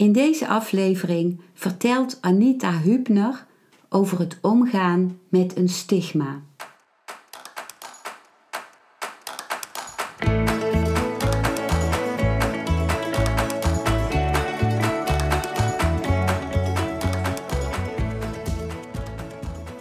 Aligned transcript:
In 0.00 0.12
deze 0.12 0.48
aflevering 0.48 1.40
vertelt 1.54 2.18
Anita 2.20 2.72
Hübner 2.72 3.46
over 3.88 4.18
het 4.18 4.38
omgaan 4.42 5.18
met 5.28 5.56
een 5.56 5.68
stigma. 5.68 6.40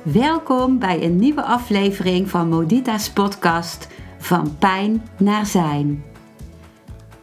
Welkom 0.03 0.79
bij 0.79 1.03
een 1.03 1.15
nieuwe 1.15 1.43
aflevering 1.43 2.29
van 2.29 2.49
Modita's 2.49 3.11
podcast 3.11 3.87
Van 4.17 4.57
Pijn 4.57 5.03
naar 5.17 5.45
Zijn. 5.45 6.03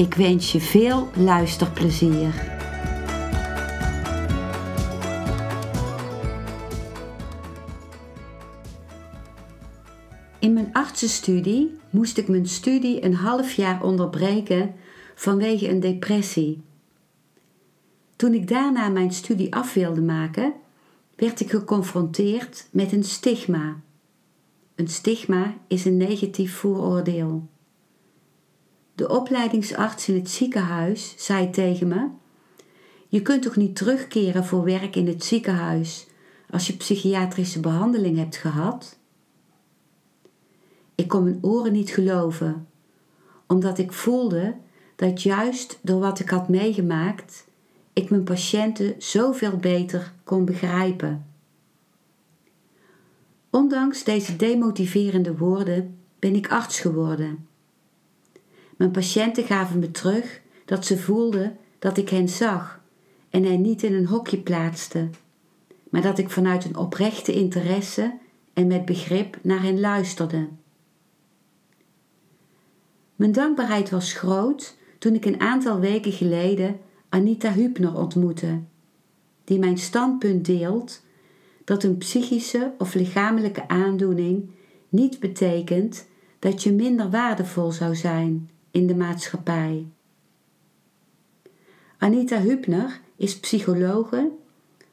Ik 0.00 0.14
wens 0.14 0.52
je 0.52 0.60
veel 0.60 1.08
luisterplezier. 1.16 2.58
In 10.38 10.52
mijn 10.52 10.70
studie 10.94 11.78
moest 11.90 12.18
ik 12.18 12.28
mijn 12.28 12.46
studie 12.46 13.04
een 13.04 13.14
half 13.14 13.52
jaar 13.52 13.82
onderbreken 13.82 14.74
vanwege 15.14 15.68
een 15.68 15.80
depressie. 15.80 16.62
Toen 18.16 18.34
ik 18.34 18.48
daarna 18.48 18.88
mijn 18.88 19.12
studie 19.12 19.54
af 19.54 19.74
wilde 19.74 20.02
maken, 20.02 20.52
werd 21.16 21.40
ik 21.40 21.50
geconfronteerd 21.50 22.68
met 22.70 22.92
een 22.92 23.04
stigma. 23.04 23.80
Een 24.74 24.88
stigma 24.88 25.54
is 25.66 25.84
een 25.84 25.96
negatief 25.96 26.54
vooroordeel. 26.54 27.48
De 29.00 29.08
opleidingsarts 29.08 30.08
in 30.08 30.14
het 30.14 30.30
ziekenhuis 30.30 31.14
zei 31.16 31.50
tegen 31.50 31.88
me: 31.88 32.08
Je 33.08 33.22
kunt 33.22 33.42
toch 33.42 33.56
niet 33.56 33.76
terugkeren 33.76 34.44
voor 34.44 34.64
werk 34.64 34.96
in 34.96 35.06
het 35.06 35.24
ziekenhuis 35.24 36.06
als 36.50 36.66
je 36.66 36.76
psychiatrische 36.76 37.60
behandeling 37.60 38.16
hebt 38.16 38.36
gehad? 38.36 38.98
Ik 40.94 41.08
kon 41.08 41.24
mijn 41.24 41.38
oren 41.40 41.72
niet 41.72 41.90
geloven, 41.90 42.68
omdat 43.46 43.78
ik 43.78 43.92
voelde 43.92 44.56
dat 44.96 45.22
juist 45.22 45.78
door 45.82 46.00
wat 46.00 46.18
ik 46.18 46.30
had 46.30 46.48
meegemaakt, 46.48 47.46
ik 47.92 48.10
mijn 48.10 48.24
patiënten 48.24 48.94
zoveel 48.98 49.56
beter 49.56 50.12
kon 50.24 50.44
begrijpen. 50.44 51.26
Ondanks 53.50 54.04
deze 54.04 54.36
demotiverende 54.36 55.36
woorden 55.36 55.98
ben 56.18 56.34
ik 56.34 56.50
arts 56.50 56.80
geworden. 56.80 57.48
Mijn 58.80 58.92
patiënten 58.92 59.44
gaven 59.44 59.78
me 59.78 59.90
terug 59.90 60.40
dat 60.64 60.86
ze 60.86 60.98
voelden 60.98 61.56
dat 61.78 61.96
ik 61.96 62.08
hen 62.08 62.28
zag 62.28 62.80
en 63.30 63.44
hen 63.44 63.60
niet 63.60 63.82
in 63.82 63.94
een 63.94 64.06
hokje 64.06 64.38
plaatste, 64.38 65.08
maar 65.90 66.02
dat 66.02 66.18
ik 66.18 66.30
vanuit 66.30 66.64
een 66.64 66.76
oprechte 66.76 67.32
interesse 67.32 68.18
en 68.52 68.66
met 68.66 68.84
begrip 68.84 69.38
naar 69.42 69.62
hen 69.62 69.80
luisterde. 69.80 70.48
Mijn 73.16 73.32
dankbaarheid 73.32 73.90
was 73.90 74.12
groot 74.12 74.76
toen 74.98 75.14
ik 75.14 75.24
een 75.24 75.40
aantal 75.40 75.80
weken 75.80 76.12
geleden 76.12 76.80
Anita 77.08 77.52
Hübner 77.52 77.94
ontmoette, 77.94 78.60
die 79.44 79.58
mijn 79.58 79.78
standpunt 79.78 80.44
deelt 80.44 81.02
dat 81.64 81.82
een 81.82 81.96
psychische 81.96 82.72
of 82.78 82.94
lichamelijke 82.94 83.68
aandoening 83.68 84.50
niet 84.88 85.18
betekent 85.18 86.06
dat 86.38 86.62
je 86.62 86.72
minder 86.72 87.10
waardevol 87.10 87.72
zou 87.72 87.94
zijn 87.94 88.50
in 88.70 88.86
de 88.86 88.96
maatschappij. 88.96 89.86
Anita 91.98 92.40
Hübner 92.40 93.00
is 93.16 93.38
psychologe, 93.38 94.30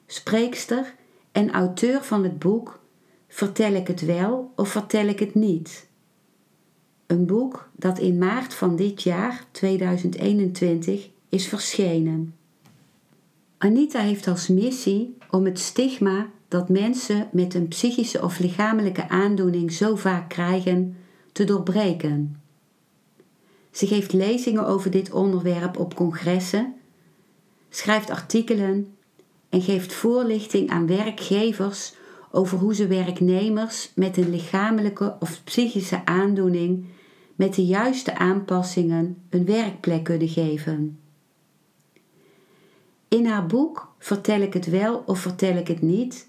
spreekster 0.06 0.96
en 1.32 1.52
auteur 1.52 2.04
van 2.04 2.24
het 2.24 2.40
boek 2.40 2.80
Vertel 3.28 3.74
ik 3.74 3.88
het 3.88 4.02
wel 4.02 4.52
of 4.56 4.70
vertel 4.70 5.08
ik 5.08 5.20
het 5.20 5.36
niet? 5.36 5.88
Een 7.08 7.26
boek 7.26 7.70
dat 7.76 8.00
in 8.00 8.18
maart 8.18 8.54
van 8.54 8.76
dit 8.76 9.04
jaar, 9.04 9.46
2021, 9.52 11.10
is 11.30 11.48
verschenen. 11.48 12.36
Anita 13.58 14.00
heeft 14.00 14.28
als 14.28 14.48
missie 14.48 15.18
om 15.32 15.46
het 15.46 15.60
stigma 15.60 16.30
dat 16.48 16.70
mensen 16.70 17.30
met 17.32 17.54
een 17.54 17.68
psychische 17.68 18.22
of 18.22 18.40
lichamelijke 18.40 19.10
aandoening 19.10 19.72
zo 19.72 19.96
vaak 19.96 20.30
krijgen 20.30 20.96
te 21.32 21.44
doorbreken. 21.44 22.42
Ze 23.78 23.88
geeft 23.88 24.14
lezingen 24.14 24.66
over 24.66 24.92
dit 24.92 25.12
onderwerp 25.12 25.78
op 25.78 25.96
congressen, 25.96 26.76
schrijft 27.70 28.10
artikelen 28.10 28.96
en 29.50 29.62
geeft 29.62 29.94
voorlichting 29.94 30.70
aan 30.70 30.88
werkgevers 30.88 31.96
over 32.32 32.58
hoe 32.58 32.76
ze 32.76 32.88
werknemers 32.88 33.92
met 33.96 34.18
een 34.18 34.30
lichamelijke 34.30 35.16
of 35.20 35.42
psychische 35.44 36.06
aandoening 36.06 36.86
met 37.36 37.56
de 37.56 37.66
juiste 37.66 38.18
aanpassingen 38.18 39.18
een 39.30 39.46
werkplek 39.46 40.04
kunnen 40.04 40.30
geven. 40.30 41.00
In 43.08 43.26
haar 43.26 43.46
boek 43.46 43.88
Vertel 44.00 44.42
ik 44.42 44.54
het 44.54 44.70
wel 44.70 45.04
of 45.06 45.20
vertel 45.20 45.56
ik 45.56 45.68
het 45.68 45.82
niet, 45.82 46.28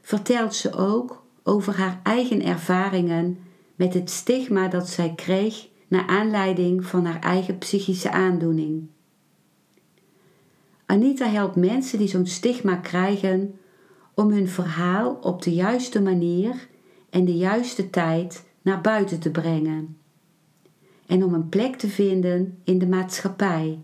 vertelt 0.00 0.54
ze 0.54 0.72
ook 0.72 1.22
over 1.42 1.76
haar 1.76 2.00
eigen 2.02 2.44
ervaringen 2.44 3.38
met 3.74 3.94
het 3.94 4.10
stigma 4.10 4.68
dat 4.68 4.88
zij 4.88 5.12
kreeg 5.16 5.68
naar 5.90 6.06
aanleiding 6.06 6.84
van 6.86 7.04
haar 7.04 7.20
eigen 7.20 7.58
psychische 7.58 8.10
aandoening. 8.10 8.88
Anita 10.86 11.26
helpt 11.26 11.56
mensen 11.56 11.98
die 11.98 12.08
zo'n 12.08 12.26
stigma 12.26 12.76
krijgen 12.76 13.58
om 14.14 14.30
hun 14.30 14.48
verhaal 14.48 15.14
op 15.14 15.42
de 15.42 15.54
juiste 15.54 16.02
manier 16.02 16.68
en 17.10 17.24
de 17.24 17.36
juiste 17.36 17.90
tijd 17.90 18.44
naar 18.62 18.80
buiten 18.80 19.20
te 19.20 19.30
brengen 19.30 19.98
en 21.10 21.24
om 21.24 21.34
een 21.34 21.48
plek 21.48 21.76
te 21.76 21.88
vinden 21.88 22.58
in 22.64 22.78
de 22.78 22.86
maatschappij, 22.86 23.82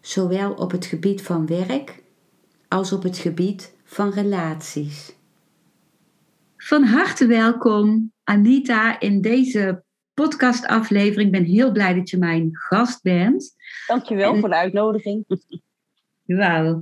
zowel 0.00 0.52
op 0.52 0.70
het 0.70 0.86
gebied 0.86 1.22
van 1.22 1.46
werk 1.46 2.02
als 2.68 2.92
op 2.92 3.02
het 3.02 3.18
gebied 3.18 3.74
van 3.84 4.10
relaties. 4.10 5.16
Van 6.56 6.84
harte 6.84 7.26
welkom, 7.26 8.12
Anita, 8.22 9.00
in 9.00 9.20
deze 9.20 9.84
podcastaflevering. 10.14 11.26
Ik 11.26 11.40
ben 11.40 11.50
heel 11.50 11.72
blij 11.72 11.94
dat 11.94 12.10
je 12.10 12.18
mijn 12.18 12.48
gast 12.52 13.02
bent. 13.02 13.54
Dankjewel 13.86 14.34
en, 14.34 14.40
voor 14.40 14.48
de 14.48 14.56
uitnodiging. 14.56 15.24
Wauw. 16.24 16.80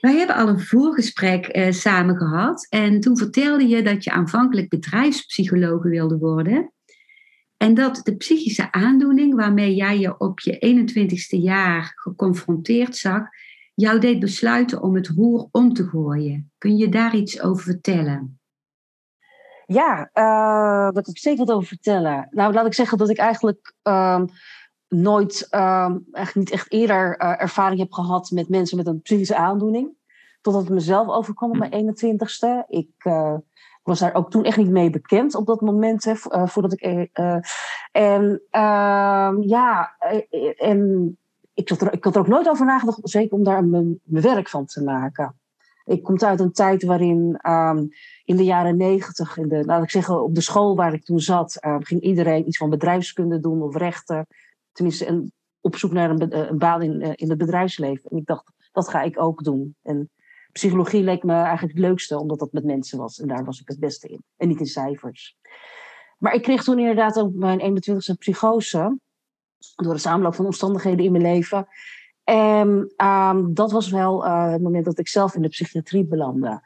Wij 0.00 0.14
hebben 0.14 0.36
al 0.36 0.48
een 0.48 0.60
voorgesprek 0.60 1.46
eh, 1.46 1.72
samen 1.72 2.16
gehad 2.16 2.66
en 2.68 3.00
toen 3.00 3.16
vertelde 3.16 3.66
je 3.66 3.82
dat 3.82 4.04
je 4.04 4.10
aanvankelijk 4.10 4.68
bedrijfspsycholoog 4.68 5.82
wilde 5.82 6.18
worden. 6.18 6.72
En 7.56 7.74
dat 7.74 8.00
de 8.02 8.16
psychische 8.16 8.72
aandoening 8.72 9.34
waarmee 9.34 9.74
jij 9.74 9.98
je 9.98 10.18
op 10.18 10.40
je 10.40 10.84
21ste 10.88 11.42
jaar 11.42 11.92
geconfronteerd 11.94 12.96
zag, 12.96 13.22
jou 13.74 14.00
deed 14.00 14.18
besluiten 14.18 14.82
om 14.82 14.94
het 14.94 15.08
roer 15.08 15.48
om 15.50 15.72
te 15.72 15.84
gooien. 15.84 16.52
Kun 16.58 16.76
je 16.76 16.88
daar 16.88 17.16
iets 17.16 17.40
over 17.40 17.62
vertellen? 17.62 18.40
Ja, 19.66 19.98
uh, 19.98 20.92
daar 20.92 21.02
kan 21.02 21.04
ik 21.06 21.18
zeker 21.18 21.44
wat 21.44 21.54
over 21.54 21.68
vertellen. 21.68 22.28
Nou, 22.30 22.52
laat 22.52 22.66
ik 22.66 22.74
zeggen 22.74 22.98
dat 22.98 23.08
ik 23.08 23.18
eigenlijk 23.18 23.74
ehm, 23.82 24.26
nooit, 24.88 25.48
um, 25.50 26.06
eigenlijk 26.12 26.34
niet 26.34 26.50
echt 26.50 26.72
eerder 26.72 27.20
uh, 27.22 27.42
ervaring 27.42 27.80
heb 27.80 27.92
gehad 27.92 28.30
met 28.30 28.48
mensen 28.48 28.76
met 28.76 28.86
een 28.86 29.00
psychische 29.00 29.36
aandoening. 29.36 29.94
Totdat 30.40 30.62
het 30.62 30.72
mezelf 30.72 31.08
overkwam 31.08 31.50
op 31.50 31.68
mijn 31.68 31.96
21ste. 31.96 32.68
Ik 32.68 32.90
uh, 33.04 33.34
was 33.82 33.98
daar 33.98 34.14
ook 34.14 34.30
toen 34.30 34.44
echt 34.44 34.56
niet 34.56 34.70
mee 34.70 34.90
bekend 34.90 35.34
op 35.34 35.46
dat 35.46 35.60
moment, 35.60 36.04
hè, 36.04 36.14
voordat 36.46 36.72
ik. 36.72 36.80
en 37.92 38.42
ehm, 38.50 39.42
ja, 39.42 39.96
en 40.56 41.18
ik, 41.54 41.68
had 41.68 41.80
er, 41.80 41.92
ik 41.92 42.04
had 42.04 42.14
er 42.14 42.20
ook 42.20 42.28
nooit 42.28 42.48
over 42.48 42.66
nagedacht, 42.66 42.98
zeker 43.02 43.36
om 43.36 43.44
daar 43.44 43.64
mijn, 43.64 44.00
mijn 44.04 44.22
werk 44.22 44.48
van 44.48 44.66
te 44.66 44.82
maken. 44.82 45.36
Ik 45.84 46.02
kom 46.02 46.20
uit 46.20 46.40
een 46.40 46.52
tijd 46.52 46.84
waarin 46.84 47.38
um, 47.48 47.88
in 48.26 48.36
de 48.36 48.44
jaren 48.44 48.76
negentig, 48.76 49.36
laat 49.36 49.82
ik 49.82 49.90
zeggen, 49.90 50.22
op 50.22 50.34
de 50.34 50.40
school 50.40 50.76
waar 50.76 50.92
ik 50.92 51.04
toen 51.04 51.20
zat, 51.20 51.64
um, 51.64 51.84
ging 51.84 52.00
iedereen 52.00 52.46
iets 52.46 52.56
van 52.56 52.70
bedrijfskunde 52.70 53.40
doen 53.40 53.62
of 53.62 53.76
rechten. 53.76 54.26
Tenminste, 54.72 55.04
en 55.04 55.32
op 55.60 55.76
zoek 55.76 55.92
naar 55.92 56.10
een, 56.10 56.48
een 56.50 56.58
baan 56.58 56.82
in, 56.82 57.00
in 57.14 57.28
het 57.28 57.38
bedrijfsleven. 57.38 58.10
En 58.10 58.16
ik 58.16 58.26
dacht, 58.26 58.52
dat 58.72 58.88
ga 58.88 59.02
ik 59.02 59.20
ook 59.20 59.44
doen. 59.44 59.76
En 59.82 60.10
psychologie 60.52 61.02
leek 61.02 61.22
me 61.22 61.32
eigenlijk 61.32 61.78
het 61.78 61.86
leukste, 61.86 62.18
omdat 62.18 62.38
dat 62.38 62.52
met 62.52 62.64
mensen 62.64 62.98
was. 62.98 63.20
En 63.20 63.28
daar 63.28 63.44
was 63.44 63.60
ik 63.60 63.68
het 63.68 63.78
beste 63.78 64.08
in. 64.08 64.22
En 64.36 64.48
niet 64.48 64.60
in 64.60 64.66
cijfers. 64.66 65.36
Maar 66.18 66.34
ik 66.34 66.42
kreeg 66.42 66.62
toen 66.62 66.78
inderdaad 66.78 67.18
ook 67.18 67.34
mijn 67.34 67.60
21ste 67.60 68.18
psychose. 68.18 68.98
Door 69.74 69.94
de 69.94 70.00
samenloop 70.00 70.34
van 70.34 70.44
omstandigheden 70.44 71.04
in 71.04 71.12
mijn 71.12 71.24
leven. 71.24 71.66
En 72.24 72.94
um, 73.04 73.54
dat 73.54 73.72
was 73.72 73.90
wel 73.90 74.24
het 74.24 74.62
moment 74.62 74.84
dat 74.84 74.98
ik 74.98 75.08
zelf 75.08 75.34
in 75.34 75.42
de 75.42 75.48
psychiatrie 75.48 76.04
belandde. 76.04 76.62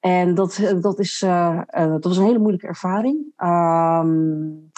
En 0.00 0.34
dat, 0.34 0.74
dat, 0.80 0.98
is, 0.98 1.22
uh, 1.22 1.60
uh, 1.70 1.90
dat 1.90 2.04
was 2.04 2.16
een 2.16 2.24
hele 2.24 2.38
moeilijke 2.38 2.66
ervaring. 2.66 3.32
Um, 3.36 4.70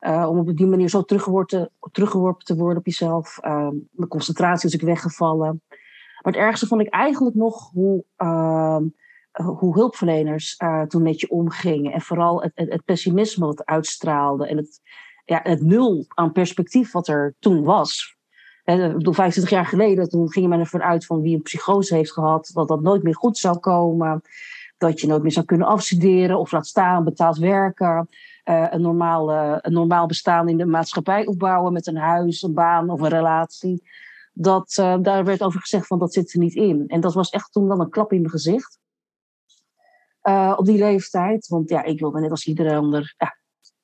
om 0.00 0.38
op 0.38 0.56
die 0.56 0.66
manier 0.66 0.88
zo 0.88 1.02
teruggeworpen, 1.02 1.70
teruggeworpen 1.92 2.44
te 2.44 2.56
worden 2.56 2.78
op 2.78 2.86
jezelf. 2.86 3.38
Um, 3.44 3.88
mijn 3.90 4.08
concentratie 4.08 4.68
is 4.68 4.74
ik 4.74 4.80
weggevallen. 4.80 5.62
Maar 6.22 6.32
het 6.32 6.42
ergste 6.42 6.66
vond 6.66 6.80
ik 6.80 6.88
eigenlijk 6.88 7.34
nog 7.36 7.70
hoe, 7.70 8.04
hoe 9.32 9.74
hulpverleners 9.74 10.56
toen 10.88 11.02
met 11.02 11.20
je 11.20 11.30
omgingen. 11.30 11.92
En 11.92 12.00
vooral 12.00 12.42
het, 12.42 12.52
het, 12.54 12.84
pessimisme 12.84 13.46
wat 13.46 13.64
uitstraalde. 13.64 14.46
En 14.46 14.56
het, 14.56 14.80
ja, 15.24 15.40
het 15.42 15.62
nul 15.62 16.04
aan 16.08 16.32
perspectief 16.32 16.92
wat 16.92 17.08
er 17.08 17.34
toen 17.38 17.64
was 17.64 18.14
ik 18.64 18.96
bedoel, 18.96 19.12
25 19.12 19.52
jaar 19.52 19.66
geleden, 19.66 20.08
toen 20.08 20.32
ging 20.32 20.48
men 20.48 20.60
ervan 20.60 20.82
uit 20.82 21.06
van 21.06 21.20
wie 21.20 21.34
een 21.34 21.42
psychose 21.42 21.94
heeft 21.94 22.12
gehad, 22.12 22.50
dat 22.52 22.68
dat 22.68 22.80
nooit 22.80 23.02
meer 23.02 23.16
goed 23.16 23.38
zou 23.38 23.58
komen. 23.58 24.22
Dat 24.84 25.00
je 25.00 25.06
nooit 25.06 25.22
meer 25.22 25.32
zou 25.32 25.46
kunnen 25.46 25.66
afstuderen 25.66 26.38
of 26.38 26.52
laat 26.52 26.66
staan, 26.66 27.04
betaald 27.04 27.38
werken. 27.38 28.08
Uh, 28.44 28.66
een, 28.70 28.80
normaal, 28.80 29.30
uh, 29.30 29.56
een 29.60 29.72
normaal 29.72 30.06
bestaan 30.06 30.48
in 30.48 30.56
de 30.56 30.66
maatschappij 30.66 31.26
opbouwen 31.26 31.72
met 31.72 31.86
een 31.86 31.96
huis, 31.96 32.42
een 32.42 32.54
baan 32.54 32.90
of 32.90 33.00
een 33.00 33.08
relatie. 33.08 33.82
Dat, 34.32 34.76
uh, 34.80 34.96
daar 35.00 35.24
werd 35.24 35.42
over 35.42 35.60
gezegd 35.60 35.86
van 35.86 35.98
dat 35.98 36.12
zit 36.12 36.32
er 36.32 36.38
niet 36.38 36.54
in. 36.54 36.84
En 36.86 37.00
dat 37.00 37.14
was 37.14 37.30
echt 37.30 37.52
toen 37.52 37.68
dan 37.68 37.80
een 37.80 37.90
klap 37.90 38.12
in 38.12 38.18
mijn 38.18 38.30
gezicht. 38.30 38.78
op 40.56 40.64
die 40.64 40.78
leeftijd. 40.78 41.46
Want 41.46 41.68
ja, 41.68 41.82
ik 41.82 42.00
wilde 42.00 42.20
net 42.20 42.30
als 42.30 42.46
iedereen 42.46 42.76
ander 42.76 43.14
ja, 43.16 43.36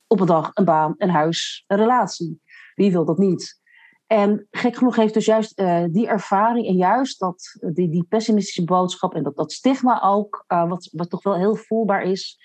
op 0.07 0.21
een 0.21 0.27
dag 0.27 0.51
een 0.55 0.65
baan, 0.65 0.95
een 0.97 1.11
huis, 1.11 1.65
een 1.67 1.77
relatie. 1.77 2.43
Wie 2.75 2.93
wil 2.93 3.05
dat 3.05 3.19
niet? 3.19 3.60
En 4.13 4.47
gek 4.51 4.77
genoeg 4.77 4.97
heeft 4.97 5.15
dus 5.15 5.25
juist 5.25 5.61
uh, 5.61 5.85
die 5.91 6.07
ervaring 6.07 6.67
en 6.67 6.75
juist 6.75 7.19
dat, 7.19 7.59
die, 7.73 7.91
die 7.91 8.05
pessimistische 8.05 8.65
boodschap 8.65 9.15
en 9.15 9.23
dat, 9.23 9.37
dat 9.37 9.53
stigma 9.53 10.03
ook, 10.03 10.45
uh, 10.49 10.69
wat, 10.69 10.89
wat 10.93 11.11
toch 11.11 11.23
wel 11.23 11.37
heel 11.37 11.57
voelbaar 11.57 12.03
is, 12.03 12.39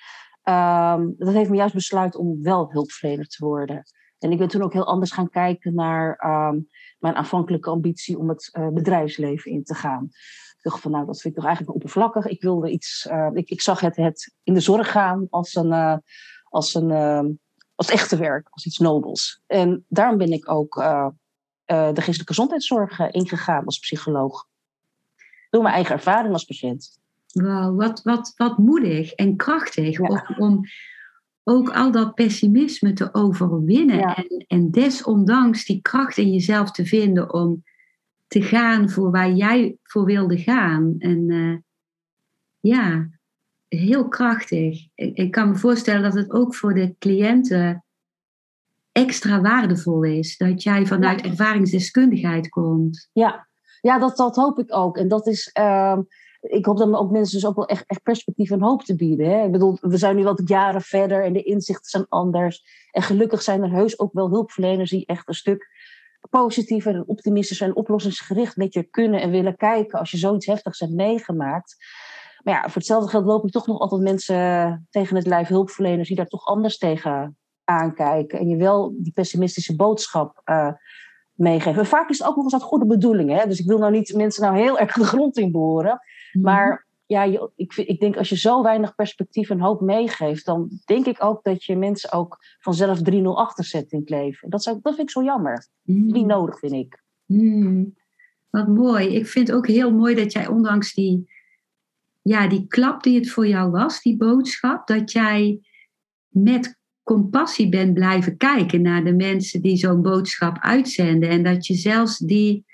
um, 0.43 1.15
dat 1.17 1.33
heeft 1.33 1.49
me 1.49 1.55
juist 1.55 1.73
besluit 1.73 2.15
om 2.15 2.41
wel 2.41 2.71
hulpverlener 2.71 3.27
te 3.27 3.45
worden. 3.45 3.83
En 4.19 4.31
ik 4.31 4.37
ben 4.37 4.47
toen 4.47 4.61
ook 4.61 4.73
heel 4.73 4.85
anders 4.85 5.11
gaan 5.11 5.29
kijken 5.29 5.73
naar 5.73 6.25
um, 6.25 6.67
mijn 6.99 7.15
aanvankelijke 7.15 7.69
ambitie 7.69 8.17
om 8.19 8.29
het 8.29 8.51
bedrijfsleven 8.73 9.51
in 9.51 9.63
te 9.63 9.73
gaan. 9.73 10.03
Ik 10.57 10.61
dacht 10.61 10.79
van 10.79 10.91
nou, 10.91 11.05
dat 11.05 11.21
vind 11.21 11.33
ik 11.33 11.39
toch 11.39 11.49
eigenlijk 11.49 11.75
oppervlakkig. 11.77 12.25
Ik 12.25 12.41
wilde 12.41 12.69
iets, 12.69 13.09
ik, 13.33 13.49
ik 13.49 13.61
zag 13.61 13.79
het, 13.79 13.95
het 13.95 14.33
in 14.43 14.53
de 14.53 14.59
zorg 14.59 14.91
gaan 14.91 15.27
als 15.29 15.55
een, 15.55 16.01
als 16.49 16.73
een 16.73 17.39
als 17.75 17.89
echte 17.89 18.17
werk, 18.17 18.47
als 18.49 18.65
iets 18.65 18.77
nobels. 18.77 19.41
En 19.47 19.85
daarom 19.87 20.17
ben 20.17 20.31
ik 20.31 20.51
ook 20.51 20.83
de 21.65 21.91
geestelijke 21.93 22.33
gezondheidszorg 22.33 22.99
uh, 22.99 23.07
ingegaan 23.11 23.65
als 23.65 23.79
psycholoog. 23.79 24.47
Door 25.49 25.61
mijn 25.61 25.75
eigen 25.75 25.95
ervaring 25.95 26.33
als 26.33 26.43
patiënt. 26.43 26.99
Wauw, 27.33 27.75
wat, 27.75 28.01
wat, 28.01 28.33
wat 28.35 28.57
moedig 28.57 29.11
en 29.11 29.35
krachtig 29.35 29.99
om, 29.99 30.23
om, 30.37 30.61
ook 31.43 31.69
al 31.69 31.91
dat 31.91 32.13
pessimisme 32.13 32.93
te 32.93 33.13
overwinnen. 33.13 34.01
En, 34.01 34.45
en 34.47 34.71
desondanks 34.71 35.65
die 35.65 35.81
kracht 35.81 36.17
in 36.17 36.31
jezelf 36.31 36.71
te 36.71 36.85
vinden 36.85 37.33
om 37.33 37.63
te 38.27 38.41
gaan 38.41 38.89
voor 38.89 39.11
waar 39.11 39.31
jij 39.31 39.77
voor 39.83 40.05
wilde 40.05 40.37
gaan. 40.37 40.95
En 40.97 41.29
uh, 41.29 41.57
ja, 42.59 43.09
heel 43.67 44.07
krachtig. 44.07 44.87
Ik, 44.95 45.17
ik 45.17 45.31
kan 45.31 45.49
me 45.49 45.55
voorstellen 45.55 46.03
dat 46.03 46.13
het 46.13 46.31
ook 46.31 46.55
voor 46.55 46.73
de 46.73 46.95
cliënten 46.99 47.84
extra 48.95 49.41
waardevol 49.41 50.03
is. 50.03 50.37
Dat 50.37 50.63
jij 50.63 50.85
vanuit 50.85 51.21
ervaringsdeskundigheid 51.21 52.49
komt. 52.49 53.09
Ja, 53.13 53.47
ja 53.81 53.99
dat, 53.99 54.17
dat 54.17 54.35
hoop 54.35 54.59
ik 54.59 54.75
ook. 54.75 54.97
En 54.97 55.07
dat 55.07 55.27
is. 55.27 55.49
Uh, 55.59 55.97
ik 56.41 56.65
hoop 56.65 56.77
dan 56.77 56.95
ook 56.95 57.11
mensen 57.11 57.35
dus 57.35 57.45
ook 57.45 57.55
wel 57.55 57.65
echt, 57.65 57.83
echt 57.87 58.03
perspectief 58.03 58.51
en 58.51 58.61
hoop 58.61 58.83
te 58.83 58.95
bieden. 58.95 59.29
Hè? 59.29 59.45
Ik 59.45 59.51
bedoel, 59.51 59.77
we 59.81 59.97
zijn 59.97 60.15
nu 60.15 60.23
wat 60.23 60.41
jaren 60.45 60.81
verder 60.81 61.23
en 61.23 61.33
de 61.33 61.43
inzichten 61.43 61.89
zijn 61.89 62.05
anders. 62.09 62.63
En 62.91 63.01
gelukkig 63.01 63.41
zijn 63.41 63.63
er 63.63 63.71
heus 63.71 63.99
ook 63.99 64.13
wel 64.13 64.29
hulpverleners 64.29 64.89
die 64.89 65.05
echt 65.05 65.27
een 65.27 65.33
stuk 65.33 65.69
positiever 66.29 66.95
en 66.95 67.07
optimistischer 67.07 67.67
en 67.67 67.75
oplossingsgericht 67.75 68.55
met 68.55 68.73
je 68.73 68.83
kunnen 68.83 69.21
en 69.21 69.31
willen 69.31 69.57
kijken 69.57 69.99
als 69.99 70.11
je 70.11 70.17
zoiets 70.17 70.45
heftigs 70.45 70.79
hebt 70.79 70.93
meegemaakt. 70.93 71.75
Maar 72.43 72.53
ja, 72.53 72.61
voor 72.61 72.73
hetzelfde 72.73 73.09
geld 73.09 73.25
loop 73.25 73.45
ik 73.45 73.51
toch 73.51 73.67
nog 73.67 73.79
altijd 73.79 74.01
mensen 74.01 74.87
tegen 74.89 75.15
het 75.15 75.27
lijf, 75.27 75.47
hulpverleners, 75.47 76.07
die 76.07 76.17
daar 76.17 76.27
toch 76.27 76.45
anders 76.45 76.77
tegen 76.77 77.37
aankijken 77.65 78.39
en 78.39 78.47
je 78.47 78.55
wel 78.55 78.95
die 78.97 79.13
pessimistische 79.13 79.75
boodschap 79.75 80.41
uh, 80.45 80.71
meegeven. 81.33 81.85
vaak 81.85 82.09
is 82.09 82.17
het 82.17 82.27
ook 82.27 82.35
nog 82.35 82.43
eens 82.43 82.53
uit 82.53 82.63
goede 82.63 82.85
bedoelingen. 82.85 83.37
Hè? 83.37 83.47
Dus 83.47 83.59
ik 83.59 83.67
wil 83.67 83.77
nou 83.77 83.91
niet 83.91 84.15
mensen 84.15 84.43
nou 84.43 84.57
heel 84.57 84.79
erg 84.79 84.93
de 85.01 85.03
grond 85.03 85.37
in 85.37 85.51
boren. 85.51 85.99
Mhm. 86.31 86.45
Maar 86.45 86.85
ja, 87.05 87.23
je, 87.23 87.51
ik, 87.55 87.75
ik 87.75 87.99
denk 87.99 88.17
als 88.17 88.29
je 88.29 88.37
zo 88.37 88.63
weinig 88.63 88.95
perspectief 88.95 89.49
en 89.49 89.59
hoop 89.59 89.81
meegeeft, 89.81 90.45
dan 90.45 90.69
denk 90.85 91.05
ik 91.05 91.23
ook 91.23 91.43
dat 91.43 91.63
je 91.63 91.75
mensen 91.75 92.11
ook 92.11 92.37
vanzelf 92.59 92.99
3-0 93.11 93.21
achterzet 93.23 93.91
in 93.91 93.99
het 93.99 94.09
leven. 94.09 94.49
Dat, 94.49 94.63
zou, 94.63 94.79
dat 94.81 94.95
vind 94.95 95.07
ik 95.07 95.13
zo 95.13 95.23
jammer. 95.23 95.67
Mm. 95.81 96.05
Niet 96.05 96.25
nodig, 96.25 96.59
vind 96.59 96.73
ik. 96.73 97.03
Mm. 97.25 97.95
Wat 98.49 98.67
mooi. 98.67 99.15
Ik 99.15 99.27
vind 99.27 99.51
ook 99.51 99.67
heel 99.67 99.91
mooi 99.91 100.15
dat 100.15 100.31
jij 100.31 100.47
ondanks 100.47 100.93
die, 100.93 101.31
ja, 102.21 102.47
die 102.47 102.67
klap 102.67 103.03
die 103.03 103.19
het 103.19 103.29
voor 103.29 103.47
jou 103.47 103.71
was, 103.71 104.01
die 104.01 104.17
boodschap, 104.17 104.87
dat 104.87 105.11
jij 105.11 105.59
met 106.27 106.77
compassie 107.05 107.69
bent 107.69 107.93
blijven 107.93 108.37
kijken 108.37 108.81
naar 108.81 109.03
de 109.03 109.13
mensen 109.13 109.61
die 109.61 109.77
zo'n 109.77 110.01
boodschap 110.01 110.57
uitzenden. 110.59 111.29
En 111.29 111.43
dat 111.43 111.67
je 111.67 111.73
zelfs 111.73 112.17
die 112.17 112.65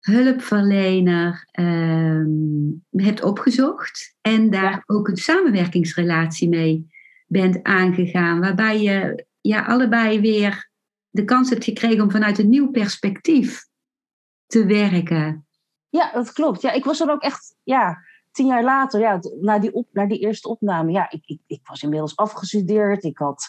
hulpverlener 0.00 1.48
ehm, 1.50 2.26
hebt 2.90 3.22
opgezocht 3.22 4.14
en 4.20 4.50
daar 4.50 4.82
ook 4.86 5.08
een 5.08 5.16
samenwerkingsrelatie 5.16 6.48
mee 6.48 6.86
bent 7.26 7.62
aangegaan. 7.62 8.40
Waarbij 8.40 8.82
je 8.82 9.26
ja, 9.40 9.64
allebei 9.64 10.20
weer 10.20 10.70
de 11.10 11.24
kans 11.24 11.50
hebt 11.50 11.64
gekregen 11.64 12.02
om 12.02 12.10
vanuit 12.10 12.38
een 12.38 12.48
nieuw 12.48 12.70
perspectief 12.70 13.66
te 14.46 14.66
werken. 14.66 15.46
Ja, 15.88 16.12
dat 16.12 16.32
klopt. 16.32 16.62
Ja, 16.62 16.72
ik 16.72 16.84
was 16.84 17.00
er 17.00 17.10
ook 17.10 17.22
echt, 17.22 17.54
ja, 17.62 17.98
tien 18.38 18.46
jaar 18.46 18.64
later, 18.64 19.00
ja, 19.00 19.20
na 19.40 19.58
die, 19.58 19.86
die 19.92 20.18
eerste 20.18 20.48
opname, 20.48 20.92
ja, 20.92 21.10
ik, 21.10 21.22
ik, 21.26 21.40
ik 21.46 21.60
was 21.64 21.82
inmiddels 21.82 22.16
afgestudeerd. 22.16 23.04
Ik 23.04 23.18
had 23.18 23.48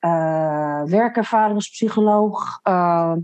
uh, 0.00 0.82
werkervaring 0.84 1.54
als 1.54 1.70
psycholoog 1.70 2.60
uh, 2.64 3.16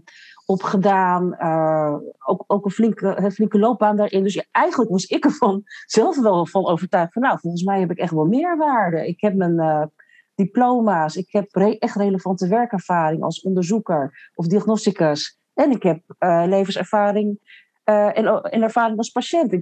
opgedaan. 0.47 1.37
Uh, 1.39 1.97
ook, 2.27 2.45
ook 2.47 2.65
een 2.65 2.71
flinke, 2.71 3.31
flinke 3.33 3.59
loopbaan 3.59 3.97
daarin. 3.97 4.23
Dus 4.23 4.49
eigenlijk 4.51 4.91
was 4.91 5.05
ik 5.05 5.25
ervan 5.25 5.63
zelf 5.99 6.21
wel 6.21 6.47
van 6.47 6.67
overtuigd 6.67 7.13
van, 7.13 7.23
nou, 7.23 7.39
volgens 7.39 7.63
mij 7.63 7.81
heb 7.81 7.91
ik 7.91 7.99
echt 7.99 8.13
wel 8.13 8.27
meerwaarde. 8.27 9.07
Ik 9.07 9.21
heb 9.21 9.35
mijn 9.35 9.91
diploma's, 10.35 11.17
ik 11.17 11.33
heb 11.33 11.49
echt 11.79 11.97
relevante 11.97 12.49
werkervaring 12.49 13.23
als 13.23 13.41
onderzoeker 13.41 14.31
of 14.35 14.47
diagnosticus. 14.47 15.39
En 15.55 15.71
ik 15.71 15.83
heb 15.83 16.03
levenservaring 16.47 17.39
en, 17.85 18.43
en 18.43 18.63
ervaring 18.63 18.99
als 18.99 19.11
patiënt 19.11 19.53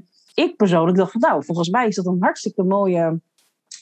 persoonlijk 0.57 0.97
dacht 0.97 1.13
van 1.13 1.21
nou, 1.21 1.45
volgens 1.45 1.69
mij 1.69 1.87
is 1.87 1.95
dat 1.95 2.07
een 2.07 2.17
hartstikke 2.21 2.63
mooie 2.63 3.21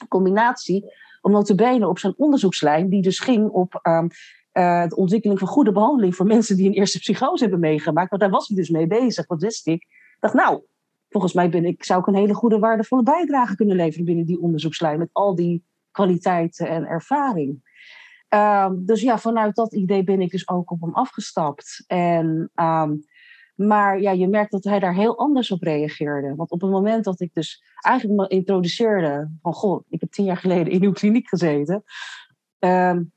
combinatie. 0.08 0.84
Om 1.20 1.44
benen 1.56 1.88
op 1.88 1.98
zijn 1.98 2.14
onderzoekslijn, 2.16 2.88
die 2.88 3.02
dus 3.02 3.18
ging 3.18 3.48
op 3.48 3.80
um, 3.82 4.08
uh, 4.52 4.88
de 4.88 4.96
ontwikkeling 4.96 5.38
van 5.38 5.48
goede 5.48 5.72
behandeling 5.72 6.16
voor 6.16 6.26
mensen 6.26 6.56
die 6.56 6.66
een 6.66 6.74
eerste 6.74 6.98
psychose 6.98 7.42
hebben 7.42 7.60
meegemaakt. 7.60 8.10
Want 8.10 8.22
daar 8.22 8.30
was 8.30 8.48
hij 8.48 8.56
dus 8.56 8.68
mee 8.68 8.86
bezig, 8.86 9.26
dat 9.26 9.40
wist 9.40 9.66
ik. 9.66 9.82
Ik 9.82 10.16
dacht 10.20 10.34
nou, 10.34 10.62
volgens 11.08 11.32
mij 11.32 11.48
ben 11.48 11.64
ik, 11.64 11.84
zou 11.84 12.00
ik 12.00 12.06
een 12.06 12.14
hele 12.14 12.34
goede 12.34 12.58
waardevolle 12.58 13.02
bijdrage 13.02 13.56
kunnen 13.56 13.76
leveren 13.76 14.04
binnen 14.04 14.26
die 14.26 14.40
onderzoekslijn. 14.40 14.98
Met 14.98 15.10
al 15.12 15.34
die 15.34 15.64
kwaliteiten 15.90 16.68
en 16.68 16.86
ervaring. 16.86 17.68
Um, 18.34 18.86
dus 18.86 19.00
ja, 19.00 19.18
vanuit 19.18 19.54
dat 19.54 19.74
idee 19.74 20.04
ben 20.04 20.20
ik 20.20 20.30
dus 20.30 20.48
ook 20.48 20.70
op 20.70 20.80
hem 20.80 20.94
afgestapt. 20.94 21.84
En 21.86 22.50
um, 22.54 23.04
maar 23.66 24.00
ja, 24.00 24.10
je 24.10 24.28
merkt 24.28 24.50
dat 24.50 24.64
hij 24.64 24.78
daar 24.78 24.94
heel 24.94 25.18
anders 25.18 25.50
op 25.50 25.62
reageerde. 25.62 26.34
Want 26.34 26.50
op 26.50 26.60
het 26.60 26.70
moment 26.70 27.04
dat 27.04 27.20
ik 27.20 27.34
dus 27.34 27.62
eigenlijk 27.80 28.20
me 28.20 28.28
introduceerde 28.28 29.30
van 29.42 29.52
goh, 29.52 29.84
ik 29.88 30.00
heb 30.00 30.10
tien 30.10 30.24
jaar 30.24 30.36
geleden 30.36 30.72
in 30.72 30.82
uw 30.82 30.92
kliniek 30.92 31.28
gezeten. 31.28 31.84
Um, 32.58 33.12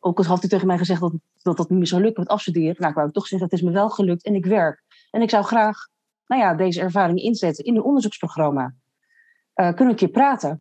ook 0.00 0.18
al 0.18 0.24
had 0.24 0.40
hij 0.40 0.48
tegen 0.48 0.66
mij 0.66 0.78
gezegd 0.78 1.00
dat, 1.00 1.12
dat 1.42 1.56
dat 1.56 1.68
niet 1.68 1.78
meer 1.78 1.86
zou 1.86 2.02
lukken 2.02 2.22
met 2.22 2.32
afstuderen. 2.32 2.76
Nou, 2.78 2.90
ik 2.90 2.96
wou 2.96 3.10
toch 3.10 3.26
zeggen, 3.26 3.48
het 3.48 3.58
is 3.58 3.64
me 3.64 3.72
wel 3.72 3.90
gelukt 3.90 4.24
en 4.24 4.34
ik 4.34 4.46
werk. 4.46 4.82
En 5.10 5.22
ik 5.22 5.30
zou 5.30 5.44
graag 5.44 5.88
nou 6.26 6.40
ja, 6.42 6.54
deze 6.54 6.80
ervaring 6.80 7.18
inzetten 7.18 7.64
in 7.64 7.76
uw 7.76 7.82
onderzoeksprogramma. 7.82 8.74
Uh, 9.54 9.66
kunnen 9.66 9.76
we 9.76 9.90
een 9.90 9.96
keer 9.96 10.08
praten? 10.08 10.60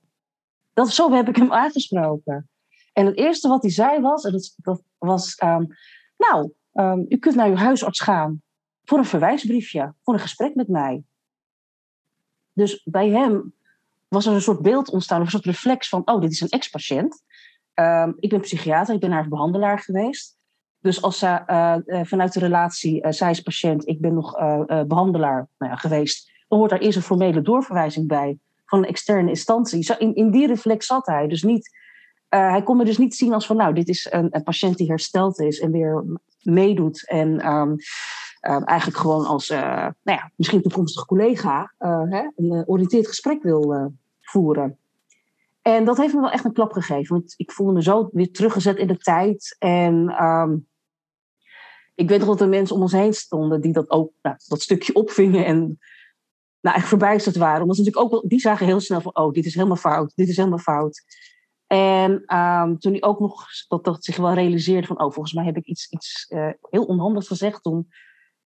Dat, 0.73 0.89
zo 0.89 1.11
heb 1.11 1.27
ik 1.27 1.35
hem 1.35 1.51
aangesproken. 1.51 2.49
En 2.93 3.05
het 3.05 3.17
eerste 3.17 3.47
wat 3.47 3.61
hij 3.61 3.71
zei 3.71 4.01
was, 4.01 4.23
en 4.23 4.39
dat, 4.55 4.83
was, 4.97 5.41
um, 5.43 5.67
nou, 6.17 6.51
Ehm, 6.73 7.03
u 7.07 7.17
kunt 7.17 7.35
naar 7.35 7.49
uw 7.49 7.55
huisarts 7.55 7.99
gaan 7.99 8.41
voor 8.83 8.97
een 8.97 9.05
verwijsbriefje, 9.05 9.93
voor 10.03 10.13
een 10.13 10.19
gesprek 10.19 10.55
met 10.55 10.67
mij. 10.67 11.03
Dus 12.53 12.83
bij 12.83 13.09
hem 13.09 13.53
was 14.07 14.25
er 14.25 14.33
een 14.33 14.41
soort 14.41 14.61
beeld 14.61 14.89
ontstaan, 14.89 15.19
of 15.19 15.25
een 15.25 15.31
soort 15.31 15.45
reflex 15.45 15.89
van, 15.89 16.01
oh, 16.05 16.21
dit 16.21 16.31
is 16.31 16.41
een 16.41 16.49
ex-patiënt. 16.49 17.23
Ehm, 17.73 18.11
ik 18.19 18.29
ben 18.29 18.41
psychiater, 18.41 18.93
ik 18.93 18.99
ben 18.99 19.11
haar 19.11 19.27
behandelaar 19.27 19.79
geweest. 19.79 20.37
Dus 20.79 21.01
als 21.01 21.19
zij 21.19 21.43
uh, 21.47 21.75
vanuit 22.03 22.33
de 22.33 22.39
relatie, 22.39 23.03
uh, 23.03 23.11
zij 23.11 23.31
is 23.31 23.41
patiënt, 23.41 23.87
ik 23.87 24.01
ben 24.01 24.13
nog 24.13 24.35
behandelaar 24.87 25.47
nou 25.57 25.71
ja, 25.71 25.77
geweest, 25.77 26.31
dan 26.47 26.57
hoort 26.57 26.71
daar 26.71 26.79
eerst 26.79 26.97
een 26.97 27.03
formele 27.03 27.41
doorverwijzing 27.41 28.07
bij 28.07 28.37
van 28.65 28.79
een 28.79 28.89
externe 28.89 29.29
instantie. 29.29 29.95
In, 29.97 30.15
in 30.15 30.31
die 30.31 30.47
reflex 30.47 30.85
zat 30.85 31.05
hij. 31.05 31.27
Dus 31.27 31.43
niet, 31.43 31.69
hij 32.35 32.63
kon 32.63 32.77
me 32.77 32.85
dus 32.85 32.97
niet 32.97 33.15
zien 33.15 33.33
als 33.33 33.45
van, 33.45 33.57
nou, 33.57 33.73
dit 33.73 33.87
is 33.87 34.07
een, 34.11 34.27
een 34.31 34.43
patiënt 34.43 34.77
die 34.77 34.87
hersteld 34.87 35.39
is 35.39 35.59
en 35.59 35.71
weer 35.71 36.03
meedoet. 36.41 37.07
En 37.07 37.51
um, 37.51 37.77
eigenlijk 38.41 38.97
gewoon 38.97 39.25
als, 39.25 39.49
nou 39.49 39.93
ja, 40.03 40.31
misschien 40.35 40.61
toekomstig 40.61 41.05
collega 41.05 41.73
hè, 41.77 42.29
een 42.35 42.63
oriënteerd 42.67 43.07
gesprek 43.07 43.43
wil 43.43 43.91
voeren. 44.21 44.77
En 45.61 45.85
dat 45.85 45.97
heeft 45.97 46.13
me 46.13 46.19
wel 46.19 46.31
echt 46.31 46.45
een 46.45 46.53
klap 46.53 46.71
gegeven. 46.71 47.15
Want 47.15 47.33
ik 47.37 47.51
voelde 47.51 47.73
me 47.73 47.83
zo 47.83 48.09
weer 48.11 48.31
teruggezet 48.31 48.77
in 48.77 48.87
de 48.87 48.97
tijd. 48.97 49.55
En 49.59 50.23
um, 50.25 50.67
ik 51.95 52.09
weet 52.09 52.19
nog 52.19 52.27
dat 52.27 52.41
er 52.41 52.49
mensen 52.49 52.75
om 52.75 52.81
ons 52.81 52.91
heen 52.91 53.13
stonden 53.13 53.61
die 53.61 53.73
dat 53.73 53.89
ook, 53.89 54.11
nou, 54.21 54.35
dat 54.47 54.61
stukje 54.61 54.93
opvingen 54.93 55.45
en 55.45 55.79
nou, 56.61 56.75
echt 56.75 56.87
verbijsterd 56.87 57.35
waren. 57.35 57.61
Omdat 57.61 57.75
ze 57.75 57.83
natuurlijk 57.83 58.13
ook, 58.13 58.29
die 58.29 58.39
zagen 58.39 58.65
heel 58.65 58.79
snel 58.79 59.01
van, 59.01 59.15
oh, 59.15 59.33
dit 59.33 59.45
is 59.45 59.53
helemaal 59.55 59.75
fout, 59.75 60.11
dit 60.15 60.27
is 60.27 60.37
helemaal 60.37 60.57
fout. 60.57 61.03
En 61.71 62.37
um, 62.37 62.79
toen 62.79 62.91
hij 62.91 63.01
ook 63.01 63.19
nog 63.19 63.45
dat, 63.67 63.83
dat 63.83 64.03
zich 64.03 64.17
wel 64.17 64.33
realiseerde 64.33 64.87
van, 64.87 65.01
oh, 65.01 65.11
volgens 65.11 65.33
mij 65.33 65.45
heb 65.45 65.57
ik 65.57 65.65
iets, 65.65 65.89
iets 65.89 66.25
uh, 66.29 66.49
heel 66.69 66.85
onhandigs 66.85 67.27
gezegd. 67.27 67.63
Toen 67.63 67.87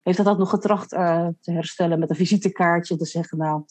heeft 0.02 0.18
hij 0.18 0.26
dat 0.26 0.38
nog 0.38 0.50
getracht 0.50 0.94
uh, 0.94 1.28
te 1.42 1.52
herstellen 1.52 2.00
met 2.00 2.10
een 2.10 2.16
visitekaartje. 2.16 2.98
Te 2.98 3.06
zeggen, 3.06 3.38
nou, 3.38 3.64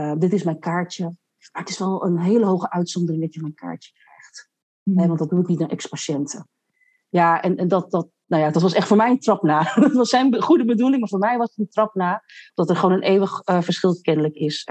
uh, 0.00 0.12
dit 0.18 0.32
is 0.32 0.42
mijn 0.42 0.58
kaartje. 0.58 1.04
Maar 1.52 1.62
het 1.62 1.68
is 1.68 1.78
wel 1.78 2.04
een 2.04 2.18
hele 2.18 2.46
hoge 2.46 2.70
uitzondering 2.70 3.22
dat 3.22 3.34
je 3.34 3.40
mijn 3.40 3.54
kaartje 3.54 3.92
krijgt. 3.92 4.50
Mm. 4.82 5.06
want 5.06 5.18
dat 5.18 5.30
doe 5.30 5.40
ik 5.40 5.46
niet 5.46 5.58
naar 5.58 5.70
ex-patiënten. 5.70 6.48
Ja, 7.08 7.42
en, 7.42 7.56
en 7.56 7.68
dat, 7.68 7.90
dat, 7.90 8.08
nou 8.26 8.42
ja, 8.42 8.50
dat 8.50 8.62
was 8.62 8.74
echt 8.74 8.88
voor 8.88 8.96
mij 8.96 9.10
een 9.10 9.20
trap 9.20 9.42
na. 9.42 9.72
dat 9.74 9.92
was 9.92 10.08
zijn 10.08 10.42
goede 10.42 10.64
bedoeling, 10.64 11.00
maar 11.00 11.08
voor 11.08 11.18
mij 11.18 11.38
was 11.38 11.48
het 11.48 11.58
een 11.58 11.68
trap 11.68 11.94
na. 11.94 12.22
Dat 12.54 12.70
er 12.70 12.76
gewoon 12.76 12.94
een 12.94 13.02
eeuwig 13.02 13.42
verschil 13.44 14.00
kennelijk 14.00 14.34
is 14.34 14.64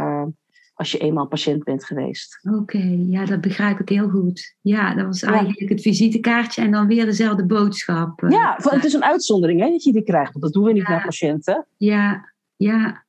als 0.76 0.92
je 0.92 0.98
eenmaal 0.98 1.28
patiënt 1.28 1.64
bent 1.64 1.86
geweest. 1.86 2.40
Oké, 2.44 2.98
ja, 3.08 3.26
dat 3.26 3.42
begrijp 3.42 3.80
ik 3.80 3.90
heel 3.90 4.10
goed. 4.10 4.56
Ja, 4.62 4.94
dat 4.94 5.06
was 5.06 5.24
eigenlijk 5.24 5.70
het 5.70 5.82
visitekaartje 5.82 6.62
en 6.62 6.72
dan 6.72 6.88
weer 6.88 7.06
dezelfde 7.06 7.46
boodschap. 7.46 8.24
Uh, 8.24 8.30
ja, 8.30 8.56
het 8.58 8.84
is 8.84 8.94
een 8.94 9.04
uitzondering 9.04 9.62
hè, 9.62 9.70
dat 9.70 9.84
je 9.84 9.92
die 9.92 10.04
krijgt, 10.04 10.32
want 10.32 10.44
dat 10.44 10.54
doen 10.54 10.64
we 10.64 10.74
niet 10.74 10.88
ja. 10.88 10.90
naar 10.90 11.04
patiënten. 11.04 11.66
Ja, 11.78 12.34
ja, 12.56 13.04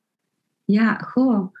ja, 0.65 0.95
goh. 0.95 1.55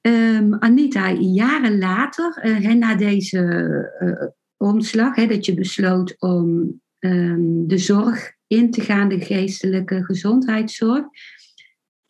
Um, 0.00 0.54
Anita, 0.54 1.10
jaren 1.10 1.78
later, 1.78 2.40
uh, 2.42 2.72
na 2.72 2.94
deze 2.94 3.92
uh, 4.00 4.28
omslag, 4.56 5.14
hè, 5.14 5.26
dat 5.26 5.46
je 5.46 5.54
besloot 5.54 6.14
om 6.18 6.80
um, 6.98 7.68
de 7.68 7.78
zorg 7.78 8.32
in 8.46 8.70
te 8.70 8.80
gaan, 8.80 9.08
de 9.08 9.20
geestelijke 9.20 10.04
gezondheidszorg, 10.04 11.04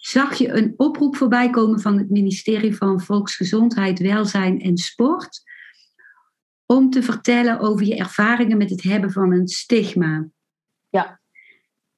zag 0.06 0.34
je 0.34 0.52
een 0.52 0.74
oproep 0.76 1.16
voorbij 1.16 1.50
komen 1.50 1.80
van 1.80 1.98
het 1.98 2.10
ministerie 2.10 2.76
van 2.76 3.00
Volksgezondheid, 3.00 3.98
Welzijn 3.98 4.60
en 4.60 4.76
Sport 4.76 5.42
om 6.66 6.90
te 6.90 7.02
vertellen 7.02 7.60
over 7.60 7.86
je 7.86 7.96
ervaringen 7.96 8.56
met 8.56 8.70
het 8.70 8.82
hebben 8.82 9.12
van 9.12 9.32
een 9.32 9.48
stigma. 9.48 10.26
Ja. 10.90 11.20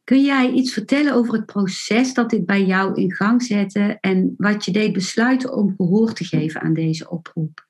Kun 0.05 0.25
jij 0.25 0.51
iets 0.51 0.73
vertellen 0.73 1.15
over 1.15 1.35
het 1.35 1.47
proces 1.47 2.15
dat 2.15 2.31
dit 2.31 2.47
bij 2.47 2.65
jou 2.65 2.95
in 2.95 3.13
gang 3.13 3.43
zette 3.43 3.99
en 4.01 4.35
wat 4.37 4.65
je 4.65 4.73
deed 4.73 4.93
besluiten 4.93 5.53
om 5.53 5.75
gehoor 5.77 6.13
te 6.13 6.25
geven 6.25 6.61
aan 6.61 6.75
deze 6.75 7.11
oproep? 7.11 7.67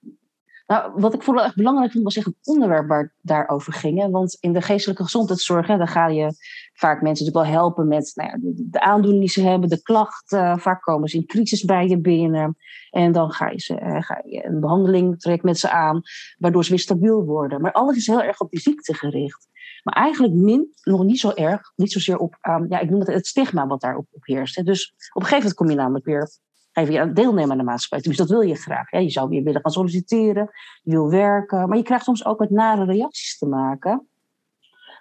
Nou, 0.66 0.92
wat 0.94 1.14
ik 1.14 1.22
vooral 1.22 1.44
echt 1.44 1.56
belangrijk 1.56 1.92
vond, 1.92 2.04
was 2.04 2.16
echt 2.16 2.26
het 2.26 2.36
onderwerp 2.42 2.88
waar 2.88 3.12
daarover 3.20 3.72
ging. 3.72 4.10
Want 4.10 4.36
in 4.40 4.52
de 4.52 4.62
geestelijke 4.62 5.02
gezondheidszorg, 5.02 5.66
hè, 5.66 5.76
dan 5.76 5.88
ga 5.88 6.06
je 6.06 6.34
vaak 6.76 7.02
mensen 7.02 7.25
natuurlijk 7.25 7.52
wel 7.52 7.61
helpen 7.61 7.88
met 7.88 8.12
nou 8.14 8.30
ja, 8.30 8.37
de, 8.54 8.80
aandoening 8.80 9.21
die 9.21 9.30
ze 9.30 9.42
hebben, 9.42 9.68
de 9.68 9.83
klachten. 9.83 10.59
Vaak 10.59 10.83
komen 10.83 11.09
ze 11.09 11.16
in 11.16 11.26
crisis 11.26 11.64
bij 11.64 11.88
je 11.88 12.00
binnen. 12.00 12.56
En 12.90 13.12
dan 13.12 13.30
ga 13.30 13.50
je, 13.50 13.61
ze, 13.61 13.80
uh, 13.80 14.02
ga 14.02 14.23
je 14.25 14.47
een 14.47 14.61
behandeling 14.61 15.21
trek 15.21 15.42
met 15.42 15.59
ze 15.59 15.71
aan, 15.71 16.00
waardoor 16.38 16.64
ze 16.64 16.71
weer 16.71 16.78
stabiel 16.78 17.25
worden. 17.25 17.61
Maar 17.61 17.73
alles 17.73 17.97
is 17.97 18.06
heel 18.06 18.23
erg 18.23 18.40
op 18.40 18.50
die 18.50 18.61
ziekte 18.61 18.95
gericht. 18.95 19.49
Maar 19.83 19.95
eigenlijk 19.95 20.35
min, 20.35 20.73
nog 20.83 21.04
niet 21.04 21.21
zo 21.21 21.30
erg, 21.30 21.73
niet 21.76 21.92
zozeer 21.92 22.18
op, 22.18 22.37
um, 22.42 22.66
ja, 22.68 22.78
ik 22.78 22.90
noem 22.90 23.00
het 23.00 23.09
het 23.09 23.26
stigma 23.26 23.66
wat 23.66 23.80
daarop 23.80 24.06
op 24.11 24.25
heerst. 24.25 24.56
Hè. 24.56 24.62
Dus 24.62 24.95
op 25.12 25.23
een 25.23 25.28
gegeven 25.28 25.37
moment 25.37 25.54
kom 25.54 25.71
je 25.71 25.76
namelijk 25.76 26.04
weer 26.04 26.28
even 26.73 27.14
deelnemen 27.14 27.50
aan 27.50 27.59
de 27.59 27.64
maatschappij. 27.64 28.09
Dus 28.09 28.16
dat 28.16 28.28
wil 28.28 28.40
je 28.40 28.54
graag. 28.54 28.90
Hè. 28.90 28.99
Je 28.99 29.11
zou 29.11 29.28
weer 29.28 29.42
willen 29.42 29.61
gaan 29.61 29.73
solliciteren, 29.73 30.50
je 30.83 30.90
wil 30.90 31.11
werken, 31.11 31.68
maar 31.68 31.76
je 31.76 31.83
krijgt 31.83 32.04
soms 32.04 32.25
ook 32.25 32.38
met 32.38 32.50
nare 32.50 32.85
reacties 32.85 33.38
te 33.38 33.47
maken. 33.47 34.09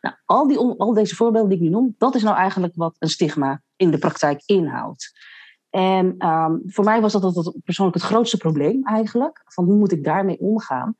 Nou, 0.05 0.17
al, 0.25 0.47
die, 0.47 0.57
al 0.57 0.93
deze 0.93 1.15
voorbeelden 1.15 1.49
die 1.49 1.57
ik 1.57 1.63
nu 1.63 1.69
noem, 1.69 1.95
dat 1.97 2.15
is 2.15 2.23
nou 2.23 2.35
eigenlijk 2.35 2.73
wat 2.75 2.95
een 2.99 3.09
stigma 3.09 3.61
in 3.75 3.91
de 3.91 3.97
praktijk 3.97 4.41
inhoudt. 4.45 5.11
En 5.69 6.27
um, 6.27 6.61
voor 6.65 6.83
mij 6.83 7.01
was 7.01 7.11
dat, 7.11 7.21
dat 7.21 7.55
persoonlijk 7.63 7.97
het 7.97 8.05
grootste 8.05 8.37
probleem 8.37 8.83
eigenlijk. 8.83 9.41
Van 9.45 9.65
hoe 9.65 9.75
moet 9.75 9.91
ik 9.91 10.03
daarmee 10.03 10.39
omgaan? 10.39 10.95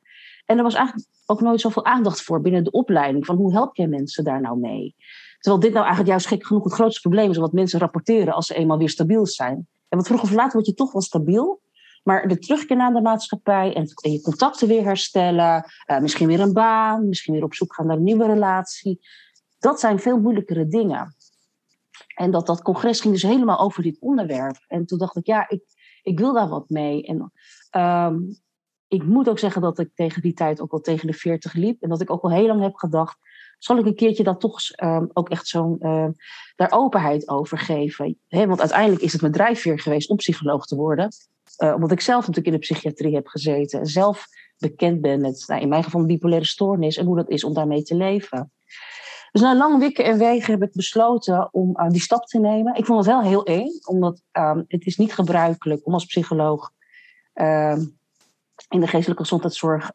En 0.46 0.58
er 0.58 0.64
was 0.64 0.74
eigenlijk 0.74 1.08
ook 1.26 1.42
nooit 1.42 1.62
zoveel 1.62 1.86
aandacht 1.86 2.22
voor 2.22 2.42
binnen 2.42 2.64
de 2.64 2.72
opleiding. 2.72 3.26
Van 3.26 3.36
hoe 3.36 3.52
help 3.52 3.76
jij 3.76 3.88
mensen 3.88 4.24
daar 4.24 4.42
nou 4.42 4.60
mee? 4.60 4.96
Terwijl 5.40 5.64
dit 5.64 5.74
nou 5.74 5.86
eigenlijk 5.86 6.10
juist 6.10 6.28
gek 6.28 6.46
genoeg 6.46 6.64
het 6.64 6.74
grootste 6.74 7.02
probleem 7.02 7.30
is. 7.30 7.38
Wat 7.38 7.54
mensen 7.54 7.80
rapporteren 7.80 8.34
als 8.34 8.48
ze 8.48 8.56
eenmaal 8.56 8.78
weer 8.78 8.90
stabiel 8.90 9.26
zijn. 9.26 9.68
En 9.90 9.98
wat 9.98 10.08
vroeg 10.08 10.22
of 10.22 10.32
laat 10.32 10.54
word 10.54 10.66
je 10.66 10.74
toch 10.74 10.92
wel 10.92 11.02
stabiel. 11.02 11.62
Maar 12.06 12.28
de 12.28 12.40
terugkeer 12.40 12.78
naar 12.78 12.94
de 12.94 13.02
maatschappij 13.02 13.76
en, 13.76 14.12
je 14.12 14.22
contacten 14.22 14.68
weer 14.68 14.84
herstellen. 14.84 15.66
Uh, 15.92 16.00
misschien 16.00 16.28
weer 16.28 16.40
een 16.40 16.54
baan. 16.54 17.08
Misschien 17.08 17.34
weer 17.34 17.44
op 17.44 17.54
zoek 17.54 17.74
gaan 17.74 17.88
naar 17.88 17.98
een 17.98 18.04
nieuwe 18.04 18.26
relatie. 18.26 19.00
Dat 19.60 19.80
zijn 19.80 20.00
veel 20.00 20.20
moeilijkere 20.20 20.68
dingen. 20.68 21.16
En 22.16 22.32
dat, 22.32 22.46
dat 22.46 22.62
congres 22.62 23.02
ging 23.02 23.14
dus 23.14 23.24
helemaal 23.24 23.60
over 23.60 23.84
dit 23.84 24.00
onderwerp. 24.00 24.64
En 24.68 24.86
toen 24.86 24.98
dacht 24.98 25.16
ik, 25.16 25.26
ja, 25.26 25.50
ik, 25.50 25.64
ik 26.04 26.20
wil 26.20 26.34
daar 26.34 26.50
wat 26.50 26.70
mee. 26.70 27.04
En 27.04 27.32
um, 27.82 28.38
ik 28.88 29.04
moet 29.04 29.30
ook 29.30 29.40
zeggen 29.40 29.62
dat 29.62 29.80
ik 29.80 29.90
tegen 29.96 30.22
die 30.22 30.34
tijd 30.34 30.62
ook 30.62 30.72
al 30.72 30.80
tegen 30.80 31.08
de 31.08 31.14
40 31.14 31.54
liep. 31.54 31.82
En 31.82 31.90
dat 31.90 32.02
ik 32.02 32.12
ook 32.12 32.24
al 32.24 32.32
heel 32.32 32.48
lang 32.48 32.62
heb 32.62 32.76
gedacht, 32.76 33.18
zal 33.60 33.78
ik 33.78 33.86
een 33.86 33.96
keertje 33.96 34.24
dat 34.24 34.40
toch 34.40 34.60
um, 34.84 35.10
ook 35.14 35.30
echt 35.30 35.48
zo'n 35.48 35.78
uh, 35.80 36.08
daar 36.56 36.72
openheid 36.72 37.30
over 37.30 37.58
geven? 37.58 38.18
Want 38.30 38.60
uiteindelijk 38.60 39.02
is 39.02 39.12
het 39.12 39.22
mijn 39.22 39.34
drijfveer 39.34 39.80
geweest 39.80 40.10
om 40.10 40.16
psycholoog 40.16 40.66
te 40.66 40.76
worden. 40.76 41.10
Uh, 41.64 41.74
omdat 41.74 41.92
ik 41.92 42.02
zelf 42.02 42.20
natuurlijk 42.20 42.48
in 42.48 42.54
de 42.54 42.60
psychiatrie 42.60 43.16
heb 43.16 43.28
gezeten. 43.28 43.80
En 43.80 43.86
zelf 43.86 44.26
bekend 44.58 45.02
ben 45.02 45.22
met, 45.22 45.44
nou, 45.48 45.62
in 45.62 45.70
mijn 45.70 45.84
geval, 45.84 46.06
bipolaire 46.06 46.46
stoornis. 46.46 46.98
En 46.98 47.06
hoe 47.06 47.16
dat 47.16 47.30
is 47.30 47.44
om 47.44 47.54
daarmee 47.54 47.84
te 47.84 47.96
leven. 47.96 48.52
Dus 49.32 49.42
na 49.42 49.56
lang 49.56 49.80
wikken 49.80 50.06
en 50.06 50.18
wegen 50.18 50.52
heb 50.52 50.64
ik 50.64 50.74
besloten 50.74 51.50
om 51.52 51.70
uh, 51.80 51.90
die 51.90 52.02
stap 52.02 52.26
te 52.26 52.40
nemen. 52.40 52.76
Ik 52.76 52.86
vond 52.86 53.06
het 53.06 53.08
wel 53.08 53.22
heel 53.22 53.46
eng, 53.46 53.68
omdat 53.88 54.22
um, 54.32 54.66
het 54.68 54.86
is 54.86 54.98
niet 54.98 55.14
gebruikelijk 55.14 55.86
om 55.86 55.94
als 55.94 56.06
psycholoog 56.06 56.72
in 58.70 58.80
de 58.80 58.88
geestelijke 58.88 59.22
gezondheidszorg 59.22 59.92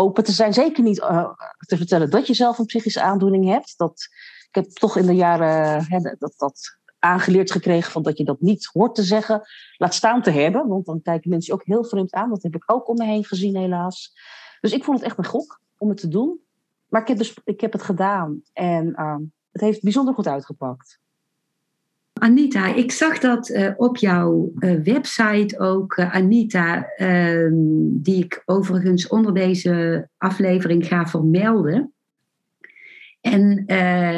open 0.00 0.24
te 0.24 0.32
zijn. 0.32 0.52
Zeker 0.52 0.82
niet 0.82 0.98
uh, 0.98 1.30
te 1.58 1.76
vertellen 1.76 2.10
dat 2.10 2.26
je 2.26 2.34
zelf 2.34 2.58
een 2.58 2.66
psychische 2.66 3.02
aandoening 3.02 3.48
hebt. 3.48 3.74
Dat, 3.76 4.08
ik 4.48 4.54
heb 4.54 4.64
toch 4.64 4.96
in 4.96 5.06
de 5.06 5.14
jaren 5.14 5.84
hè, 5.88 5.98
dat, 6.18 6.34
dat 6.36 6.78
aangeleerd 6.98 7.50
gekregen 7.50 7.92
van 7.92 8.02
dat 8.02 8.18
je 8.18 8.24
dat 8.24 8.40
niet 8.40 8.70
hoort 8.72 8.94
te 8.94 9.02
zeggen. 9.02 9.42
Laat 9.76 9.94
staan 9.94 10.22
te 10.22 10.30
hebben, 10.30 10.68
want 10.68 10.86
dan 10.86 11.02
kijken 11.02 11.30
mensen 11.30 11.54
ook 11.54 11.64
heel 11.64 11.84
vreemd 11.84 12.12
aan. 12.12 12.30
Dat 12.30 12.42
heb 12.42 12.54
ik 12.54 12.62
ook 12.66 12.88
om 12.88 12.96
me 12.96 13.04
heen 13.04 13.24
gezien 13.24 13.56
helaas. 13.56 14.12
Dus 14.60 14.72
ik 14.72 14.84
vond 14.84 14.98
het 14.98 15.06
echt 15.06 15.18
een 15.18 15.26
gok 15.26 15.60
om 15.78 15.88
het 15.88 16.00
te 16.00 16.08
doen. 16.08 16.40
Maar 16.88 17.00
ik 17.00 17.08
heb, 17.08 17.18
dus, 17.18 17.36
ik 17.44 17.60
heb 17.60 17.72
het 17.72 17.82
gedaan 17.82 18.42
en 18.52 18.86
uh, 18.86 19.16
het 19.52 19.60
heeft 19.60 19.82
bijzonder 19.82 20.14
goed 20.14 20.26
uitgepakt. 20.26 21.00
Anita, 22.12 22.74
ik 22.74 22.92
zag 22.92 23.18
dat 23.18 23.48
uh, 23.48 23.70
op 23.76 23.96
jouw 23.96 24.52
uh, 24.58 24.82
website 24.82 25.58
ook 25.58 25.96
uh, 25.96 26.14
Anita, 26.14 26.86
ehm, 26.96 27.52
die 28.02 28.24
ik 28.24 28.42
overigens 28.44 29.08
onder 29.08 29.34
deze 29.34 30.08
aflevering 30.16 30.86
ga 30.86 31.06
vermelden. 31.06 31.92
En 33.20 33.64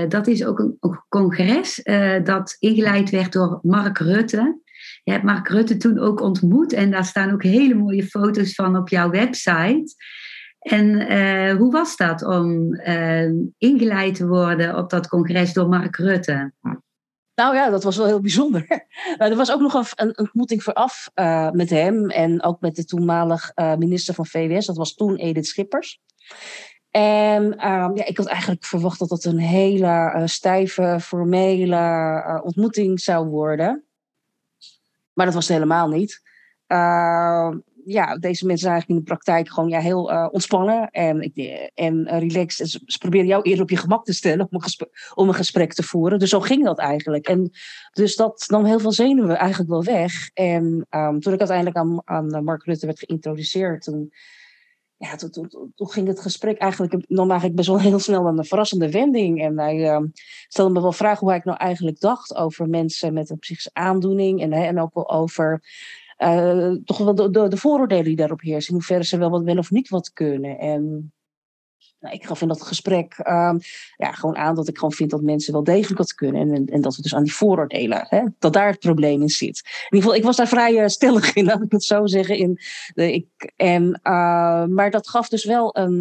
dat 0.08 0.26
is 0.26 0.44
ook 0.44 0.58
een, 0.58 0.76
een 0.80 1.00
congres 1.08 1.80
dat 2.24 2.56
ingeleid 2.58 3.10
werd 3.10 3.32
door 3.32 3.58
Mark 3.62 3.98
Rutte. 3.98 4.60
Je 5.04 5.12
hebt 5.12 5.24
Mark 5.24 5.48
Rutte 5.48 5.76
toen 5.76 5.98
ook 5.98 6.20
ontmoet 6.20 6.72
en 6.72 6.90
daar 6.90 7.04
staan 7.04 7.32
ook 7.32 7.42
hele 7.42 7.74
mooie 7.74 8.06
foto's 8.06 8.54
van 8.54 8.76
op 8.76 8.88
jouw 8.88 9.10
website. 9.10 9.94
En 10.58 11.56
hoe 11.56 11.72
was 11.72 11.96
dat 11.96 12.24
om 12.24 12.74
ingeleid 13.58 14.14
te 14.14 14.26
worden 14.26 14.76
op 14.76 14.90
dat 14.90 15.08
congres 15.08 15.52
door 15.52 15.68
Mark 15.68 15.96
Rutte? 15.96 16.52
Nou 17.42 17.54
ja, 17.54 17.70
dat 17.70 17.84
was 17.84 17.96
wel 17.96 18.06
heel 18.06 18.20
bijzonder. 18.20 18.66
Er 19.18 19.36
was 19.36 19.52
ook 19.52 19.60
nog 19.60 19.92
een, 19.94 20.18
ontmoeting 20.18 20.62
vooraf 20.62 21.10
uh, 21.14 21.50
met 21.50 21.70
hem 21.70 22.10
en 22.10 22.42
ook 22.42 22.60
met 22.60 22.76
de 22.76 22.84
toenmalig 22.84 23.52
uh, 23.54 23.76
minister 23.76 24.14
van 24.14 24.26
VWS. 24.26 24.66
Dat 24.66 24.76
was 24.76 24.94
toen 24.94 25.16
Edith 25.16 25.46
Schippers. 25.46 26.00
En 26.90 27.58
ehm, 27.58 27.96
ja, 27.96 28.04
ik 28.04 28.16
had 28.16 28.26
eigenlijk 28.26 28.64
verwacht 28.64 28.98
dat 28.98 29.10
het 29.10 29.24
een 29.24 29.38
hele 29.38 29.86
uh, 30.16 30.22
stijve, 30.24 30.98
formele 31.00 32.40
ontmoeting 32.44 33.00
zou 33.00 33.26
worden. 33.26 33.84
Maar 35.12 35.26
dat 35.26 35.34
was 35.34 35.48
het 35.48 35.56
helemaal 35.56 35.88
niet. 35.88 36.22
Ja, 37.84 38.16
deze 38.16 38.46
mensen 38.46 38.58
zijn 38.58 38.72
eigenlijk 38.72 38.88
in 38.88 38.96
de 38.96 39.02
praktijk 39.02 39.48
gewoon 39.48 39.68
ja, 39.68 39.80
heel 39.80 40.12
uh, 40.12 40.28
ontspannen 40.30 40.90
en, 40.90 41.32
en 41.74 41.94
uh, 41.94 42.18
relaxed. 42.18 42.70
Ze, 42.70 42.80
ze, 42.86 42.98
proberen 42.98 43.26
jou 43.26 43.42
eerder 43.42 43.62
op 43.62 43.70
je 43.70 43.76
gemak 43.76 44.04
te 44.04 44.12
stellen 44.12 44.46
om 44.50 44.54
een, 44.54 44.62
gesprek, 44.62 45.12
een 45.14 45.34
gesprek 45.34 45.72
te 45.72 45.82
voeren. 45.82 46.18
Dus 46.18 46.30
zo 46.30 46.40
ging 46.40 46.64
dat 46.64 46.78
eigenlijk. 46.78 47.28
En 47.28 47.50
dus 47.92 48.16
dat 48.16 48.44
nam 48.48 48.64
heel 48.64 48.80
veel 48.80 48.92
zenuwen 48.92 49.36
eigenlijk 49.36 49.70
wel 49.70 49.84
weg. 49.84 50.30
En 50.34 50.86
um, 50.90 51.20
toen 51.20 51.32
ik 51.32 51.38
uiteindelijk 51.38 51.76
aan, 51.76 52.02
aan 52.04 52.44
Mark 52.44 52.64
Rutte 52.64 52.86
werd 52.86 52.98
geïntroduceerd, 52.98 53.82
toen, 53.82 54.12
ja, 54.96 55.16
toen, 55.16 55.30
toen, 55.30 55.72
toen, 55.74 55.90
ging 55.90 56.06
het 56.06 56.20
gesprek 56.20 56.58
eigenlijk, 56.58 57.04
nam 57.08 57.28
eigenlijk 57.30 57.56
best 57.56 57.68
wel 57.68 57.80
heel 57.80 57.98
snel 57.98 58.26
een 58.26 58.44
verrassende 58.44 58.90
wending. 58.90 59.42
En 59.42 59.58
hij 59.58 59.76
uh, 59.76 60.00
stelde 60.48 60.72
me 60.72 60.80
wel 60.80 60.92
vragen 60.92 61.26
hoe 61.26 61.36
ik 61.36 61.44
nou 61.44 61.58
eigenlijk 61.58 62.00
dacht 62.00 62.36
over 62.36 62.68
mensen 62.68 63.12
met 63.12 63.30
een 63.30 63.38
psychische 63.38 63.70
aandoening. 63.72 64.40
En, 64.40 64.52
hè, 64.52 64.64
en 64.64 64.80
ook 64.80 64.94
wel 64.94 65.10
over 65.10 65.62
uh, 66.22 66.76
toch 66.84 66.98
wel 66.98 67.14
de, 67.14 67.30
de, 67.30 67.48
de, 67.48 67.56
vooroordelen 67.56 68.04
die 68.04 68.16
daarop 68.16 68.40
heersen. 68.40 68.68
In 68.68 68.74
hoeverre 68.74 69.04
ze 69.04 69.18
wel 69.18 69.30
wat 69.30 69.42
wel 69.42 69.56
of 69.56 69.70
niet 69.70 69.88
wat 69.88 70.12
kunnen. 70.12 70.58
En 70.58 71.12
nou, 72.02 72.14
ik 72.14 72.24
gaf 72.24 72.40
in 72.42 72.48
dat 72.48 72.62
gesprek 72.62 73.18
um, 73.18 73.58
ja, 73.96 74.12
gewoon 74.12 74.36
aan 74.36 74.54
dat 74.54 74.68
ik 74.68 74.74
gewoon 74.74 74.92
vind 74.92 75.10
dat 75.10 75.22
mensen 75.22 75.52
wel 75.52 75.64
degelijk 75.64 75.98
wat 75.98 76.14
kunnen. 76.14 76.54
En, 76.54 76.66
en, 76.66 76.80
dat 76.80 76.96
we 76.96 77.02
dus 77.02 77.14
aan 77.14 77.22
die 77.22 77.34
vooroordelen, 77.34 78.06
hè, 78.08 78.24
dat 78.38 78.52
daar 78.52 78.66
het 78.66 78.78
probleem 78.78 79.22
in 79.22 79.28
zit. 79.28 79.62
In 79.64 79.84
ieder 79.84 79.98
geval, 79.98 80.14
ik 80.14 80.24
was 80.24 80.36
daar 80.36 80.48
vrij 80.48 80.82
uh, 80.82 80.86
stellig 80.86 81.34
in, 81.34 81.44
laat 81.50 81.62
ik 81.62 81.72
het 81.72 81.84
zo 81.84 82.06
zeggen. 82.06 82.36
In 82.36 82.58
de, 82.94 83.12
ik, 83.12 83.52
en, 83.56 84.00
uh, 84.02 84.64
maar 84.66 84.90
dat 84.90 85.08
gaf 85.08 85.28
dus 85.28 85.44
wel 85.44 85.76
een, 85.76 85.94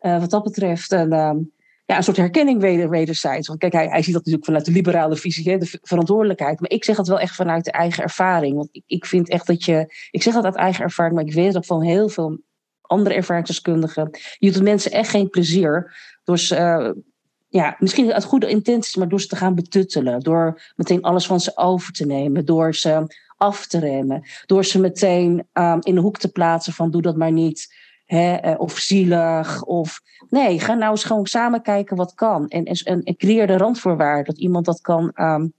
uh, 0.00 0.20
wat 0.20 0.30
dat 0.30 0.42
betreft, 0.42 0.92
een, 0.92 1.52
ja, 1.86 1.96
een 1.96 2.02
soort 2.02 2.16
herkenning 2.16 2.60
weder, 2.60 2.90
wederzijds. 2.90 3.48
Want 3.48 3.60
kijk, 3.60 3.72
hij, 3.72 3.86
hij 3.88 4.02
ziet 4.02 4.14
dat 4.14 4.24
natuurlijk 4.24 4.44
vanuit 4.44 4.64
de 4.64 4.72
liberale 4.72 5.16
visie, 5.16 5.50
hè, 5.50 5.58
de 5.58 5.78
verantwoordelijkheid. 5.82 6.60
Maar 6.60 6.70
ik 6.70 6.84
zeg 6.84 6.96
dat 6.96 7.08
wel 7.08 7.20
echt 7.20 7.34
vanuit 7.34 7.64
de 7.64 7.70
eigen 7.70 8.02
ervaring. 8.02 8.56
Want 8.56 8.68
ik, 8.72 8.82
ik 8.86 9.06
vind 9.06 9.28
echt 9.28 9.46
dat 9.46 9.64
je, 9.64 9.94
ik 10.10 10.22
zeg 10.22 10.34
dat 10.34 10.44
uit 10.44 10.54
eigen 10.54 10.84
ervaring, 10.84 11.14
maar 11.14 11.24
ik 11.24 11.32
weet 11.32 11.56
ook 11.56 11.64
van 11.64 11.82
heel 11.82 12.08
veel 12.08 12.40
andere 12.80 13.14
ervaringsdeskundigen. 13.14 14.10
Je 14.38 14.52
doet 14.52 14.62
mensen 14.62 14.90
echt 14.90 15.10
geen 15.10 15.30
plezier 15.30 15.96
door 16.24 16.38
ze, 16.38 16.56
uh, 16.56 17.02
ja, 17.48 17.76
misschien 17.78 18.12
uit 18.12 18.24
goede 18.24 18.48
intenties, 18.48 18.96
maar 18.96 19.08
door 19.08 19.20
ze 19.20 19.26
te 19.26 19.36
gaan 19.36 19.54
betuttelen. 19.54 20.20
Door 20.20 20.62
meteen 20.76 21.02
alles 21.02 21.26
van 21.26 21.40
ze 21.40 21.56
over 21.56 21.92
te 21.92 22.06
nemen. 22.06 22.44
Door 22.44 22.74
ze 22.74 23.06
af 23.36 23.66
te 23.66 23.78
remmen. 23.78 24.22
Door 24.46 24.64
ze 24.64 24.80
meteen 24.80 25.48
um, 25.52 25.78
in 25.80 25.94
de 25.94 26.00
hoek 26.00 26.18
te 26.18 26.32
plaatsen 26.32 26.72
van 26.72 26.90
doe 26.90 27.02
dat 27.02 27.16
maar 27.16 27.32
niet. 27.32 27.74
Hè, 28.06 28.54
of 28.54 28.78
zielig. 28.78 29.62
Of 29.62 30.00
nee, 30.28 30.60
ga 30.60 30.74
nou 30.74 30.90
eens 30.90 31.04
gewoon 31.04 31.26
samen 31.26 31.62
kijken 31.62 31.96
wat 31.96 32.14
kan. 32.14 32.48
En, 32.48 32.64
en, 32.64 33.16
creëer 33.16 33.46
de 33.46 33.56
randvoorwaarden 33.56 34.24
dat 34.24 34.38
iemand 34.38 34.64
dat 34.64 34.80
kan 34.80 35.12
um, 35.14 35.52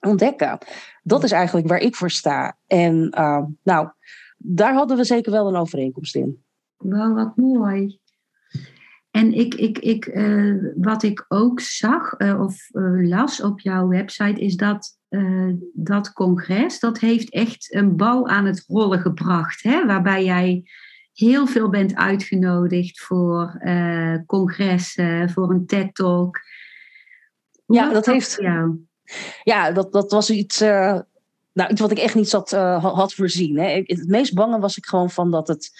ontdekken. 0.00 0.58
Dat 1.02 1.24
is 1.24 1.32
eigenlijk 1.32 1.68
waar 1.68 1.78
ik 1.78 1.96
voor 1.96 2.10
sta. 2.10 2.56
En 2.66 3.14
uh, 3.18 3.44
nou, 3.62 3.88
daar 4.36 4.74
hadden 4.74 4.96
we 4.96 5.04
zeker 5.04 5.32
wel 5.32 5.48
een 5.48 5.56
overeenkomst 5.56 6.16
in. 6.16 6.42
Wauw, 6.76 7.14
wat 7.14 7.36
mooi. 7.36 7.98
En 9.10 9.32
ik, 9.32 9.54
ik, 9.54 9.78
ik, 9.78 10.06
uh, 10.06 10.72
wat 10.76 11.02
ik 11.02 11.24
ook 11.28 11.60
zag 11.60 12.14
uh, 12.18 12.40
of 12.40 12.68
las 13.02 13.42
op 13.42 13.60
jouw 13.60 13.88
website 13.88 14.40
is 14.40 14.56
dat 14.56 14.94
dat 15.72 16.12
congres, 16.12 16.80
dat 16.80 16.98
heeft 16.98 17.30
echt 17.30 17.74
een 17.74 17.96
bouw 17.96 18.26
aan 18.26 18.44
het 18.44 18.64
rollen 18.66 19.00
gebracht. 19.00 19.62
Hè? 19.62 19.86
Waarbij 19.86 20.24
jij 20.24 20.64
heel 21.18 21.46
veel 21.46 21.68
bent 21.68 21.94
uitgenodigd 21.94 23.00
voor 23.00 23.60
congressen, 24.26 25.30
voor 25.30 25.50
een 25.50 25.66
TED-talk. 25.66 26.40
Ja, 27.66 27.92
dat 27.92 28.06
heeft. 28.06 28.36
Jou? 28.40 28.86
Ja, 29.42 29.70
dat, 29.70 29.92
dat 29.92 30.10
was 30.10 30.30
iets, 30.30 30.60
nou, 30.60 31.70
iets 31.70 31.80
wat 31.80 31.90
ik 31.90 31.98
echt 31.98 32.14
niet 32.14 32.28
zat, 32.28 32.50
had 32.80 33.14
voorzien. 33.14 33.58
Hè. 33.58 33.82
Het 33.84 34.08
meest 34.08 34.34
bange 34.34 34.58
was 34.58 34.76
ik 34.76 34.86
gewoon 34.86 35.10
van 35.10 35.30
dat 35.30 35.48
het 35.48 35.70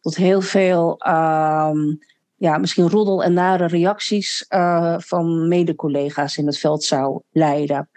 tot 0.00 0.16
heel 0.16 0.40
veel 0.40 1.00
um, 1.06 1.98
ja, 2.36 2.58
misschien 2.58 2.88
roddel 2.88 3.22
en 3.22 3.32
nare 3.32 3.66
reacties 3.66 4.46
uh, 4.48 4.94
van 4.98 5.48
mede-collega's 5.48 6.36
in 6.36 6.46
het 6.46 6.58
veld 6.58 6.84
zou 6.84 7.22
leiden. 7.30 7.88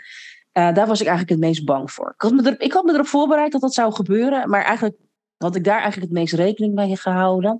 Uh, 0.53 0.73
daar 0.73 0.87
was 0.87 1.01
ik 1.01 1.07
eigenlijk 1.07 1.29
het 1.29 1.49
meest 1.49 1.65
bang 1.65 1.91
voor. 1.91 2.13
Ik 2.15 2.21
had, 2.21 2.31
me 2.31 2.49
er, 2.49 2.61
ik 2.61 2.73
had 2.73 2.83
me 2.83 2.93
erop 2.93 3.07
voorbereid 3.07 3.51
dat 3.51 3.61
dat 3.61 3.73
zou 3.73 3.93
gebeuren, 3.93 4.49
maar 4.49 4.63
eigenlijk 4.63 4.95
had 5.45 5.55
ik 5.55 5.63
daar 5.63 5.81
eigenlijk 5.81 6.11
het 6.11 6.19
meest 6.19 6.33
rekening 6.33 6.73
mee 6.73 6.97
gehouden. 6.97 7.59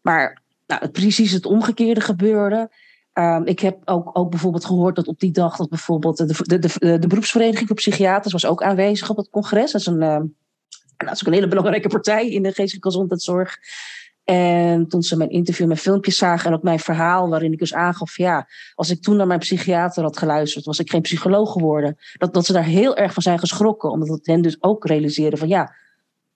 Maar 0.00 0.42
nou, 0.66 0.88
precies 0.88 1.32
het 1.32 1.46
omgekeerde 1.46 2.00
gebeurde. 2.00 2.70
Um, 3.12 3.46
ik 3.46 3.60
heb 3.60 3.78
ook, 3.84 4.10
ook 4.12 4.30
bijvoorbeeld 4.30 4.64
gehoord 4.64 4.96
dat 4.96 5.06
op 5.06 5.20
die 5.20 5.32
dag 5.32 5.56
dat 5.56 5.68
bijvoorbeeld 5.68 6.16
de, 6.16 6.58
de, 6.58 6.58
de, 6.58 6.98
de 6.98 7.06
beroepsvereniging 7.06 7.66
voor 7.66 7.76
psychiaters 7.76 8.32
was 8.32 8.46
ook 8.46 8.62
aanwezig 8.62 9.10
op 9.10 9.16
het 9.16 9.30
congres. 9.30 9.72
Dat 9.72 9.80
is 9.80 9.86
een, 9.86 10.02
uh, 10.02 10.20
dat 10.96 11.12
is 11.12 11.20
ook 11.20 11.26
een 11.26 11.32
hele 11.32 11.48
belangrijke 11.48 11.88
partij 11.88 12.28
in 12.28 12.42
de 12.42 12.52
geestelijke 12.52 12.88
gezondheidszorg. 12.88 13.58
En 14.24 14.88
toen 14.88 15.02
ze 15.02 15.16
mijn 15.16 15.30
interview, 15.30 15.66
mijn 15.66 15.78
filmpjes 15.78 16.16
zagen 16.16 16.50
en 16.50 16.56
ook 16.56 16.62
mijn 16.62 16.78
verhaal, 16.78 17.28
waarin 17.28 17.52
ik 17.52 17.58
dus 17.58 17.74
aangaf, 17.74 18.16
ja, 18.16 18.48
als 18.74 18.90
ik 18.90 19.02
toen 19.02 19.16
naar 19.16 19.26
mijn 19.26 19.38
psychiater 19.38 20.02
had 20.02 20.18
geluisterd, 20.18 20.64
was 20.64 20.78
ik 20.78 20.90
geen 20.90 21.00
psycholoog 21.00 21.52
geworden. 21.52 21.96
Dat, 22.16 22.34
dat 22.34 22.46
ze 22.46 22.52
daar 22.52 22.64
heel 22.64 22.96
erg 22.96 23.12
van 23.12 23.22
zijn 23.22 23.38
geschrokken, 23.38 23.90
omdat 23.90 24.08
het 24.08 24.26
hen 24.26 24.42
dus 24.42 24.62
ook 24.62 24.86
realiseerde 24.86 25.36
van, 25.36 25.48
ja, 25.48 25.74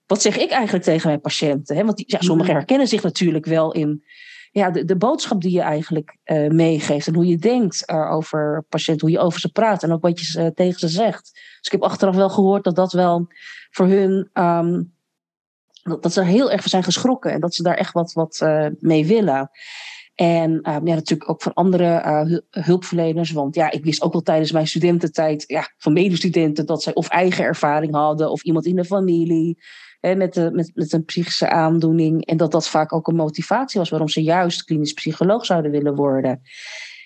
wat 0.05 0.21
zeg 0.21 0.37
ik 0.37 0.49
eigenlijk 0.49 0.83
tegen 0.83 1.07
mijn 1.07 1.21
patiënten? 1.21 1.75
Hè? 1.75 1.85
Want 1.85 1.97
die, 1.97 2.05
ja, 2.07 2.21
sommigen 2.21 2.53
herkennen 2.53 2.87
zich 2.87 3.03
natuurlijk 3.03 3.45
wel 3.45 3.71
in 3.71 4.03
ja, 4.51 4.71
de, 4.71 4.85
de 4.85 4.95
boodschap 4.95 5.41
die 5.41 5.51
je 5.51 5.61
eigenlijk 5.61 6.17
uh, 6.25 6.49
meegeeft 6.49 7.07
en 7.07 7.15
hoe 7.15 7.27
je 7.27 7.37
denkt 7.37 7.83
uh, 7.91 8.11
over 8.11 8.65
patiënten, 8.69 9.07
hoe 9.07 9.17
je 9.17 9.23
over 9.23 9.39
ze 9.39 9.51
praat 9.51 9.83
en 9.83 9.91
ook 9.91 10.01
wat 10.01 10.19
je 10.19 10.39
uh, 10.39 10.47
tegen 10.47 10.79
ze 10.79 10.87
zegt. 10.87 11.31
Dus 11.33 11.65
ik 11.65 11.71
heb 11.71 11.83
achteraf 11.83 12.15
wel 12.15 12.29
gehoord 12.29 12.63
dat 12.63 12.75
dat 12.75 12.91
wel 12.91 13.27
voor 13.69 13.87
hun, 13.87 14.29
um, 14.33 14.93
dat, 15.83 16.13
ze 16.13 16.19
er 16.19 16.25
heel 16.25 16.51
erg 16.51 16.61
van 16.61 16.69
zijn 16.69 16.83
geschrokken 16.83 17.31
en 17.31 17.39
dat 17.39 17.55
ze 17.55 17.63
daar 17.63 17.77
echt 17.77 17.93
wat, 17.93 18.13
wat 18.13 18.39
uh, 18.43 18.67
mee 18.79 19.05
willen. 19.05 19.49
En 20.15 20.51
uh, 20.51 20.59
ja, 20.63 20.79
natuurlijk 20.79 21.29
ook 21.29 21.41
van 21.41 21.53
andere 21.53 22.03
uh, 22.05 22.63
hulpverleners. 22.65 23.31
Want 23.31 23.55
ja, 23.55 23.71
ik 23.71 23.83
wist 23.83 24.01
ook 24.01 24.11
wel 24.13 24.21
tijdens 24.21 24.51
mijn 24.51 24.67
studententijd 24.67 25.43
ja, 25.47 25.73
van 25.77 25.93
medestudenten 25.93 26.65
dat 26.65 26.83
zij 26.83 26.93
of 26.93 27.07
eigen 27.07 27.43
ervaring 27.43 27.93
hadden 27.93 28.31
of 28.31 28.43
iemand 28.43 28.65
in 28.65 28.75
de 28.75 28.85
familie 28.85 29.57
hè, 30.07 30.15
met, 30.15 30.33
de, 30.33 30.49
met, 30.53 30.71
met 30.73 30.93
een 30.93 31.05
psychische 31.05 31.49
aandoening. 31.49 32.25
En 32.25 32.37
dat 32.37 32.51
dat 32.51 32.67
vaak 32.67 32.93
ook 32.93 33.07
een 33.07 33.15
motivatie 33.15 33.79
was 33.79 33.89
waarom 33.89 34.09
ze 34.09 34.23
juist 34.23 34.63
klinisch 34.63 34.93
psycholoog 34.93 35.45
zouden 35.45 35.71
willen 35.71 35.95
worden. 35.95 36.41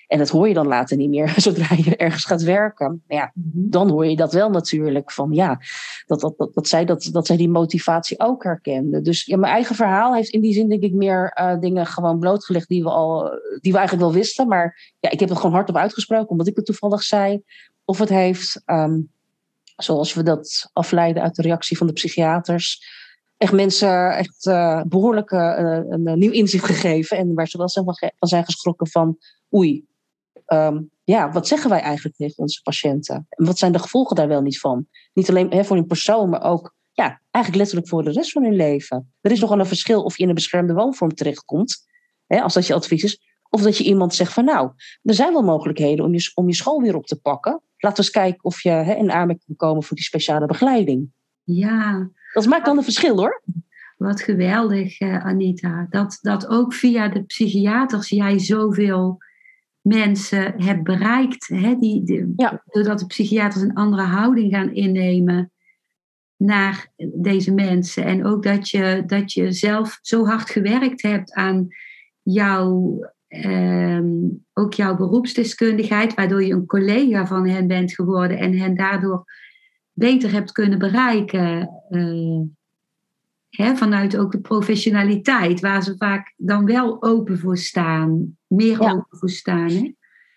En 0.06 0.18
dat 0.18 0.28
hoor 0.28 0.48
je 0.48 0.54
dan 0.54 0.66
later 0.66 0.96
niet 0.96 1.08
meer, 1.08 1.34
zodra 1.40 1.76
je 1.76 1.96
ergens 1.96 2.24
gaat 2.24 2.42
werken. 2.42 3.02
Ja, 3.08 3.32
mhm. 3.34 3.46
dan 3.52 3.90
hoor 3.90 4.06
je 4.06 4.16
dat 4.16 4.32
wel 4.32 4.50
natuurlijk 4.50 5.12
van 5.12 5.32
ja, 5.32 5.60
dat, 6.06 6.20
dat, 6.20 6.34
dat, 6.36 6.54
dat, 6.54 6.68
zij, 6.68 6.84
dat, 6.84 7.08
dat 7.12 7.26
zij 7.26 7.36
die 7.36 7.48
motivatie 7.48 8.20
ook 8.20 8.44
herkenden. 8.44 9.02
Dus 9.02 9.24
ja, 9.24 9.36
mijn 9.36 9.52
eigen 9.52 9.74
verhaal 9.74 10.14
heeft 10.14 10.30
in 10.30 10.40
die 10.40 10.52
zin 10.52 10.68
denk 10.68 10.82
ik 10.82 10.92
meer 10.92 11.36
uh, 11.40 11.58
dingen 11.60 11.86
gewoon 11.86 12.18
blootgelegd 12.18 12.68
die 12.68 12.82
we, 12.82 12.90
al, 12.90 13.30
die 13.60 13.72
we 13.72 13.78
eigenlijk 13.78 14.08
wel 14.08 14.16
wisten. 14.18 14.48
Maar 14.48 14.94
ja, 14.98 15.10
ik 15.10 15.20
heb 15.20 15.28
het 15.28 15.38
gewoon 15.38 15.54
hardop 15.54 15.76
uitgesproken 15.76 16.28
omdat 16.28 16.46
ik 16.46 16.56
het 16.56 16.64
toevallig 16.64 17.02
zei. 17.02 17.42
Of 17.84 17.98
het 17.98 18.08
heeft, 18.08 18.62
um, 18.66 19.10
zoals 19.82 20.14
we 20.14 20.22
dat 20.22 20.70
afleiden 20.72 21.22
uit 21.22 21.34
de 21.34 21.42
reactie 21.42 21.76
van 21.76 21.86
de 21.86 21.92
psychiaters, 21.92 22.86
echt 23.36 23.52
mensen 23.52 24.16
echt 24.16 24.46
uh, 24.46 24.82
behoorlijk 24.82 25.30
uh, 25.30 25.54
een, 25.56 26.06
een, 26.06 26.18
nieuw 26.18 26.32
inzicht 26.32 26.64
gegeven. 26.64 27.16
En 27.16 27.34
waar 27.34 27.48
ze 27.48 27.58
wel 27.58 27.68
van 28.16 28.28
zijn 28.28 28.44
geschrokken 28.44 28.88
van 28.88 29.18
oei, 29.54 29.84
um, 30.46 30.90
ja, 31.04 31.30
wat 31.32 31.48
zeggen 31.48 31.70
wij 31.70 31.80
eigenlijk 31.80 32.16
tegen 32.16 32.38
onze 32.38 32.62
patiënten? 32.62 33.26
En 33.28 33.44
wat 33.44 33.58
zijn 33.58 33.72
de 33.72 33.78
gevolgen 33.78 34.16
daar 34.16 34.28
wel 34.28 34.42
niet 34.42 34.60
van? 34.60 34.86
Niet 35.12 35.28
alleen 35.28 35.50
hè, 35.50 35.64
voor 35.64 35.76
hun 35.76 35.86
persoon, 35.86 36.28
maar 36.28 36.42
ook 36.42 36.74
ja, 36.92 37.20
eigenlijk 37.30 37.56
letterlijk 37.56 37.88
voor 37.88 38.04
de 38.04 38.10
rest 38.10 38.32
van 38.32 38.42
hun 38.42 38.56
leven. 38.56 39.12
Er 39.20 39.30
is 39.30 39.40
nogal 39.40 39.58
een 39.58 39.66
verschil 39.66 40.02
of 40.02 40.16
je 40.16 40.22
in 40.22 40.28
een 40.28 40.34
beschermde 40.34 40.74
woonvorm 40.74 41.14
terechtkomt, 41.14 41.86
hè, 42.26 42.40
als 42.40 42.54
dat 42.54 42.66
je 42.66 42.74
advies 42.74 43.02
is, 43.02 43.20
of 43.50 43.62
dat 43.62 43.76
je 43.76 43.84
iemand 43.84 44.14
zegt 44.14 44.32
van 44.32 44.44
nou, 44.44 44.70
er 45.02 45.14
zijn 45.14 45.32
wel 45.32 45.42
mogelijkheden 45.42 46.04
om 46.04 46.14
je, 46.14 46.30
om 46.34 46.48
je 46.48 46.54
school 46.54 46.80
weer 46.80 46.96
op 46.96 47.06
te 47.06 47.20
pakken. 47.20 47.62
Laten 47.78 47.96
we 47.98 48.02
eens 48.02 48.10
kijken 48.10 48.44
of 48.44 48.60
je 48.60 48.70
hè, 48.70 48.94
in 48.94 49.10
aanmerking 49.10 49.46
kan 49.46 49.68
komen 49.68 49.82
voor 49.82 49.96
die 49.96 50.06
speciale 50.06 50.46
begeleiding. 50.46 51.10
Ja. 51.44 52.10
Dat 52.32 52.46
maakt 52.46 52.64
dan 52.64 52.76
een 52.76 52.84
verschil 52.84 53.16
hoor. 53.16 53.42
Wat 53.96 54.20
geweldig, 54.20 55.00
uh, 55.00 55.24
Anita. 55.24 55.86
Dat, 55.90 56.18
dat 56.20 56.46
ook 56.46 56.74
via 56.74 57.08
de 57.08 57.22
psychiaters 57.22 58.08
jij 58.08 58.38
zoveel 58.38 59.18
mensen 59.80 60.62
hebt 60.62 60.82
bereikt. 60.82 61.48
Hè, 61.48 61.76
die, 61.78 62.34
Doordat 62.64 62.98
de 62.98 63.06
psychiaters 63.06 63.62
een 63.62 63.74
andere 63.74 64.02
houding 64.02 64.54
gaan 64.54 64.74
innemen 64.74 65.52
naar 66.36 66.92
deze 67.14 67.54
mensen. 67.54 68.04
En 68.04 68.26
ook 68.26 68.42
dat 68.42 68.68
je, 68.68 69.02
dat 69.06 69.32
je 69.32 69.52
zelf 69.52 69.98
zo 70.02 70.26
hard 70.26 70.50
gewerkt 70.50 71.02
hebt 71.02 71.32
aan 71.32 71.68
jouw, 72.22 72.98
ehm, 73.28 74.08
ook 74.52 74.74
jouw 74.74 74.96
beroepsdeskundigheid, 74.96 76.14
waardoor 76.14 76.44
je 76.44 76.52
een 76.52 76.66
collega 76.66 77.26
van 77.26 77.48
hen 77.48 77.66
bent 77.66 77.94
geworden 77.94 78.38
en 78.38 78.58
hen 78.58 78.74
daardoor 78.74 79.24
beter 79.92 80.32
hebt 80.32 80.52
kunnen 80.52 80.78
bereiken. 80.78 81.70
Uh, 81.90 82.40
hè, 83.48 83.76
vanuit 83.76 84.16
ook 84.16 84.32
de 84.32 84.40
professionaliteit, 84.40 85.60
waar 85.60 85.82
ze 85.82 85.96
vaak 85.96 86.34
dan 86.36 86.64
wel 86.64 87.02
open 87.02 87.38
voor 87.38 87.56
staan, 87.56 88.36
meer 88.46 88.80
open 88.80 89.18
voor 89.18 89.30
staan. 89.30 89.70
Hè? 89.70 89.92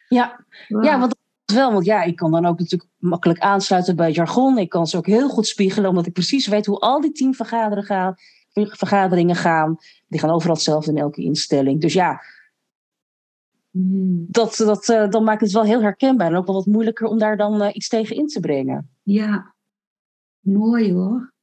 Ja. 0.08 0.46
ja, 0.68 1.00
want 1.00 1.16
wel, 1.46 1.72
want 1.74 1.86
ja, 1.86 2.04
ik 2.04 2.16
kan 2.16 2.32
dan 2.32 2.46
ook 2.46 2.60
natuurlijk 2.60 2.90
makkelijk 2.98 3.40
aansluiten 3.40 3.96
bij 3.96 4.12
jargon. 4.12 4.58
Ik 4.58 4.70
kan 4.70 4.88
ze 4.88 4.98
ook 4.98 5.06
heel 5.06 5.30
goed 5.30 5.48
spiegelen, 5.48 5.90
omdat 5.90 6.06
ik 6.06 6.14
precies 6.14 6.48
weet 6.48 6.66
hoe 6.66 6.80
al 6.80 7.02
die 7.02 7.12
teamvergaderingen 7.12 7.86
gaan. 7.86 8.16
Vergaderingen 8.54 9.36
gaan. 9.36 9.78
Die 10.08 10.20
gaan 10.20 10.30
overal 10.30 10.56
hetzelfde 10.56 10.92
in 10.92 10.98
elke 10.98 11.22
instelling. 11.22 11.82
Dus 11.82 11.94
ja. 11.94 12.22
Dat, 13.72 14.56
dat, 14.58 14.90
uh, 14.90 15.10
dan 15.10 15.24
maakt 15.24 15.42
het 15.42 15.52
wel 15.52 15.64
heel 15.64 15.82
herkenbaar. 15.82 16.28
En 16.28 16.36
ook 16.36 16.46
wel 16.46 16.56
wat 16.56 16.66
moeilijker 16.66 17.08
om 17.08 17.18
daar 17.18 17.38
dan 17.38 17.62
uh, 17.62 17.70
iets 17.74 17.88
tegen 17.88 18.16
in 18.16 18.28
te 18.28 18.40
brengen. 18.40 18.90
Ja, 19.04 19.56
mooi 20.40 20.94
hoor. 20.94 21.34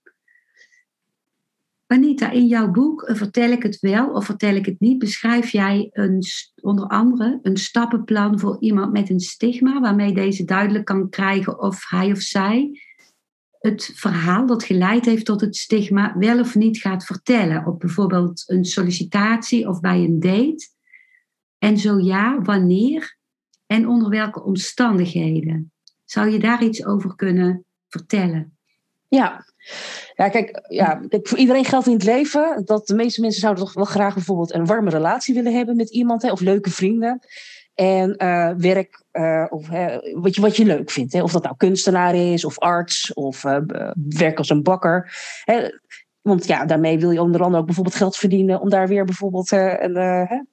Anita, 1.86 2.30
in 2.30 2.46
jouw 2.46 2.70
boek 2.70 3.02
eh, 3.02 3.16
Vertel 3.16 3.50
ik 3.50 3.62
het 3.62 3.80
wel 3.80 4.10
of 4.10 4.24
vertel 4.24 4.54
ik 4.54 4.66
het 4.66 4.80
niet, 4.80 4.98
beschrijf 4.98 5.50
jij 5.50 5.88
een, 5.92 6.22
onder 6.60 6.86
andere 6.86 7.38
een 7.42 7.56
stappenplan 7.56 8.38
voor 8.38 8.56
iemand 8.60 8.92
met 8.92 9.10
een 9.10 9.20
stigma, 9.20 9.80
waarmee 9.80 10.12
deze 10.12 10.44
duidelijk 10.44 10.84
kan 10.84 11.08
krijgen 11.08 11.60
of 11.60 11.84
hij 11.88 12.10
of 12.10 12.20
zij 12.20 12.80
het 13.58 13.92
verhaal 13.94 14.46
dat 14.46 14.64
geleid 14.64 15.04
heeft 15.04 15.24
tot 15.24 15.40
het 15.40 15.56
stigma 15.56 16.14
wel 16.18 16.40
of 16.40 16.54
niet 16.54 16.78
gaat 16.78 17.04
vertellen 17.04 17.66
op 17.66 17.80
bijvoorbeeld 17.80 18.44
een 18.46 18.64
sollicitatie 18.64 19.68
of 19.68 19.80
bij 19.80 20.04
een 20.04 20.20
date. 20.20 20.68
En 21.58 21.78
zo 21.78 21.98
ja, 21.98 22.42
wanneer 22.42 23.16
en 23.66 23.88
onder 23.88 24.10
welke 24.10 24.42
omstandigheden? 24.42 25.72
Zou 26.04 26.30
je 26.30 26.38
daar 26.38 26.62
iets 26.62 26.84
over 26.84 27.14
kunnen 27.16 27.64
vertellen? 27.88 28.56
Ja, 29.08 29.46
ja, 30.14 30.28
kijk, 30.28 30.60
ja, 30.68 31.02
voor 31.08 31.38
iedereen 31.38 31.64
geldt 31.64 31.86
in 31.86 31.92
het 31.92 32.04
leven 32.04 32.62
dat 32.64 32.86
de 32.86 32.94
meeste 32.94 33.20
mensen 33.20 33.40
zouden 33.40 33.64
toch 33.64 33.72
wel 33.72 33.84
graag 33.84 34.14
bijvoorbeeld 34.14 34.54
een 34.54 34.66
warme 34.66 34.90
relatie 34.90 35.34
willen 35.34 35.54
hebben 35.54 35.76
met 35.76 35.90
iemand, 35.90 36.22
hè, 36.22 36.30
of 36.30 36.40
leuke 36.40 36.70
vrienden. 36.70 37.20
En 37.74 38.14
uh, 38.18 38.50
werk 38.56 39.02
uh, 39.12 39.46
of, 39.48 39.68
wat, 40.12 40.34
je, 40.34 40.40
wat 40.40 40.56
je 40.56 40.64
leuk 40.64 40.90
vindt. 40.90 41.12
Hè? 41.12 41.22
Of 41.22 41.32
dat 41.32 41.42
nou 41.42 41.56
kunstenaar 41.56 42.14
is, 42.14 42.44
of 42.44 42.58
arts, 42.58 43.12
of 43.14 43.44
uh, 43.44 43.58
werk 44.08 44.38
als 44.38 44.50
een 44.50 44.62
bakker. 44.62 45.14
Hè? 45.44 45.68
Want 46.22 46.46
ja, 46.46 46.64
daarmee 46.64 46.98
wil 46.98 47.10
je 47.10 47.22
onder 47.22 47.40
andere 47.40 47.60
ook 47.60 47.66
bijvoorbeeld 47.66 47.96
geld 47.96 48.16
verdienen 48.16 48.60
om 48.60 48.68
daar 48.68 48.88
weer 48.88 49.04
bijvoorbeeld 49.04 49.50
een, 49.50 49.96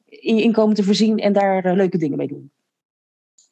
in 0.06 0.36
je 0.36 0.42
inkomen 0.42 0.76
te 0.76 0.84
voorzien 0.84 1.18
en 1.18 1.34
daar 1.34 1.76
leuke 1.76 1.98
dingen 1.98 2.18
mee 2.18 2.28
doen. 2.28 2.52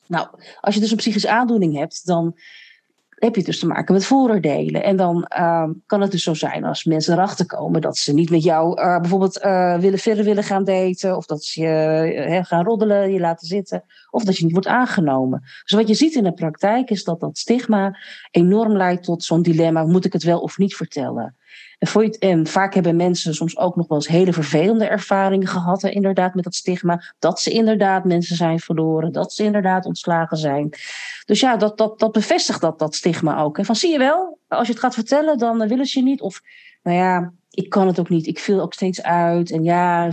Nou, 0.08 0.28
als 0.60 0.76
je 0.76 0.82
dus 0.82 0.92
een 0.92 0.98
psychische 0.98 1.30
aandoening 1.30 1.76
hebt, 1.76 2.06
dan 2.06 2.38
heb 3.10 3.36
je 3.36 3.44
dus 3.44 3.60
te 3.60 3.68
maken 3.68 3.94
met 3.94 4.06
vooroordelen. 4.06 4.84
En 4.84 4.96
dan 4.96 5.32
uh, 5.38 5.70
kan 5.86 6.02
het 6.02 6.12
dus 6.12 6.24
zo 6.24 6.34
zijn 6.34 6.64
als 6.64 6.84
mensen 6.84 7.14
erachter 7.14 7.46
komen 7.46 7.82
dat 7.82 7.98
ze 7.98 8.14
niet 8.14 8.30
met 8.30 8.44
jou 8.44 8.76
bijvoorbeeld 9.00 9.40
willen, 9.82 10.00
verder 10.00 10.24
willen 10.24 10.44
gaan 10.44 10.64
daten, 10.64 11.18
of 11.18 11.26
dat 11.26 11.44
ze 11.44 11.62
je 11.62 12.40
gaan 12.44 12.66
roddelen, 12.66 13.12
je 13.12 13.20
laten 13.20 13.48
zitten, 13.48 13.84
of 14.10 14.24
dat 14.24 14.38
je 14.38 14.44
niet 14.44 14.54
wordt 14.54 14.68
aangenomen. 14.68 15.40
Dus 15.40 15.78
wat 15.78 15.88
je 15.88 15.94
ziet 15.94 16.16
in 16.16 16.24
de 16.24 16.34
praktijk 16.34 16.90
is 16.90 17.04
dat 17.04 17.20
dat 17.20 17.38
stigma 17.38 17.98
enorm 18.32 18.78
leidt 18.78 19.04
tot 19.04 19.24
zo'n 19.24 19.42
dilemma: 19.42 19.84
moet 19.84 20.06
ik 20.06 20.14
het 20.14 20.24
wel 20.24 20.40
of 20.40 20.58
niet 20.58 20.76
vertellen? 20.76 21.36
En 22.20 22.48
vaak 22.48 22.74
hebben 22.74 22.96
mensen 22.96 23.34
soms 23.34 23.58
ook 23.58 23.76
nog 23.76 23.88
wel 23.88 23.98
eens 23.98 24.08
hele 24.08 24.34
vervelende 24.34 24.86
ervaringen 24.86 25.48
gehad, 25.48 25.82
hè, 25.82 25.90
inderdaad, 25.90 26.34
met 26.36 26.44
dat 26.44 26.56
stigma. 26.56 27.14
Dat 27.20 27.40
ze 27.40 27.52
inderdaad 27.52 28.06
mensen 28.06 28.36
zijn 28.36 28.60
verloren, 28.60 29.12
dat 29.12 29.34
ze 29.34 29.44
inderdaad 29.44 29.86
ontslagen 29.86 30.38
zijn. 30.38 30.70
Dus 31.26 31.40
ja, 31.40 31.58
dat, 31.58 31.78
dat, 31.78 32.00
dat 32.00 32.12
bevestigt 32.12 32.62
dat, 32.62 32.80
dat 32.80 32.96
stigma 32.96 33.38
ook. 33.38 33.58
En 33.58 33.66
van 33.66 33.76
zie 33.76 33.92
je 33.92 33.98
wel, 33.98 34.40
als 34.48 34.68
je 34.68 34.74
het 34.74 34.82
gaat 34.82 34.94
vertellen, 34.94 35.38
dan 35.38 35.62
eh, 35.62 35.70
willen 35.70 35.86
ze 35.86 36.00
je 36.00 36.06
niet. 36.06 36.22
Of, 36.22 36.42
nou 36.84 36.98
ja, 36.98 37.34
ik 37.50 37.70
kan 37.70 37.88
het 37.88 38.00
ook 38.00 38.10
niet, 38.10 38.28
ik 38.28 38.40
viel 38.40 38.62
ook 38.62 38.74
steeds 38.74 39.02
uit. 39.02 39.52
En 39.52 39.64
ja, 39.64 40.10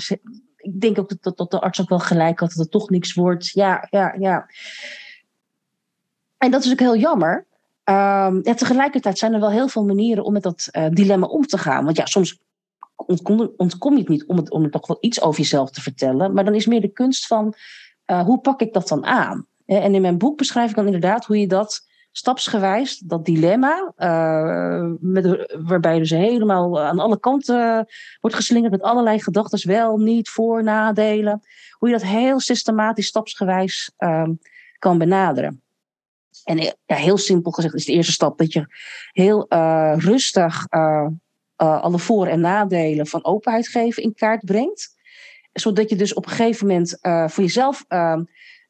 ik 0.56 0.80
denk 0.80 0.98
ook 0.98 1.08
dat, 1.08 1.22
dat, 1.22 1.36
dat 1.36 1.50
de 1.50 1.60
arts 1.60 1.80
ook 1.80 1.88
wel 1.88 1.98
gelijk 1.98 2.40
had 2.40 2.48
dat 2.48 2.58
het 2.58 2.70
toch 2.70 2.90
niks 2.90 3.14
wordt. 3.14 3.50
Ja, 3.50 3.86
ja, 3.90 4.14
ja. 4.18 4.46
En 6.38 6.50
dat 6.50 6.64
is 6.64 6.72
ook 6.72 6.78
heel 6.78 6.96
jammer. 6.96 7.46
Um, 7.84 8.42
tegelijkertijd 8.42 9.18
zijn 9.18 9.32
er 9.32 9.40
wel 9.40 9.50
heel 9.50 9.68
veel 9.68 9.84
manieren 9.84 10.24
om 10.24 10.32
met 10.32 10.42
dat 10.42 10.68
uh, 10.72 10.86
dilemma 10.90 11.26
om 11.26 11.46
te 11.46 11.58
gaan. 11.58 11.84
Want 11.84 11.96
ja, 11.96 12.06
soms 12.06 12.40
ontkom, 12.96 13.52
ontkom 13.56 13.92
je 13.92 13.98
het 13.98 14.08
niet 14.08 14.26
om, 14.26 14.36
het, 14.36 14.50
om 14.50 14.64
er 14.64 14.70
toch 14.70 14.86
wel 14.86 14.98
iets 15.00 15.20
over 15.20 15.40
jezelf 15.40 15.70
te 15.70 15.80
vertellen. 15.80 16.34
Maar 16.34 16.44
dan 16.44 16.54
is 16.54 16.66
meer 16.66 16.80
de 16.80 16.92
kunst 16.92 17.26
van 17.26 17.54
uh, 18.06 18.24
hoe 18.24 18.40
pak 18.40 18.60
ik 18.60 18.72
dat 18.72 18.88
dan 18.88 19.04
aan? 19.04 19.46
En 19.66 19.94
in 19.94 20.00
mijn 20.00 20.18
boek 20.18 20.36
beschrijf 20.36 20.70
ik 20.70 20.76
dan 20.76 20.86
inderdaad 20.86 21.24
hoe 21.24 21.40
je 21.40 21.46
dat 21.46 21.88
stapsgewijs, 22.12 22.98
dat 22.98 23.24
dilemma, 23.24 23.92
uh, 23.98 24.92
met, 25.00 25.56
waarbij 25.66 25.94
je 25.94 26.00
dus 26.00 26.10
helemaal 26.10 26.80
aan 26.80 26.98
alle 26.98 27.20
kanten 27.20 27.86
wordt 28.20 28.36
geslingerd 28.36 28.72
met 28.72 28.82
allerlei 28.82 29.20
gedachten, 29.20 29.68
wel, 29.68 29.98
niet, 29.98 30.28
voor, 30.28 30.62
nadelen. 30.62 31.42
Hoe 31.72 31.88
je 31.88 31.94
dat 31.94 32.04
heel 32.04 32.40
systematisch, 32.40 33.06
stapsgewijs 33.06 33.92
ehm, 33.96 34.32
kan 34.78 34.98
benaderen. 34.98 35.62
En 36.44 36.58
ja, 36.58 36.74
heel 36.86 37.18
simpel 37.18 37.50
gezegd 37.50 37.74
is 37.74 37.84
de 37.84 37.92
eerste 37.92 38.12
stap 38.12 38.38
dat 38.38 38.52
je 38.52 38.66
heel 39.12 39.46
uh, 39.48 39.94
rustig 39.98 40.66
uh, 40.70 41.06
alle 41.56 41.98
voor- 41.98 42.26
en 42.26 42.40
nadelen 42.40 43.06
van 43.06 43.24
openheid 43.24 43.68
geven 43.68 44.02
in 44.02 44.14
kaart 44.14 44.44
brengt. 44.44 44.98
Zodat 45.52 45.90
je 45.90 45.96
dus 45.96 46.14
op 46.14 46.24
een 46.24 46.30
gegeven 46.30 46.66
moment 46.66 46.98
voor 47.02 47.44
jezelf 47.44 47.84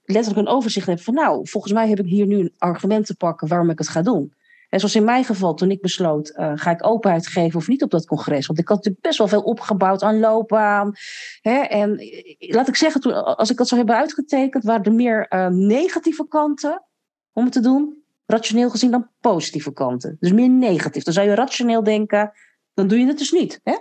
letterlijk 0.02 0.46
een 0.46 0.54
overzicht 0.54 0.86
hebt 0.86 1.02
van 1.02 1.14
nou, 1.14 1.48
volgens 1.48 1.72
mij 1.72 1.88
heb 1.88 1.98
ik 1.98 2.06
hier 2.06 2.26
nu 2.26 2.38
een 2.38 2.54
argument 2.58 3.06
te 3.06 3.16
pakken 3.16 3.48
waarom 3.48 3.70
ik 3.70 3.78
het 3.78 3.88
ga 3.88 4.02
doen. 4.02 4.34
En 4.68 4.78
zoals 4.78 4.94
in 4.94 5.04
mijn 5.04 5.24
geval, 5.24 5.54
toen 5.54 5.70
ik 5.70 5.80
besloot, 5.80 6.32
ga 6.54 6.70
ik 6.70 6.86
openheid 6.86 7.26
geven 7.26 7.58
of 7.58 7.68
niet 7.68 7.82
op 7.82 7.90
dat 7.90 8.06
congres? 8.06 8.46
Want 8.46 8.58
ik 8.58 8.68
had 8.68 8.76
natuurlijk 8.76 9.04
best 9.04 9.18
wel 9.18 9.28
veel 9.28 9.42
opgebouwd 9.42 10.02
aan 10.02 10.20
loopbaan. 10.20 10.92
Hè? 11.40 11.58
En 11.60 12.00
laat 12.38 12.68
ik 12.68 12.76
zeggen, 12.76 13.00
toen, 13.00 13.24
als 13.36 13.50
ik 13.50 13.56
dat 13.56 13.68
zou 13.68 13.80
hebben 13.80 13.98
uitgetekend, 13.98 14.64
waren 14.64 14.84
er 14.84 14.92
meer 14.92 15.50
negatieve 15.50 16.26
kanten 16.28 16.84
om 17.32 17.44
het 17.44 17.52
te 17.52 17.60
doen, 17.60 18.02
rationeel 18.26 18.70
gezien, 18.70 18.90
dan 18.90 19.08
positieve 19.20 19.72
kanten. 19.72 20.16
Dus 20.20 20.32
meer 20.32 20.50
negatief. 20.50 21.02
Dan 21.02 21.14
zou 21.14 21.28
je 21.28 21.34
rationeel 21.34 21.82
denken, 21.82 22.32
dan 22.74 22.88
doe 22.88 22.98
je 22.98 23.06
het 23.06 23.18
dus 23.18 23.30
niet. 23.30 23.60
Hè? 23.62 23.76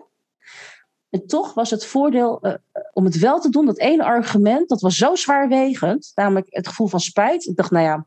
En 1.10 1.28
toch 1.28 1.54
was 1.54 1.70
het 1.70 1.86
voordeel 1.86 2.40
uh, 2.42 2.54
om 2.94 3.06
het 3.06 3.20
wel 3.20 3.40
te 3.40 3.50
doen, 3.50 3.66
dat 3.66 3.80
ene 3.80 4.04
argument, 4.04 4.70
dat 4.70 4.82
was 4.82 4.98
zo 4.98 5.16
zwaarwegend, 5.16 6.12
namelijk 6.16 6.48
het 6.50 6.68
gevoel 6.68 6.88
van 6.88 7.00
spijt. 7.00 7.46
Ik 7.46 7.56
dacht, 7.56 7.72
nou 7.72 7.86
ja, 7.86 8.06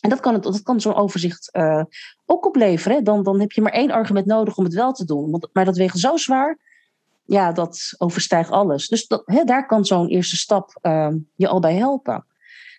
en 0.00 0.10
dat 0.10 0.20
kan, 0.20 0.34
het, 0.34 0.42
dat 0.42 0.62
kan 0.62 0.80
zo'n 0.80 0.94
overzicht 0.94 1.48
uh, 1.52 1.82
ook 2.26 2.46
opleveren. 2.46 3.04
Dan, 3.04 3.22
dan 3.22 3.40
heb 3.40 3.52
je 3.52 3.60
maar 3.60 3.72
één 3.72 3.90
argument 3.90 4.26
nodig 4.26 4.56
om 4.56 4.64
het 4.64 4.74
wel 4.74 4.92
te 4.92 5.04
doen. 5.04 5.30
Want, 5.30 5.48
maar 5.52 5.64
dat 5.64 5.76
weegt 5.76 5.98
zo 5.98 6.16
zwaar, 6.16 6.58
ja, 7.24 7.52
dat 7.52 7.94
overstijgt 7.98 8.50
alles. 8.50 8.88
Dus 8.88 9.06
dat, 9.06 9.22
hè, 9.24 9.44
daar 9.44 9.66
kan 9.66 9.84
zo'n 9.84 10.08
eerste 10.08 10.36
stap 10.36 10.78
uh, 10.82 11.08
je 11.34 11.48
al 11.48 11.60
bij 11.60 11.74
helpen. 11.74 12.26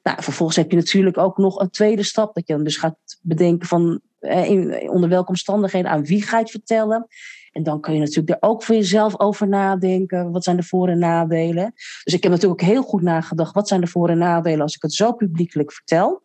Nou, 0.04 0.24
vervolgens 0.24 0.58
heb 0.58 0.72
je 0.72 0.78
natuurlijk 0.78 1.18
ook 1.18 1.38
nog 1.38 1.60
een 1.60 1.70
tweede 1.70 2.04
stap. 2.04 2.36
Dat 2.36 2.48
je 2.48 2.54
dan 2.54 2.64
dus 2.64 2.78
gaat 2.78 2.98
bedenken 3.22 3.68
van 3.68 4.02
eh, 4.20 4.50
in, 4.50 4.90
onder 4.90 5.10
welke 5.10 5.30
omstandigheden 5.30 5.92
aan 5.92 6.06
wie 6.06 6.22
ga 6.22 6.38
je 6.38 6.42
het 6.42 6.52
vertellen. 6.52 7.08
En 7.52 7.64
dan 7.64 7.82
kun 7.82 7.94
je 7.94 8.00
natuurlijk 8.00 8.30
er 8.30 8.50
ook 8.50 8.64
voor 8.64 8.76
jezelf 8.76 9.20
over 9.20 9.48
nadenken. 9.48 10.32
Wat 10.32 10.44
zijn 10.44 10.56
de 10.56 10.64
voor- 10.64 10.88
en 10.88 11.00
nadelen? 11.00 11.72
Dus 12.04 12.14
ik 12.14 12.24
heb 12.24 12.32
natuurlijk 12.32 12.62
ook 12.62 12.68
heel 12.68 12.84
goed 12.84 13.02
nagedacht. 13.02 13.54
Wat 13.54 13.68
zijn 13.68 13.82
de 13.82 13.88
voor- 13.88 14.10
en 14.10 14.18
nadelen 14.18 14.62
als 14.62 14.76
ik 14.76 14.82
het 14.82 14.94
zo 14.94 15.14
publiekelijk 15.14 15.72
vertel? 15.74 16.22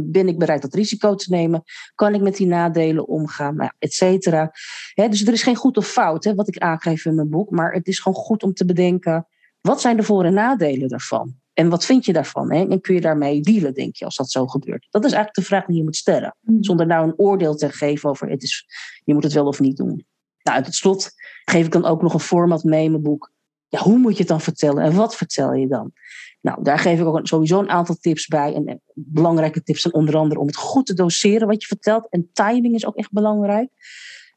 ben 0.00 0.28
ik 0.28 0.38
bereid 0.38 0.62
dat 0.62 0.74
risico 0.74 1.14
te 1.14 1.30
nemen? 1.30 1.62
Kan 1.94 2.14
ik 2.14 2.20
met 2.20 2.36
die 2.36 2.46
nadelen 2.46 3.08
omgaan? 3.08 3.56
Nou, 3.56 3.70
et 3.78 3.92
cetera. 3.92 4.52
dus 4.94 5.26
er 5.26 5.32
is 5.32 5.42
geen 5.42 5.56
goed 5.56 5.76
of 5.76 5.86
fout 5.86 6.32
wat 6.34 6.48
ik 6.48 6.58
aangeef 6.58 7.04
in 7.04 7.14
mijn 7.14 7.30
boek. 7.30 7.50
Maar 7.50 7.72
het 7.72 7.86
is 7.86 7.98
gewoon 7.98 8.22
goed 8.22 8.42
om 8.42 8.54
te 8.54 8.64
bedenken. 8.64 9.26
Wat 9.60 9.80
zijn 9.80 9.96
de 9.96 10.02
voor- 10.02 10.24
en 10.24 10.34
nadelen 10.34 10.88
daarvan? 10.88 11.41
En 11.52 11.68
wat 11.68 11.84
vind 11.84 12.04
je 12.04 12.12
daarvan? 12.12 12.52
Hè? 12.52 12.66
En 12.68 12.80
kun 12.80 12.94
je 12.94 13.00
daarmee 13.00 13.40
dealen, 13.40 13.74
denk 13.74 13.96
je, 13.96 14.04
als 14.04 14.16
dat 14.16 14.30
zo 14.30 14.46
gebeurt? 14.46 14.86
Dat 14.90 15.04
is 15.04 15.12
eigenlijk 15.12 15.34
de 15.34 15.54
vraag 15.54 15.66
die 15.66 15.76
je 15.76 15.82
moet 15.82 15.96
stellen. 15.96 16.36
Hmm. 16.40 16.64
Zonder 16.64 16.86
nou 16.86 17.06
een 17.06 17.18
oordeel 17.18 17.54
te 17.54 17.70
geven 17.70 18.10
over 18.10 18.28
het 18.28 18.42
is, 18.42 18.66
je 19.04 19.14
moet 19.14 19.22
het 19.22 19.32
wel 19.32 19.46
of 19.46 19.60
niet 19.60 19.76
doen. 19.76 20.06
Nou, 20.42 20.62
tot 20.62 20.74
slot 20.74 21.10
geef 21.44 21.66
ik 21.66 21.72
dan 21.72 21.84
ook 21.84 22.02
nog 22.02 22.14
een 22.14 22.20
format 22.20 22.64
mee 22.64 22.84
in 22.84 22.90
mijn 22.90 23.02
boek. 23.02 23.32
Ja, 23.68 23.80
hoe 23.80 23.98
moet 23.98 24.12
je 24.12 24.18
het 24.18 24.28
dan 24.28 24.40
vertellen 24.40 24.82
en 24.82 24.94
wat 24.94 25.16
vertel 25.16 25.52
je 25.52 25.68
dan? 25.68 25.92
Nou, 26.40 26.62
daar 26.62 26.78
geef 26.78 27.00
ik 27.00 27.06
ook 27.06 27.26
sowieso 27.26 27.58
een 27.58 27.70
aantal 27.70 27.94
tips 27.94 28.26
bij. 28.26 28.54
En 28.54 28.82
belangrijke 28.94 29.62
tips 29.62 29.80
zijn 29.80 29.94
onder 29.94 30.16
andere 30.16 30.40
om 30.40 30.46
het 30.46 30.56
goed 30.56 30.86
te 30.86 30.94
doseren 30.94 31.48
wat 31.48 31.60
je 31.60 31.66
vertelt. 31.66 32.08
En 32.08 32.30
timing 32.32 32.74
is 32.74 32.86
ook 32.86 32.96
echt 32.96 33.12
belangrijk. 33.12 33.70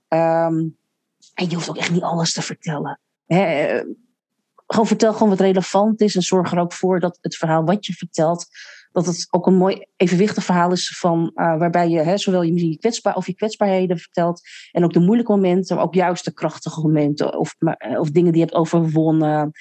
Um, 0.09 0.77
en 1.33 1.49
je 1.49 1.53
hoeft 1.53 1.69
ook 1.69 1.77
echt 1.77 1.91
niet 1.91 2.01
alles 2.01 2.33
te 2.33 2.41
vertellen 2.41 2.99
gewoon 4.67 4.87
vertel 4.87 5.13
gewoon 5.13 5.29
wat 5.29 5.39
relevant 5.39 6.01
is. 6.01 6.15
En 6.15 6.21
zorg 6.21 6.51
er 6.51 6.59
ook 6.59 6.73
voor 6.73 6.99
dat 6.99 7.17
het 7.21 7.35
verhaal 7.35 7.63
wat 7.63 7.85
je 7.85 7.93
vertelt, 7.93 8.47
dat 8.91 9.05
het 9.05 9.27
ook 9.29 9.47
een 9.47 9.55
mooi 9.55 9.85
evenwichtig 9.95 10.43
verhaal 10.43 10.71
is 10.71 10.97
van 10.97 11.31
uh, 11.35 11.57
waarbij 11.57 11.89
je 11.89 11.99
hè, 11.99 12.17
zowel 12.17 12.41
je, 12.41 12.77
kwetsbaar 12.77 13.15
of 13.15 13.27
je 13.27 13.35
kwetsbaarheden 13.35 13.97
vertelt. 13.97 14.41
En 14.71 14.83
ook 14.83 14.93
de 14.93 14.99
moeilijke 14.99 15.31
momenten, 15.31 15.75
maar 15.75 15.85
ook 15.85 15.93
juist 15.93 16.25
de 16.25 16.33
krachtige 16.33 16.81
momenten. 16.81 17.37
Of, 17.37 17.55
eh, 17.59 17.99
of 17.99 18.11
dingen 18.11 18.31
die 18.31 18.41
je 18.41 18.47
hebt 18.47 18.57
overwonnen. 18.57 19.51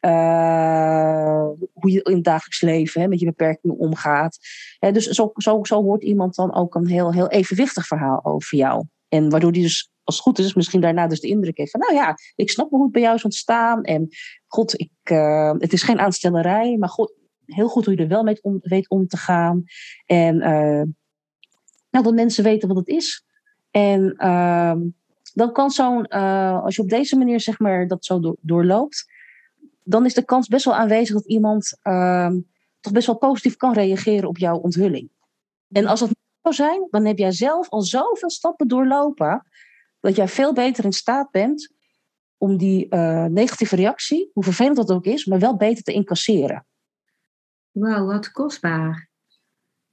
Uh, 0.00 1.48
hoe 1.72 1.90
je 1.90 2.02
in 2.02 2.14
het 2.14 2.24
dagelijks 2.24 2.60
leven 2.60 3.00
hè, 3.00 3.08
met 3.08 3.20
je 3.20 3.26
beperkingen 3.26 3.76
omgaat. 3.76 4.38
Hè, 4.78 4.92
dus 4.92 5.06
zo, 5.06 5.30
zo, 5.34 5.58
zo 5.62 5.82
hoort 5.82 6.02
iemand 6.02 6.34
dan 6.34 6.54
ook 6.54 6.74
een 6.74 6.86
heel, 6.86 7.12
heel 7.12 7.28
evenwichtig 7.28 7.86
verhaal 7.86 8.24
over 8.24 8.58
jou. 8.58 8.84
En 9.08 9.30
waardoor 9.30 9.52
die 9.52 9.62
dus, 9.62 9.90
als 10.04 10.14
het 10.14 10.24
goed 10.24 10.38
is, 10.38 10.54
misschien 10.54 10.80
daarna 10.80 11.06
dus 11.06 11.20
de 11.20 11.28
indruk 11.28 11.56
heeft 11.56 11.70
van, 11.70 11.80
nou 11.80 11.94
ja, 11.94 12.14
ik 12.34 12.50
snap 12.50 12.70
hoe 12.70 12.82
het 12.82 12.92
bij 12.92 13.02
jou 13.02 13.14
is 13.14 13.24
ontstaan. 13.24 13.82
En 13.82 14.08
god, 14.48 14.80
ik, 14.80 14.90
uh, 15.10 15.52
het 15.58 15.72
is 15.72 15.82
geen 15.82 15.98
aanstellerij, 15.98 16.76
maar 16.76 16.88
god, 16.88 17.12
heel 17.44 17.68
goed 17.68 17.84
hoe 17.84 17.94
je 17.94 18.02
er 18.02 18.08
wel 18.08 18.22
mee 18.22 18.38
om, 18.42 18.58
weet 18.62 18.88
om 18.88 19.06
te 19.06 19.16
gaan. 19.16 19.64
En 20.06 20.36
uh, 20.36 20.82
nou, 21.90 22.04
dat 22.04 22.14
mensen 22.14 22.44
weten 22.44 22.68
wat 22.68 22.76
het 22.76 22.88
is. 22.88 23.24
En 23.70 24.14
uh, 24.18 24.74
dan 25.34 25.52
kan 25.52 25.70
zo'n, 25.70 26.06
uh, 26.08 26.62
als 26.62 26.76
je 26.76 26.82
op 26.82 26.88
deze 26.88 27.16
manier 27.16 27.40
zeg 27.40 27.58
maar 27.58 27.86
dat 27.86 28.04
zo 28.04 28.20
door, 28.20 28.36
doorloopt, 28.40 29.06
dan 29.82 30.04
is 30.04 30.14
de 30.14 30.24
kans 30.24 30.48
best 30.48 30.64
wel 30.64 30.74
aanwezig 30.74 31.14
dat 31.14 31.26
iemand 31.26 31.78
ehm, 31.82 32.40
toch 32.80 32.92
best 32.92 33.06
wel 33.06 33.18
positief 33.18 33.56
kan 33.56 33.72
reageren 33.72 34.28
op 34.28 34.38
jouw 34.38 34.56
onthulling. 34.56 35.10
En 35.70 35.86
als 35.86 36.00
dat 36.00 36.08
niet 36.08 36.18
zou 36.42 36.54
zijn, 36.54 36.86
dan 36.90 37.04
heb 37.04 37.18
jij 37.18 37.32
zelf 37.32 37.68
al 37.68 37.82
zoveel 37.82 38.30
stappen 38.30 38.68
doorlopen, 38.68 39.46
dat 40.00 40.16
jij 40.16 40.28
veel 40.28 40.52
beter 40.52 40.84
in 40.84 40.92
staat 40.92 41.30
bent 41.30 41.72
om 42.38 42.56
die 42.56 42.86
uh, 42.90 43.24
negatieve 43.24 43.76
reactie, 43.76 44.30
hoe 44.32 44.44
vervelend 44.44 44.76
dat 44.76 44.90
ook 44.90 45.04
is, 45.04 45.24
maar 45.24 45.38
wel 45.38 45.56
beter 45.56 45.82
te 45.82 45.92
incasseren. 45.92 46.66
Wauw, 47.70 48.06
wat 48.06 48.30
kostbaar. 48.30 49.08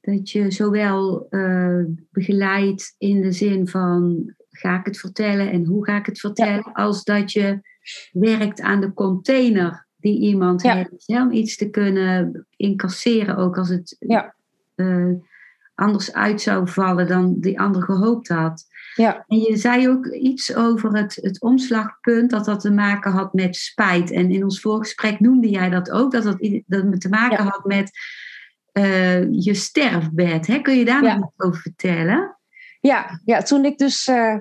Dat 0.01 0.29
je 0.29 0.51
zowel 0.51 1.27
uh, 1.29 1.83
begeleidt 2.11 2.95
in 2.97 3.21
de 3.21 3.31
zin 3.31 3.67
van 3.67 4.33
ga 4.49 4.79
ik 4.79 4.85
het 4.85 4.97
vertellen 4.97 5.51
en 5.51 5.65
hoe 5.65 5.85
ga 5.85 5.97
ik 5.97 6.05
het 6.05 6.19
vertellen, 6.19 6.63
ja. 6.65 6.71
als 6.71 7.03
dat 7.03 7.31
je 7.31 7.59
werkt 8.11 8.61
aan 8.61 8.81
de 8.81 8.93
container 8.93 9.87
die 9.95 10.19
iemand 10.19 10.61
ja. 10.61 10.75
heeft, 10.75 11.07
om 11.07 11.31
iets 11.31 11.57
te 11.57 11.69
kunnen 11.69 12.45
incasseren, 12.55 13.37
ook 13.37 13.57
als 13.57 13.69
het 13.69 13.95
ja. 13.99 14.35
uh, 14.75 15.13
anders 15.75 16.13
uit 16.13 16.41
zou 16.41 16.67
vallen 16.67 17.07
dan 17.07 17.39
die 17.39 17.59
ander 17.59 17.83
gehoopt 17.83 18.27
had. 18.27 18.65
Ja. 18.95 19.25
En 19.27 19.37
je 19.37 19.57
zei 19.57 19.89
ook 19.89 20.07
iets 20.07 20.55
over 20.55 20.97
het, 20.97 21.15
het 21.21 21.41
omslagpunt, 21.41 22.29
dat 22.29 22.45
dat 22.45 22.59
te 22.59 22.71
maken 22.71 23.11
had 23.11 23.33
met 23.33 23.55
spijt. 23.55 24.11
En 24.11 24.31
in 24.31 24.43
ons 24.43 24.59
voorgesprek 24.59 25.19
noemde 25.19 25.49
jij 25.49 25.69
dat 25.69 25.91
ook, 25.91 26.11
dat 26.11 26.23
dat, 26.23 26.37
dat 26.65 27.01
te 27.01 27.09
maken 27.09 27.43
ja. 27.43 27.51
had 27.51 27.65
met 27.65 27.91
uh, 28.73 29.31
je 29.31 29.53
sterfbed. 29.53 30.47
Hè? 30.47 30.59
Kun 30.59 30.77
je 30.77 30.85
daar 30.85 31.01
nog 31.01 31.15
iets 31.15 31.45
over 31.45 31.61
vertellen? 31.61 32.37
Ja, 32.79 33.21
ja 33.25 33.41
toen 33.41 33.65
ik 33.65 33.77
dus 33.77 34.07
uh, 34.07 34.37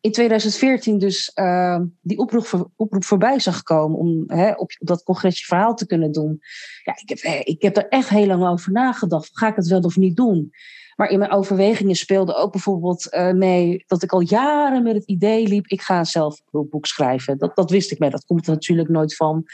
in 0.00 0.12
2014 0.12 0.98
dus 0.98 1.32
uh, 1.34 1.80
die 2.00 2.18
oproep, 2.18 2.46
voor, 2.46 2.70
oproep 2.76 3.04
voorbij 3.04 3.38
zag 3.38 3.62
komen 3.62 3.98
om 3.98 4.24
hè, 4.26 4.50
op, 4.50 4.72
op 4.78 4.86
dat 4.86 5.02
congresje 5.02 5.44
verhaal 5.44 5.74
te 5.74 5.86
kunnen 5.86 6.12
doen. 6.12 6.40
Ja, 6.84 6.98
ik 7.02 7.08
heb, 7.08 7.46
ik 7.46 7.62
heb 7.62 7.76
er 7.76 7.88
echt 7.88 8.08
heel 8.08 8.26
lang 8.26 8.46
over 8.46 8.72
nagedacht. 8.72 9.30
Ga 9.32 9.48
ik 9.48 9.56
het 9.56 9.68
wel 9.68 9.80
of 9.80 9.96
niet 9.96 10.16
doen? 10.16 10.52
Maar 11.00 11.10
in 11.10 11.18
mijn 11.18 11.30
overwegingen 11.30 11.94
speelde 11.94 12.34
ook 12.34 12.52
bijvoorbeeld 12.52 13.08
uh, 13.10 13.32
mee 13.32 13.84
dat 13.86 14.02
ik 14.02 14.12
al 14.12 14.20
jaren 14.20 14.82
met 14.82 14.94
het 14.94 15.04
idee 15.04 15.48
liep: 15.48 15.66
ik 15.66 15.80
ga 15.80 16.04
zelf 16.04 16.40
een 16.50 16.68
boek 16.68 16.86
schrijven. 16.86 17.38
Dat, 17.38 17.56
dat 17.56 17.70
wist 17.70 17.90
ik 17.90 17.98
mee, 17.98 18.10
dat 18.10 18.24
komt 18.24 18.46
er 18.46 18.52
natuurlijk 18.52 18.88
nooit 18.88 19.16
van. 19.16 19.44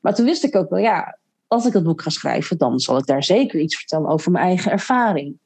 Maar 0.00 0.14
toen 0.14 0.24
wist 0.24 0.44
ik 0.44 0.56
ook 0.56 0.70
wel, 0.70 0.78
ja, 0.78 1.18
als 1.46 1.66
ik 1.66 1.72
dat 1.72 1.82
boek 1.82 2.02
ga 2.02 2.10
schrijven, 2.10 2.58
dan 2.58 2.78
zal 2.78 2.98
ik 2.98 3.06
daar 3.06 3.24
zeker 3.24 3.60
iets 3.60 3.76
vertellen 3.76 4.08
over 4.08 4.30
mijn 4.30 4.44
eigen 4.44 4.72
ervaring. 4.72 5.38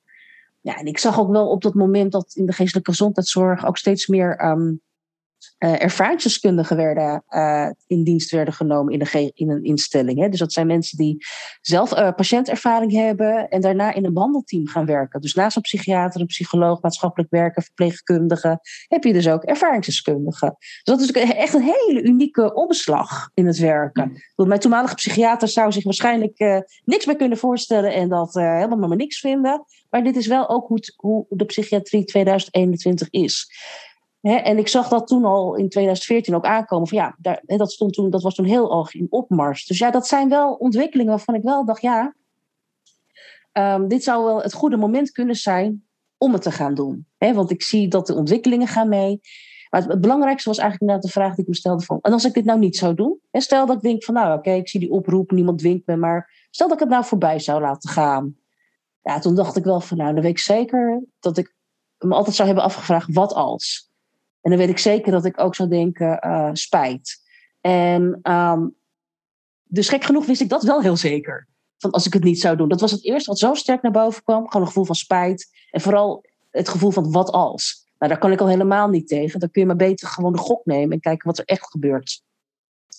Ja, 0.61 0.76
en 0.76 0.87
ik 0.87 0.98
zag 0.98 1.20
ook 1.20 1.31
wel 1.31 1.48
op 1.48 1.62
dat 1.62 1.74
moment 1.74 2.12
dat 2.12 2.33
in 2.35 2.46
de 2.46 2.53
geestelijke 2.53 2.90
gezondheidszorg 2.90 3.66
ook 3.66 3.79
steeds 3.79 4.07
meer 4.07 4.44
um, 4.44 4.81
uh, 5.59 5.83
ervaringsdeskundigen 5.83 6.76
werden, 6.76 7.24
uh, 7.29 7.70
in 7.87 8.05
dienst 8.05 8.31
werden 8.31 8.55
genomen 8.55 8.92
in, 8.92 8.98
de 8.98 9.31
in 9.35 9.50
een 9.50 9.64
instelling. 9.64 10.18
Hè. 10.18 10.29
Dus 10.29 10.38
dat 10.38 10.53
zijn 10.53 10.66
mensen 10.66 10.98
die 10.98 11.26
zelf 11.61 11.92
uh, 11.92 12.11
patiëntervaring 12.16 12.92
hebben 12.92 13.48
en 13.48 13.61
daarna 13.61 13.94
in 13.94 14.05
een 14.05 14.14
behandelteam 14.14 14.66
gaan 14.66 14.87
werken. 14.87 15.20
Dus 15.20 15.35
naast 15.35 15.57
een 15.57 15.62
psychiater, 15.62 16.20
een 16.20 16.26
psycholoog, 16.26 16.83
maatschappelijk 16.83 17.31
werker, 17.31 17.62
verpleegkundige, 17.62 18.61
heb 18.88 19.05
je 19.05 19.12
dus 19.12 19.29
ook 19.29 19.42
ervaringsdeskundigen. 19.42 20.57
Dus 20.59 20.83
dat 20.83 21.00
is 21.00 21.11
echt 21.11 21.55
een 21.55 21.72
hele 21.87 22.03
unieke 22.03 22.55
omslag 22.55 23.31
in 23.35 23.46
het 23.46 23.59
werken. 23.59 24.20
Mm. 24.37 24.48
Mijn 24.48 24.61
toenmalige 24.61 24.94
psychiater 24.94 25.48
zou 25.48 25.72
zich 25.72 25.85
waarschijnlijk 25.85 26.64
niks 26.85 27.07
meer 27.07 27.16
kunnen 27.16 27.38
voorstellen 27.38 27.92
en 27.92 28.09
dat 28.09 28.35
helemaal 28.35 28.88
maar 28.88 28.96
niks 28.96 29.20
vinden. 29.20 29.64
Maar 29.90 30.05
dit 30.05 30.16
is 30.16 30.26
wel 30.26 30.48
ook 30.48 30.68
hoe, 30.68 30.81
hoe 30.96 31.26
de 31.29 31.44
psychiatrie 31.44 32.05
2021 32.05 33.11
is. 33.11 33.50
En 34.21 34.59
ik 34.59 34.69
zag 34.69 34.89
dat 34.89 35.07
toen 35.07 35.25
al 35.25 35.55
in 35.55 35.69
2014 35.69 36.35
ook 36.35 36.45
aankomen. 36.45 36.89
Van 36.89 36.99
ja, 36.99 37.17
daar, 37.19 37.43
dat, 37.45 37.73
stond 37.73 37.93
toen, 37.93 38.11
dat 38.11 38.23
was 38.23 38.35
toen 38.35 38.45
heel 38.45 38.79
erg 38.79 38.95
in 38.95 39.07
opmars. 39.11 39.67
Dus 39.67 39.79
ja, 39.79 39.91
dat 39.91 40.07
zijn 40.07 40.29
wel 40.29 40.55
ontwikkelingen 40.55 41.13
waarvan 41.13 41.35
ik 41.35 41.43
wel 41.43 41.65
dacht, 41.65 41.83
ja, 41.83 42.15
um, 43.53 43.89
dit 43.89 44.03
zou 44.03 44.25
wel 44.25 44.43
het 44.43 44.53
goede 44.53 44.77
moment 44.77 45.11
kunnen 45.11 45.35
zijn 45.35 45.85
om 46.19 46.33
het 46.33 46.43
te 46.43 46.51
gaan 46.51 46.75
doen. 46.75 47.07
Want 47.19 47.51
ik 47.51 47.63
zie 47.63 47.89
dat 47.89 48.07
de 48.07 48.15
ontwikkelingen 48.15 48.67
gaan 48.67 48.89
mee. 48.89 49.21
Maar 49.71 49.83
het, 49.83 50.01
belangrijkste 50.01 50.49
was 50.49 50.59
eigenlijk 50.59 50.91
inderdaad 50.91 51.15
de 51.15 51.21
vraag 51.21 51.35
die 51.35 51.45
ik 51.45 51.51
me 51.51 51.57
stelde 51.57 51.85
van, 51.85 51.99
en 52.03 52.13
als 52.13 52.25
ik 52.25 52.35
dit 52.35 52.45
nou 52.45 52.59
niet 52.59 52.77
zou 52.77 52.95
doen? 52.95 53.21
En 53.31 53.41
stel 53.41 53.67
dat 53.67 53.77
ik 53.77 53.83
denk 53.83 54.05
van, 54.05 54.15
nou 54.15 54.39
oké, 54.39 54.51
ik 54.51 54.69
zie 54.69 54.81
die 54.81 54.91
oproep, 54.91 55.31
niemand 55.31 55.59
dwingt 55.59 55.87
me, 55.87 55.97
maar 55.97 56.47
stel 56.51 56.67
dat 56.67 56.77
ik 56.77 56.83
het 56.83 56.93
nou 56.93 57.05
voorbij 57.05 57.39
zou 57.39 57.61
laten 57.61 57.91
gaan. 57.91 58.37
Ja, 59.03 59.19
toen 59.19 59.35
dacht 59.35 59.57
ik 59.57 59.65
wel 59.65 59.81
van, 59.81 59.97
nou, 59.97 60.13
dan 60.13 60.23
weet 60.23 60.31
ik 60.31 60.39
zeker 60.39 61.05
dat 61.21 61.37
ik 61.39 61.55
me 61.99 62.15
altijd 62.15 62.37
zou 62.37 62.49
hebben 62.49 62.67
afgevraagd, 62.67 63.15
wat 63.15 63.35
als? 63.35 63.89
En 64.40 64.50
dan 64.50 64.59
weet 64.59 64.68
ik 64.68 64.79
zeker 64.79 65.12
dat 65.12 65.24
ik 65.24 65.40
ook 65.40 65.55
zou 65.55 65.68
denken, 65.68 66.26
uh, 66.26 66.50
spijt. 66.53 67.18
En 67.61 68.20
um, 68.22 68.74
dus 69.64 69.88
gek 69.88 70.05
genoeg 70.05 70.26
wist 70.26 70.40
ik 70.40 70.48
dat 70.48 70.62
wel 70.62 70.81
heel 70.81 70.96
zeker. 70.96 71.48
Van 71.79 71.90
als 71.90 72.07
ik 72.07 72.12
het 72.12 72.24
niet 72.24 72.40
zou 72.40 72.57
doen. 72.57 72.68
Dat 72.68 72.81
was 72.81 72.90
het 72.90 73.05
eerste 73.05 73.31
wat 73.31 73.38
zo 73.38 73.55
sterk 73.55 73.83
naar 73.83 73.92
boven 73.92 74.22
kwam. 74.22 74.46
Gewoon 74.46 74.62
een 74.62 74.66
gevoel 74.66 74.85
van 74.85 74.94
spijt. 74.94 75.48
En 75.70 75.81
vooral 75.81 76.24
het 76.50 76.68
gevoel 76.68 76.90
van 76.90 77.12
wat 77.12 77.31
als. 77.31 77.88
Nou, 77.98 78.12
daar 78.12 78.20
kan 78.20 78.33
ik 78.33 78.40
al 78.40 78.48
helemaal 78.48 78.88
niet 78.88 79.09
tegen. 79.09 79.40
Dan 79.40 79.50
kun 79.50 79.61
je 79.61 79.66
maar 79.66 79.76
beter 79.76 80.09
gewoon 80.09 80.33
de 80.33 80.38
gok 80.38 80.64
nemen 80.64 80.90
en 80.90 81.00
kijken 81.00 81.26
wat 81.26 81.38
er 81.38 81.44
echt 81.44 81.70
gebeurt. 81.70 82.22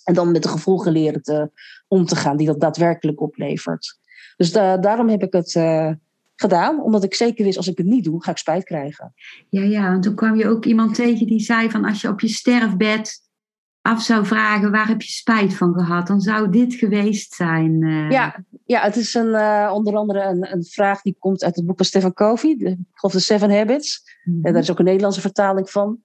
En 0.04 0.14
dan 0.14 0.32
met 0.32 0.42
de 0.42 0.48
gevolgen 0.48 0.92
leren 0.92 1.22
te, 1.22 1.50
om 1.88 2.04
te 2.04 2.16
gaan 2.16 2.36
die 2.36 2.46
dat 2.46 2.60
daadwerkelijk 2.60 3.20
oplevert. 3.20 3.98
Dus 4.36 4.52
da 4.52 4.76
daarom 4.76 5.08
heb 5.08 5.22
ik 5.22 5.32
het 5.32 5.56
gedaan, 6.36 6.82
omdat 6.82 7.04
ik 7.04 7.14
zeker 7.14 7.44
wist 7.44 7.56
als 7.56 7.68
ik 7.68 7.78
het 7.78 7.86
niet 7.86 8.04
doe, 8.04 8.22
ga 8.22 8.30
ik 8.30 8.36
spijt 8.36 8.64
krijgen. 8.64 9.14
Ja, 9.48 9.62
ja, 9.62 9.90
want 9.90 10.02
toen 10.02 10.14
kwam 10.14 10.36
je 10.36 10.48
ook 10.48 10.64
iemand 10.64 10.94
tegen 10.94 11.26
die 11.26 11.40
zei 11.40 11.70
van 11.70 11.84
als 11.84 12.00
je 12.00 12.08
op 12.08 12.20
je 12.20 12.28
sterfbed 12.28 13.20
af 13.82 14.02
zou 14.02 14.26
vragen 14.26 14.70
waar 14.70 14.88
heb 14.88 15.02
je 15.02 15.10
spijt 15.10 15.54
van 15.54 15.74
gehad, 15.74 16.06
dan 16.06 16.20
zou 16.20 16.50
dit 16.50 16.74
geweest 16.74 17.34
zijn. 17.34 17.82
Uh... 17.82 18.10
Ja, 18.10 18.44
ja, 18.64 18.80
het 18.82 18.96
is 18.96 19.14
een, 19.14 19.26
uh, 19.26 19.70
onder 19.74 19.96
andere 19.96 20.22
een, 20.22 20.52
een, 20.52 20.64
vraag 20.64 21.02
die 21.02 21.16
komt 21.18 21.44
uit 21.44 21.56
het 21.56 21.66
boek 21.66 21.76
van 21.76 21.86
Stefan 21.86 22.12
Covey, 22.12 22.56
de, 22.56 22.78
of 23.00 23.12
The 23.12 23.20
Seven 23.20 23.50
Habits. 23.50 24.02
Mm 24.24 24.34
-hmm. 24.34 24.44
En 24.44 24.52
daar 24.52 24.62
is 24.62 24.70
ook 24.70 24.78
een 24.78 24.84
Nederlandse 24.84 25.20
vertaling 25.20 25.70
van. 25.70 26.00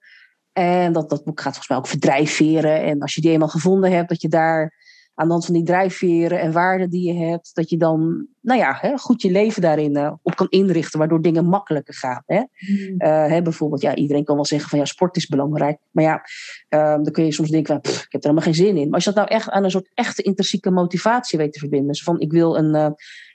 En 0.52 0.92
dat, 0.92 1.10
dat 1.10 1.24
boek 1.24 1.40
gaat 1.40 1.52
volgens 1.52 1.68
mij 1.68 1.78
ook 1.78 1.86
verdrijfveren. 1.86 2.82
En 2.82 3.00
als 3.00 3.14
je 3.14 3.20
die 3.20 3.30
eenmaal 3.30 3.48
gevonden 3.48 3.92
hebt, 3.92 4.08
dat 4.08 4.22
je 4.22 4.28
daar 4.28 4.74
aan 5.18 5.26
de 5.26 5.32
hand 5.32 5.44
van 5.44 5.54
die 5.54 5.62
drijfveren 5.62 6.40
en 6.40 6.52
waarden 6.52 6.90
die 6.90 7.12
je 7.12 7.24
hebt, 7.24 7.54
dat 7.54 7.70
je 7.70 7.76
dan 7.76 8.26
nou 8.40 8.60
ja, 8.60 8.78
hè, 8.80 8.96
goed 8.96 9.22
je 9.22 9.30
leven 9.30 9.62
daarin 9.62 9.96
uh, 9.96 10.12
op 10.22 10.36
kan 10.36 10.46
inrichten, 10.48 10.98
waardoor 10.98 11.22
dingen 11.22 11.44
makkelijker 11.44 11.94
gaan. 11.94 12.22
Hè? 12.26 12.36
Mm. 12.36 12.94
Uh, 12.98 13.26
hè, 13.26 13.42
bijvoorbeeld, 13.42 13.82
ja, 13.82 13.94
iedereen 13.94 14.24
kan 14.24 14.34
wel 14.34 14.44
zeggen 14.44 14.70
van 14.70 14.78
ja, 14.78 14.84
sport 14.84 15.16
is 15.16 15.26
belangrijk. 15.26 15.78
Maar 15.90 16.04
ja, 16.04 16.22
uh, 16.68 17.02
dan 17.02 17.12
kun 17.12 17.24
je 17.24 17.32
soms 17.32 17.50
denken, 17.50 17.72
van, 17.72 17.80
pff, 17.80 18.04
ik 18.04 18.12
heb 18.12 18.24
er 18.24 18.30
helemaal 18.30 18.52
geen 18.52 18.64
zin 18.64 18.76
in. 18.76 18.84
Maar 18.84 18.94
als 18.94 19.04
je 19.04 19.12
dat 19.12 19.18
nou 19.18 19.38
echt 19.38 19.50
aan 19.50 19.64
een 19.64 19.70
soort 19.70 19.90
echte 19.94 20.22
intrinsieke 20.22 20.70
motivatie 20.70 21.38
weet 21.38 21.52
te 21.52 21.58
verbinden, 21.58 21.88
dus 21.88 22.02
van 22.02 22.20
ik 22.20 22.32
wil 22.32 22.56
een, 22.56 22.74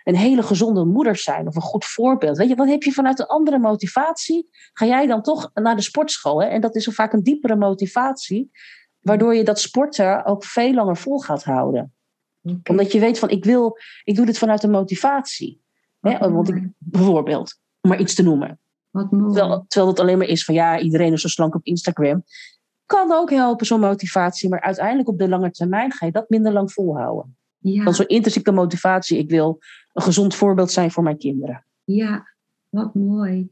een 0.04 0.15
hele 0.15 0.43
gezonde 0.43 0.86
moeder 0.86 1.15
zijn 1.15 1.48
of 1.48 1.56
een 1.56 1.62
goed 1.62 1.86
voorbeeld. 1.86 2.38
Weet 2.38 2.50
je, 2.50 2.56
dan 2.56 2.67
heb 2.67 2.84
je 2.84 2.91
vanuit 2.91 3.19
een 3.19 3.26
andere 3.26 3.60
motivatie, 3.60 4.48
ga 4.74 4.86
jij 4.86 5.08
dan 5.08 5.22
toch 5.22 5.52
naar 5.54 5.76
de 5.76 5.82
sportschool. 5.82 6.41
Hè? 6.41 6.48
En 6.48 6.62
dat 6.62 6.76
is 6.76 6.86
vaak 6.91 7.13
een 7.13 7.24
diepere 7.24 7.56
motivatie 7.56 8.52
waardoor 9.03 9.35
je 9.35 9.43
dat 9.43 9.59
sporten 9.59 10.25
ook 10.25 10.43
veel 10.43 10.73
langer 10.73 10.97
vol 10.97 11.19
gaat 11.19 11.43
houden. 11.43 11.93
Okay. 12.41 12.61
Omdat 12.63 12.91
je 12.91 12.99
weet 12.99 13.19
van, 13.19 13.29
ik 13.29 13.45
wil, 13.45 13.77
ik 14.03 14.15
doe 14.15 14.25
dit 14.25 14.37
vanuit 14.37 14.63
een 14.63 14.71
motivatie. 14.71 15.61
Hè? 15.99 16.31
Want 16.31 16.49
ik, 16.49 16.67
bijvoorbeeld, 16.77 17.59
om 17.81 17.89
maar 17.89 17.99
iets 17.99 18.15
te 18.15 18.23
noemen. 18.23 18.59
Wat. 18.89 19.09
Terwijl, 19.09 19.65
terwijl 19.67 19.91
het 19.91 19.99
alleen 19.99 20.17
maar 20.17 20.27
is 20.27 20.45
van, 20.45 20.55
ja, 20.55 20.79
iedereen 20.79 21.13
is 21.13 21.21
zo 21.21 21.27
slank 21.27 21.55
op 21.55 21.65
Instagram. 21.65 22.23
Kan 22.85 23.11
ook 23.11 23.29
helpen, 23.29 23.65
zo'n 23.65 23.79
motivatie. 23.79 24.49
Maar 24.49 24.61
uiteindelijk 24.61 25.09
op 25.09 25.17
de 25.17 25.29
lange 25.29 25.51
termijn 25.51 25.91
ga 25.91 26.05
je 26.05 26.11
dat 26.11 26.29
minder 26.29 26.53
lang 26.53 26.71
volhouden. 26.71 27.37
Ja. 27.57 27.83
Dan 27.83 27.93
zo'n 27.93 28.07
intrinsieke 28.07 28.51
motivatie, 28.51 29.17
ik 29.17 29.29
wil 29.29 29.59
een 29.93 30.03
gezond 30.03 30.35
voorbeeld 30.35 30.71
zijn 30.71 30.91
voor 30.91 31.03
mijn 31.03 31.17
kinderen. 31.17 31.65
Ja, 31.83 32.27
wat 32.69 32.93
mooi. 32.93 33.49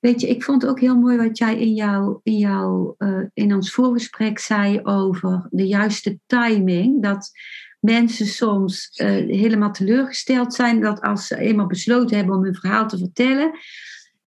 Weet 0.00 0.20
je, 0.20 0.28
ik 0.28 0.42
vond 0.42 0.66
ook 0.66 0.80
heel 0.80 0.96
mooi 0.96 1.16
wat 1.16 1.38
jij 1.38 1.58
in, 1.58 1.74
jouw, 1.74 2.20
in, 2.22 2.36
jouw, 2.36 2.94
uh, 2.98 3.24
in 3.34 3.54
ons 3.54 3.72
voorgesprek 3.72 4.38
zei 4.38 4.80
over 4.82 5.46
de 5.50 5.66
juiste 5.66 6.18
timing. 6.26 7.02
Dat 7.02 7.30
mensen 7.80 8.26
soms 8.26 9.00
uh, 9.02 9.08
helemaal 9.08 9.72
teleurgesteld 9.72 10.54
zijn 10.54 10.80
dat 10.80 11.00
als 11.00 11.26
ze 11.26 11.36
eenmaal 11.36 11.66
besloten 11.66 12.16
hebben 12.16 12.36
om 12.36 12.44
hun 12.44 12.54
verhaal 12.54 12.88
te 12.88 12.98
vertellen, 12.98 13.50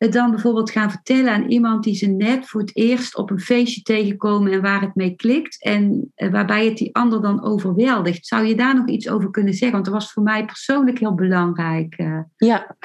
dan 0.10 0.32
bijvoorbeeld 0.32 0.72
gaan 0.72 0.92
vertellen 0.92 1.34
aan 1.34 1.50
iemand 1.50 1.84
die 1.84 1.96
ze 1.96 2.06
net 2.06 2.48
voor 2.48 2.62
het 2.62 2.76
eerst 2.76 3.18
op 3.18 3.30
een 3.30 3.40
feestje 3.40 3.82
tegenkomen 3.82 4.52
en 4.52 4.62
waar 4.62 4.82
het 4.82 4.96
mee 4.96 5.16
klikt 5.16 5.64
en 5.64 6.12
uh, 6.16 6.32
waarbij 6.32 6.66
het 6.66 6.78
die 6.78 6.96
ander 6.96 7.22
dan 7.22 7.44
overweldigt. 7.44 8.28
Zou 8.28 8.46
je 8.46 8.56
daar 8.56 8.76
nog 8.76 8.88
iets 8.88 9.10
over 9.10 9.32
kunnen 9.32 9.54
zeggen? 9.54 9.72
Want 9.72 9.86
dat 9.86 9.94
was 9.94 10.12
voor 10.12 10.24
mij 10.24 10.46
persoonlijk 10.46 11.00
heel 11.00 11.16
belangrijk. 11.16 11.98
Uh. 11.98 12.20
Ja. 12.36 12.76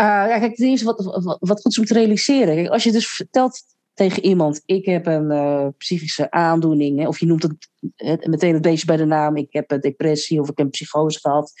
Uh, 0.00 0.06
ja, 0.06 0.38
kijk, 0.38 0.50
het 0.50 0.58
is 0.58 0.82
wat, 0.82 1.04
wat, 1.24 1.36
wat 1.40 1.60
goed 1.60 1.72
is 1.72 1.78
om 1.78 1.84
te 1.84 1.94
realiseren. 1.94 2.54
Kijk, 2.54 2.68
als 2.68 2.84
je 2.84 2.92
dus 2.92 3.08
vertelt 3.08 3.62
tegen 3.94 4.24
iemand: 4.24 4.62
Ik 4.64 4.84
heb 4.84 5.06
een 5.06 5.74
psychische 5.78 6.30
aandoening, 6.30 6.98
hè, 6.98 7.08
of 7.08 7.18
je 7.18 7.26
noemt 7.26 7.42
het, 7.42 8.26
meteen 8.26 8.52
het 8.52 8.62
beestje 8.62 8.86
bij 8.86 8.96
de 8.96 9.04
naam: 9.04 9.36
Ik 9.36 9.52
heb 9.52 9.70
een 9.70 9.80
depressie 9.80 10.40
of 10.40 10.50
ik 10.50 10.56
heb 10.56 10.66
een 10.66 10.72
psychose 10.72 11.18
gehad. 11.20 11.52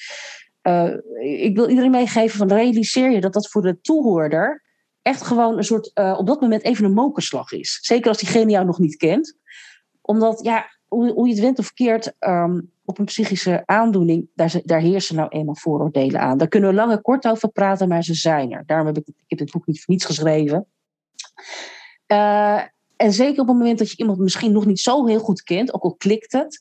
ik 1.20 1.56
wil 1.56 1.68
iedereen 1.68 1.90
meegeven: 1.90 2.38
van 2.38 2.48
realiseer 2.48 3.10
je 3.10 3.20
dat 3.20 3.32
dat 3.32 3.50
voor 3.50 3.62
de 3.62 3.80
toehoorder 3.80 4.66
echt 5.02 5.22
gewoon 5.22 5.56
een 5.56 5.64
soort, 5.64 5.92
op 5.94 6.26
dat 6.26 6.40
moment 6.40 6.62
even 6.62 6.84
een 6.84 6.92
mokerslag 6.92 7.52
is. 7.52 7.78
Zeker 7.82 8.08
als 8.08 8.18
diegene 8.18 8.50
jou 8.50 8.66
nog 8.66 8.78
niet 8.78 8.96
kent. 8.96 9.36
Omdat, 10.00 10.40
ja, 10.42 10.66
hoe, 10.88 11.12
hoe 11.12 11.26
je 11.26 11.32
het 11.32 11.42
went 11.42 11.58
of 11.58 11.64
verkeerd, 11.64 12.14
ehm, 12.18 12.60
op 12.84 12.98
een 12.98 13.04
psychische 13.04 13.62
aandoening, 13.66 14.28
daar, 14.34 14.60
daar 14.64 14.80
heersen 14.80 15.16
nou 15.16 15.28
eenmaal 15.28 15.56
vooroordelen 15.56 16.20
aan. 16.20 16.38
Daar 16.38 16.48
kunnen 16.48 16.70
we 16.70 16.76
lang 16.76 16.92
en 16.92 17.02
kort 17.02 17.26
over 17.26 17.48
praten, 17.48 17.88
maar 17.88 18.02
ze 18.02 18.14
zijn 18.14 18.52
er. 18.52 18.62
Daarom 18.66 18.86
heb 18.86 18.98
ik, 18.98 19.08
ik 19.26 19.38
dit 19.38 19.50
boek 19.50 19.66
niet 19.66 19.84
voor 19.84 19.94
niets 19.94 20.04
geschreven. 20.04 20.66
Uh, 22.06 22.62
en 22.96 23.12
zeker 23.12 23.40
op 23.40 23.48
het 23.48 23.56
moment 23.56 23.78
dat 23.78 23.90
je 23.90 23.96
iemand 23.96 24.18
misschien 24.18 24.52
nog 24.52 24.66
niet 24.66 24.80
zo 24.80 25.06
heel 25.06 25.18
goed 25.18 25.42
kent, 25.42 25.74
ook 25.74 25.82
al 25.82 25.94
klikt 25.94 26.32
het. 26.32 26.60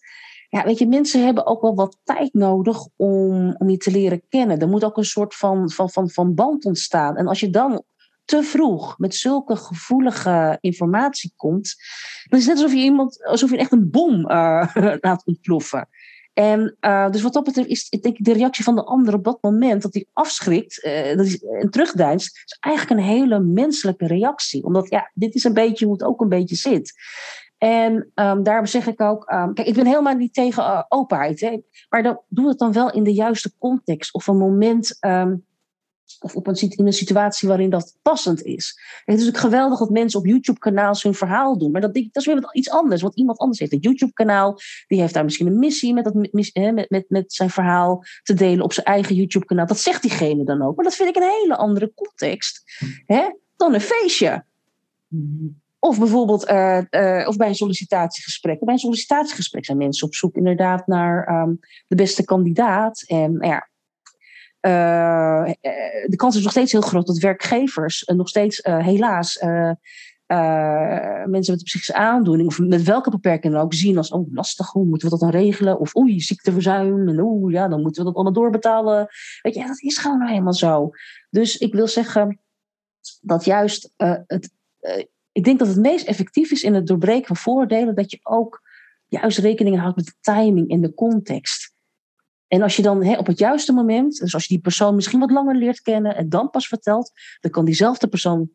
Ja, 0.49 0.63
weet 0.63 0.77
je, 0.77 0.87
mensen 0.87 1.25
hebben 1.25 1.45
ook 1.45 1.61
wel 1.61 1.75
wat 1.75 1.97
tijd 2.03 2.33
nodig 2.33 2.87
om, 2.95 3.55
om 3.57 3.69
je 3.69 3.77
te 3.77 3.91
leren 3.91 4.21
kennen. 4.29 4.59
Er 4.59 4.67
moet 4.67 4.83
ook 4.83 4.97
een 4.97 5.05
soort 5.05 5.35
van, 5.35 5.69
van, 5.71 5.89
van, 5.89 6.09
van 6.09 6.33
band 6.33 6.65
ontstaan. 6.65 7.15
En 7.15 7.27
als 7.27 7.39
je 7.39 7.49
dan 7.49 7.83
te 8.27 8.43
vroeg 8.43 8.97
met 8.97 9.15
zulke 9.15 9.55
gevoelige 9.55 10.57
informatie 10.61 11.33
komt, 11.35 11.75
dan 12.29 12.39
is 12.39 12.45
het 12.45 12.55
net 12.55 12.63
alsof 12.63 12.79
je 12.79 12.85
iemand, 12.85 13.25
alsof 13.25 13.49
je 13.49 13.57
echt 13.57 13.71
een 13.71 13.89
bom 13.89 14.31
uh, 14.31 14.75
laat 15.01 15.25
ontploffen. 15.25 15.89
En 16.33 16.77
uh, 16.81 17.09
dus 17.09 17.21
wat 17.21 17.33
dat 17.33 17.43
betreft 17.43 17.69
is 17.69 17.89
denk 17.89 18.17
ik 18.17 18.25
de 18.25 18.33
reactie 18.33 18.63
van 18.63 18.75
de 18.75 18.83
ander 18.83 19.13
op 19.13 19.23
dat 19.23 19.41
moment, 19.41 19.81
dat 19.81 19.93
hij 19.93 20.05
afschrikt 20.13 20.85
uh, 20.85 21.17
dat 21.17 21.27
hij, 21.27 21.39
en 21.59 21.69
terugdeinst, 21.69 22.41
is 22.45 22.57
eigenlijk 22.59 22.99
een 22.99 23.07
hele 23.07 23.39
menselijke 23.39 24.07
reactie. 24.07 24.63
Omdat 24.63 24.89
ja, 24.89 25.11
dit 25.13 25.35
is 25.35 25.43
een 25.43 25.53
beetje 25.53 25.85
hoe 25.85 25.93
het 25.93 26.03
ook 26.03 26.21
een 26.21 26.29
beetje 26.29 26.55
zit. 26.55 26.93
En 27.57 28.11
um, 28.15 28.43
daarom 28.43 28.65
zeg 28.65 28.87
ik 28.87 29.01
ook, 29.01 29.31
um, 29.31 29.53
kijk, 29.53 29.67
ik 29.67 29.73
ben 29.73 29.85
helemaal 29.85 30.15
niet 30.15 30.33
tegen 30.33 30.85
openheid, 30.89 31.39
hè, 31.39 31.61
maar 31.89 32.21
doe 32.27 32.47
het 32.47 32.59
dan 32.59 32.71
wel 32.71 32.91
in 32.91 33.03
de 33.03 33.13
juiste 33.13 33.51
context 33.57 34.13
of 34.13 34.27
een 34.27 34.37
moment 34.37 34.97
um, 34.99 35.45
of 36.19 36.35
op 36.35 36.47
een, 36.47 36.55
in 36.55 36.85
een 36.85 36.93
situatie 36.93 37.47
waarin 37.47 37.69
dat 37.69 37.97
passend 38.01 38.43
is. 38.43 38.79
Het 39.05 39.17
is 39.17 39.25
natuurlijk 39.25 39.53
geweldig 39.53 39.79
dat 39.79 39.89
mensen 39.89 40.19
op 40.19 40.25
YouTube-kanaals 40.25 41.03
hun 41.03 41.13
verhaal 41.13 41.57
doen. 41.57 41.71
Maar 41.71 41.81
dat, 41.81 41.93
dat 41.93 42.03
is 42.11 42.25
weer 42.25 42.49
iets 42.51 42.69
anders. 42.69 43.01
Want 43.01 43.15
iemand 43.15 43.37
anders 43.37 43.59
heeft 43.59 43.73
een 43.73 43.79
YouTube-kanaal. 43.79 44.59
Die 44.87 44.99
heeft 44.99 45.13
daar 45.13 45.23
misschien 45.23 45.47
een 45.47 45.59
missie 45.59 45.93
met, 45.93 46.03
dat, 46.03 46.13
met, 46.13 46.89
met, 46.89 47.05
met 47.07 47.33
zijn 47.33 47.49
verhaal 47.49 48.03
te 48.23 48.33
delen 48.33 48.63
op 48.63 48.73
zijn 48.73 48.85
eigen 48.85 49.15
YouTube-kanaal. 49.15 49.65
Dat 49.65 49.79
zegt 49.79 50.01
diegene 50.01 50.43
dan 50.43 50.61
ook. 50.61 50.75
Maar 50.75 50.85
dat 50.85 50.95
vind 50.95 51.09
ik 51.09 51.15
een 51.15 51.29
hele 51.41 51.55
andere 51.55 51.91
context 51.95 52.63
hè, 53.05 53.23
dan 53.55 53.73
een 53.73 53.81
feestje. 53.81 54.45
Of 55.79 55.99
bijvoorbeeld 55.99 56.49
uh, 56.49 56.81
uh, 56.91 57.27
of 57.27 57.37
bij 57.37 57.47
een 57.47 57.55
sollicitatiegesprek. 57.55 58.59
Bij 58.59 58.73
een 58.73 58.79
sollicitatiegesprek 58.79 59.65
zijn 59.65 59.77
mensen 59.77 60.07
op 60.07 60.15
zoek 60.15 60.35
inderdaad 60.35 60.87
naar 60.87 61.41
um, 61.41 61.59
de 61.87 61.95
beste 61.95 62.23
kandidaat. 62.23 63.03
En 63.07 63.37
ja, 63.39 63.69
de 66.07 66.15
kans 66.15 66.35
is 66.35 66.43
nog 66.43 66.51
steeds 66.51 66.71
heel 66.71 66.81
groot 66.81 67.07
dat 67.07 67.17
werkgevers 67.17 68.03
nog 68.05 68.27
steeds 68.27 68.59
helaas 68.63 69.39
mensen 70.27 71.29
met 71.29 71.49
een 71.49 71.63
psychische 71.63 71.93
aandoening, 71.93 72.47
of 72.47 72.59
met 72.59 72.83
welke 72.83 73.09
beperking 73.09 73.53
dan 73.53 73.61
ook, 73.61 73.73
zien 73.73 73.97
als 73.97 74.11
oh, 74.11 74.33
lastig, 74.33 74.71
hoe 74.71 74.85
moeten 74.85 75.09
we 75.09 75.17
dat 75.17 75.31
dan 75.31 75.41
regelen? 75.41 75.79
Of 75.79 75.95
oei, 75.95 76.19
ziekteverzuim, 76.19 77.07
en 77.07 77.19
oeh, 77.19 77.53
ja, 77.53 77.67
dan 77.67 77.81
moeten 77.81 78.01
we 78.01 78.07
dat 78.07 78.15
allemaal 78.15 78.41
doorbetalen. 78.41 79.07
Weet 79.41 79.53
je, 79.53 79.67
dat 79.67 79.81
is 79.81 79.97
gewoon 79.97 80.17
nou 80.17 80.29
helemaal 80.29 80.53
zo. 80.53 80.89
Dus 81.29 81.57
ik 81.57 81.73
wil 81.73 81.87
zeggen 81.87 82.39
dat 83.21 83.45
juist 83.45 83.93
het, 84.27 84.51
ik 85.31 85.43
denk 85.43 85.59
dat 85.59 85.67
het 85.67 85.77
meest 85.77 86.07
effectief 86.07 86.51
is 86.51 86.63
in 86.63 86.73
het 86.73 86.87
doorbreken 86.87 87.27
van 87.27 87.35
voordelen, 87.35 87.95
dat 87.95 88.11
je 88.11 88.19
ook 88.23 88.61
juist 89.07 89.37
rekening 89.37 89.79
houdt 89.79 89.95
met 89.95 90.05
de 90.05 90.15
timing 90.21 90.69
en 90.69 90.81
de 90.81 90.93
context. 90.93 91.75
En 92.47 92.61
als 92.61 92.75
je 92.75 92.81
dan 92.81 93.17
op 93.17 93.27
het 93.27 93.39
juiste 93.39 93.73
moment, 93.73 94.19
dus 94.19 94.33
als 94.33 94.45
je 94.45 94.53
die 94.53 94.63
persoon 94.63 94.95
misschien 94.95 95.19
wat 95.19 95.31
langer 95.31 95.55
leert 95.55 95.81
kennen 95.81 96.15
en 96.15 96.29
dan 96.29 96.49
pas 96.49 96.67
vertelt, 96.67 97.11
dan 97.39 97.51
kan 97.51 97.65
diezelfde 97.65 98.07
persoon 98.07 98.49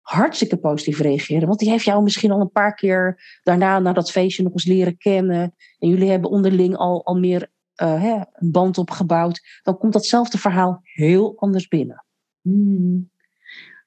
hartstikke 0.00 0.56
positief 0.56 0.98
reageren. 0.98 1.46
Want 1.46 1.58
die 1.58 1.70
heeft 1.70 1.84
jou 1.84 2.02
misschien 2.02 2.30
al 2.30 2.40
een 2.40 2.50
paar 2.50 2.74
keer 2.74 3.22
daarna, 3.42 3.78
na 3.78 3.92
dat 3.92 4.10
feestje, 4.10 4.42
nog 4.42 4.52
eens 4.52 4.66
leren 4.66 4.96
kennen. 4.96 5.54
En 5.78 5.88
jullie 5.88 6.10
hebben 6.10 6.30
onderling 6.30 6.76
al, 6.76 7.04
al 7.04 7.18
meer 7.18 7.50
hè, 7.74 8.20
een 8.32 8.50
band 8.50 8.78
opgebouwd. 8.78 9.40
Dan 9.62 9.78
komt 9.78 9.92
datzelfde 9.92 10.38
verhaal 10.38 10.80
heel 10.82 11.32
anders 11.36 11.68
binnen. 11.68 12.04
Hmm. 12.40 13.10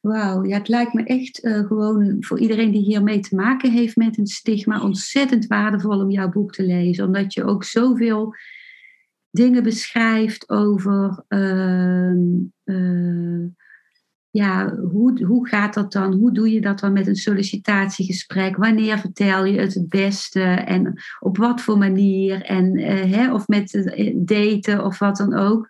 Wauw, 0.01 0.43
ja, 0.43 0.57
het 0.57 0.67
lijkt 0.67 0.93
me 0.93 1.03
echt 1.03 1.43
uh, 1.43 1.67
gewoon 1.67 2.15
voor 2.19 2.39
iedereen 2.39 2.71
die 2.71 2.81
hiermee 2.81 3.19
te 3.19 3.35
maken 3.35 3.71
heeft 3.71 3.95
met 3.95 4.17
een 4.17 4.27
stigma 4.27 4.81
ontzettend 4.81 5.47
waardevol 5.47 5.99
om 5.99 6.09
jouw 6.09 6.29
boek 6.29 6.51
te 6.53 6.63
lezen. 6.63 7.05
Omdat 7.05 7.33
je 7.33 7.43
ook 7.43 7.63
zoveel 7.63 8.35
dingen 9.31 9.63
beschrijft 9.63 10.49
over 10.49 11.23
uh, 11.27 12.13
uh, 12.65 13.45
ja, 14.29 14.75
hoe, 14.75 15.25
hoe 15.25 15.47
gaat 15.47 15.73
dat 15.73 15.91
dan? 15.91 16.13
Hoe 16.13 16.33
doe 16.33 16.51
je 16.51 16.61
dat 16.61 16.79
dan 16.79 16.93
met 16.93 17.07
een 17.07 17.15
sollicitatiegesprek? 17.15 18.55
Wanneer 18.55 18.99
vertel 18.99 19.45
je 19.45 19.59
het 19.59 19.73
het 19.73 19.89
beste 19.89 20.41
en 20.43 21.01
op 21.19 21.37
wat 21.37 21.61
voor 21.61 21.77
manier? 21.77 22.41
En, 22.41 22.77
uh, 22.77 23.13
hè, 23.15 23.33
of 23.33 23.47
met 23.47 23.93
daten 24.15 24.85
of 24.85 24.99
wat 24.99 25.17
dan 25.17 25.33
ook. 25.33 25.67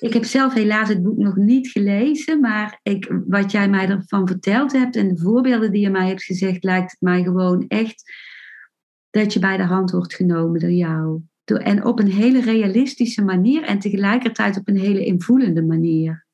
Ik 0.00 0.12
heb 0.12 0.24
zelf 0.24 0.54
helaas 0.54 0.88
het 0.88 1.02
boek 1.02 1.16
nog 1.16 1.36
niet 1.36 1.68
gelezen, 1.68 2.40
maar 2.40 2.80
ik, 2.82 3.12
wat 3.26 3.50
jij 3.50 3.68
mij 3.68 3.88
ervan 3.88 4.26
verteld 4.26 4.72
hebt 4.72 4.96
en 4.96 5.08
de 5.08 5.18
voorbeelden 5.18 5.72
die 5.72 5.80
je 5.80 5.90
mij 5.90 6.08
hebt 6.08 6.24
gezegd, 6.24 6.64
lijkt 6.64 6.90
het 6.90 7.00
mij 7.00 7.22
gewoon 7.22 7.64
echt 7.68 8.12
dat 9.10 9.32
je 9.32 9.38
bij 9.38 9.56
de 9.56 9.62
hand 9.62 9.90
wordt 9.90 10.14
genomen 10.14 10.60
door 10.60 10.70
jou. 10.70 11.22
En 11.56 11.84
op 11.84 11.98
een 11.98 12.10
hele 12.12 12.40
realistische 12.40 13.24
manier 13.24 13.62
en 13.62 13.78
tegelijkertijd 13.78 14.56
op 14.56 14.68
een 14.68 14.78
hele 14.78 15.04
invoelende 15.04 15.62
manier. 15.62 16.26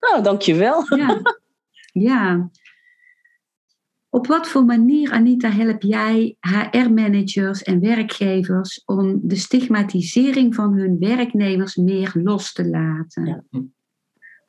Nou, 0.00 0.22
dankjewel. 0.22 0.96
Ja. 0.96 1.20
ja. 2.08 2.50
Op 4.08 4.26
wat 4.26 4.48
voor 4.48 4.64
manier, 4.64 5.10
Anita, 5.10 5.50
help 5.50 5.82
jij 5.82 6.36
HR-managers 6.40 7.62
en 7.62 7.80
werkgevers 7.80 8.82
om 8.84 9.20
de 9.22 9.36
stigmatisering 9.36 10.54
van 10.54 10.72
hun 10.72 10.98
werknemers 10.98 11.76
meer 11.76 12.10
los 12.14 12.52
te 12.52 12.68
laten? 12.68 13.26
Ja. 13.26 13.62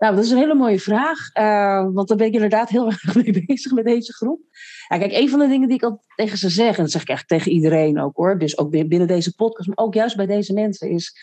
Nou, 0.03 0.15
dat 0.15 0.23
is 0.23 0.31
een 0.31 0.37
hele 0.37 0.55
mooie 0.55 0.79
vraag, 0.79 1.35
uh, 1.37 1.93
want 1.93 2.07
daar 2.07 2.17
ben 2.17 2.27
ik 2.27 2.33
inderdaad 2.33 2.69
heel 2.69 2.85
erg 2.91 3.15
mee 3.15 3.43
bezig 3.45 3.71
met 3.71 3.85
deze 3.85 4.13
groep. 4.13 4.41
Ja, 4.87 4.97
kijk, 4.97 5.11
een 5.11 5.29
van 5.29 5.39
de 5.39 5.47
dingen 5.47 5.67
die 5.67 5.77
ik 5.77 5.83
altijd 5.83 6.07
tegen 6.15 6.37
ze 6.37 6.49
zeg, 6.49 6.77
en 6.77 6.83
dat 6.83 6.91
zeg 6.91 7.01
ik 7.01 7.09
eigenlijk 7.09 7.39
tegen 7.41 7.57
iedereen 7.57 8.01
ook 8.01 8.15
hoor, 8.15 8.39
dus 8.39 8.57
ook 8.57 8.69
binnen 8.69 9.07
deze 9.07 9.35
podcast, 9.35 9.67
maar 9.67 9.85
ook 9.85 9.93
juist 9.93 10.15
bij 10.15 10.25
deze 10.25 10.53
mensen, 10.53 10.89
is: 10.89 11.17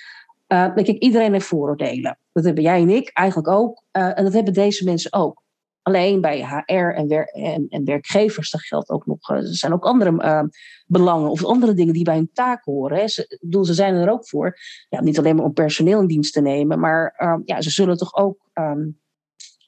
kijk, 0.47 0.87
iedereen 0.87 1.33
heeft 1.33 1.47
vooroordelen. 1.47 2.19
Dat 2.33 2.45
hebben 2.45 2.63
jij 2.63 2.81
en 2.81 2.89
ik 2.89 3.11
eigenlijk 3.13 3.49
ook, 3.49 3.83
uh, 3.93 4.19
en 4.19 4.25
dat 4.25 4.33
hebben 4.33 4.53
deze 4.53 4.85
mensen 4.85 5.13
ook. 5.13 5.43
Alleen 5.83 6.21
bij 6.21 6.45
HR 6.45 6.73
en, 6.73 7.67
en 7.69 7.85
werkgevers, 7.85 8.51
dat 8.51 8.61
geldt 8.61 8.91
ook 8.91 9.07
nog. 9.07 9.31
Er 9.31 9.43
zijn 9.43 9.73
ook 9.73 9.85
andere 9.85 10.51
belangen 10.87 11.31
of 11.31 11.45
andere 11.45 11.75
dingen 11.75 11.95
die 11.95 12.05
bij 12.05 12.15
hun 12.15 12.31
taak 12.33 12.65
horen. 12.65 12.99
Hè. 12.99 13.09
Ze, 13.09 13.39
bedoel, 13.41 13.65
ze 13.65 13.75
zijn 13.75 13.95
er 13.95 14.11
ook 14.11 14.29
voor. 14.29 14.59
Ja, 14.89 15.01
niet 15.01 15.19
alleen 15.19 15.37
maar 15.37 15.45
om 15.45 15.53
personeel 15.53 16.01
in 16.01 16.07
dienst 16.07 16.33
te 16.33 16.41
nemen, 16.41 16.81
maar 16.81 17.15
ja, 17.45 17.61
ze 17.61 17.71
zullen 17.71 17.97
toch 17.97 18.15
ook 18.15 18.49
um, 18.61 19.01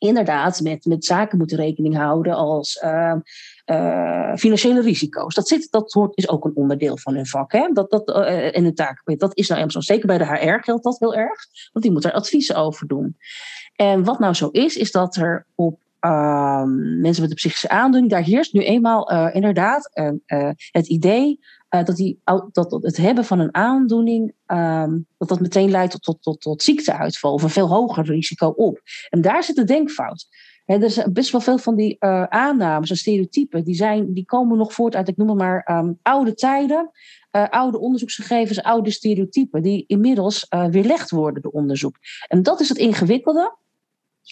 inderdaad 0.03 0.61
met, 0.61 0.85
met 0.85 1.05
zaken 1.05 1.39
moeten 1.39 1.57
rekening 1.57 1.97
houden 1.97 2.35
als 2.35 2.83
uh, 2.85 3.15
uh, 3.67 4.35
financiële 4.37 4.81
risico's. 4.81 5.35
Dat, 5.35 5.49
zit, 5.49 5.71
dat 5.71 5.93
hoort, 5.93 6.17
is 6.17 6.29
ook 6.29 6.45
een 6.45 6.57
onderdeel 6.57 6.97
van 6.97 7.15
hun 7.15 7.27
vak. 7.27 7.53
Hè? 7.53 7.69
Dat, 7.73 7.91
dat, 7.91 8.09
uh, 8.09 8.49
hun 8.53 8.75
taak. 8.75 9.03
Dat 9.05 9.37
is 9.37 9.49
nou 9.49 9.61
helemaal 9.61 9.83
zo. 9.83 9.93
Zeker 9.93 10.07
bij 10.07 10.19
de 10.19 10.27
HR 10.27 10.63
geldt 10.63 10.85
dat 10.85 10.99
heel 10.99 11.15
erg. 11.15 11.47
Want 11.73 11.85
die 11.85 11.93
moet 11.93 12.05
er 12.05 12.13
adviezen 12.13 12.57
over 12.57 12.87
doen. 12.87 13.17
En 13.77 14.05
wat 14.05 14.19
nou 14.19 14.35
zo 14.35 14.49
is, 14.49 14.77
is 14.77 14.93
dat 14.93 15.17
er 15.17 15.47
op 15.55 15.81
ehm, 16.01 17.01
mensen 17.01 17.23
met 17.23 17.31
een 17.31 17.37
psychische 17.37 17.69
aandoening, 17.69 18.11
daar 18.11 18.23
heerst 18.23 18.53
nu 18.53 18.65
eenmaal 18.65 19.11
inderdaad 19.31 19.91
het 20.71 20.89
idee 20.89 21.41
uh, 21.75 21.85
dat, 21.85 21.97
die, 21.97 22.21
dat 22.53 22.79
het 22.81 22.97
hebben 22.97 23.25
van 23.25 23.39
een 23.39 23.55
aandoening, 23.55 24.35
um, 24.47 25.07
dat 25.19 25.29
dat 25.29 25.41
meteen 25.41 25.71
leidt 25.71 25.93
tot, 25.93 26.03
tot, 26.03 26.23
tot, 26.23 26.41
tot 26.41 26.63
ziekteuitval 26.63 27.33
of 27.33 27.43
een 27.43 27.51
veel 27.51 27.69
hoger 27.69 28.05
risico 28.05 28.47
op. 28.47 28.81
En 29.09 29.21
daar 29.21 29.45
zit 29.45 29.57
de 29.57 29.65
denkfout. 29.65 30.27
Er 30.65 30.91
zijn 30.91 31.13
best 31.13 31.33
wel 31.33 31.41
veel 31.41 31.59
van 31.59 31.77
die 31.77 31.97
uh, 32.01 32.23
aannames 32.25 32.91
en 32.91 32.97
stereotypen, 32.97 33.65
die, 33.65 33.75
zijn, 33.75 34.13
die 34.13 34.25
komen 34.25 34.59
nog 34.59 34.73
voort 34.73 34.97
uit, 34.97 35.09
ik 35.09 35.17
noem 35.17 35.29
het 35.29 35.39
maar, 35.39 35.69
um, 35.71 35.99
oude 36.03 36.35
tijden, 36.35 36.91
uh, 37.33 37.49
oude 37.49 37.79
onderzoeksgegevens, 37.79 38.63
oude 38.63 38.91
stereotypen, 38.91 39.63
die 39.63 39.85
inmiddels 39.87 40.47
weerlegd 40.71 41.11
worden 41.11 41.43
door 41.43 41.53
onderzoek. 41.53 41.97
En 42.29 42.43
dat 42.43 42.61
is 42.61 42.69
het 42.69 42.79
ingewikkelde, 42.79 43.57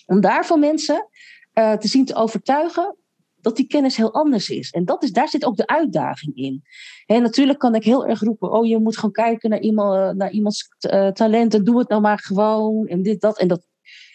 om 0.06 0.20
daarvan 0.20 0.60
mensen 0.60 1.08
te 1.52 1.88
zien 1.88 2.04
te 2.04 2.14
overtuigen 2.14 2.96
dat 3.40 3.56
die 3.56 3.66
kennis 3.66 3.96
heel 3.96 4.12
anders 4.12 4.50
is. 4.50 4.70
En 4.70 4.84
dat 4.84 5.02
is, 5.02 5.12
daar 5.12 5.28
zit 5.28 5.44
ook 5.44 5.56
de 5.56 5.66
uitdaging 5.66 6.36
in. 6.36 6.62
En 7.06 7.22
natuurlijk 7.22 7.58
kan 7.58 7.74
ik 7.74 7.84
heel 7.84 8.06
erg 8.06 8.20
roepen: 8.20 8.52
oh, 8.52 8.66
je 8.66 8.78
moet 8.78 8.96
gewoon 8.96 9.12
kijken 9.12 9.50
naar, 9.50 9.60
iemand, 9.60 10.16
naar 10.16 10.30
iemands 10.30 10.68
uh, 10.90 11.08
talenten, 11.08 11.64
doe 11.64 11.78
het 11.78 11.88
nou 11.88 12.00
maar 12.00 12.18
gewoon. 12.18 12.86
En 12.86 13.02
dit, 13.02 13.20
dat. 13.20 13.38
En 13.38 13.48
dat 13.48 13.68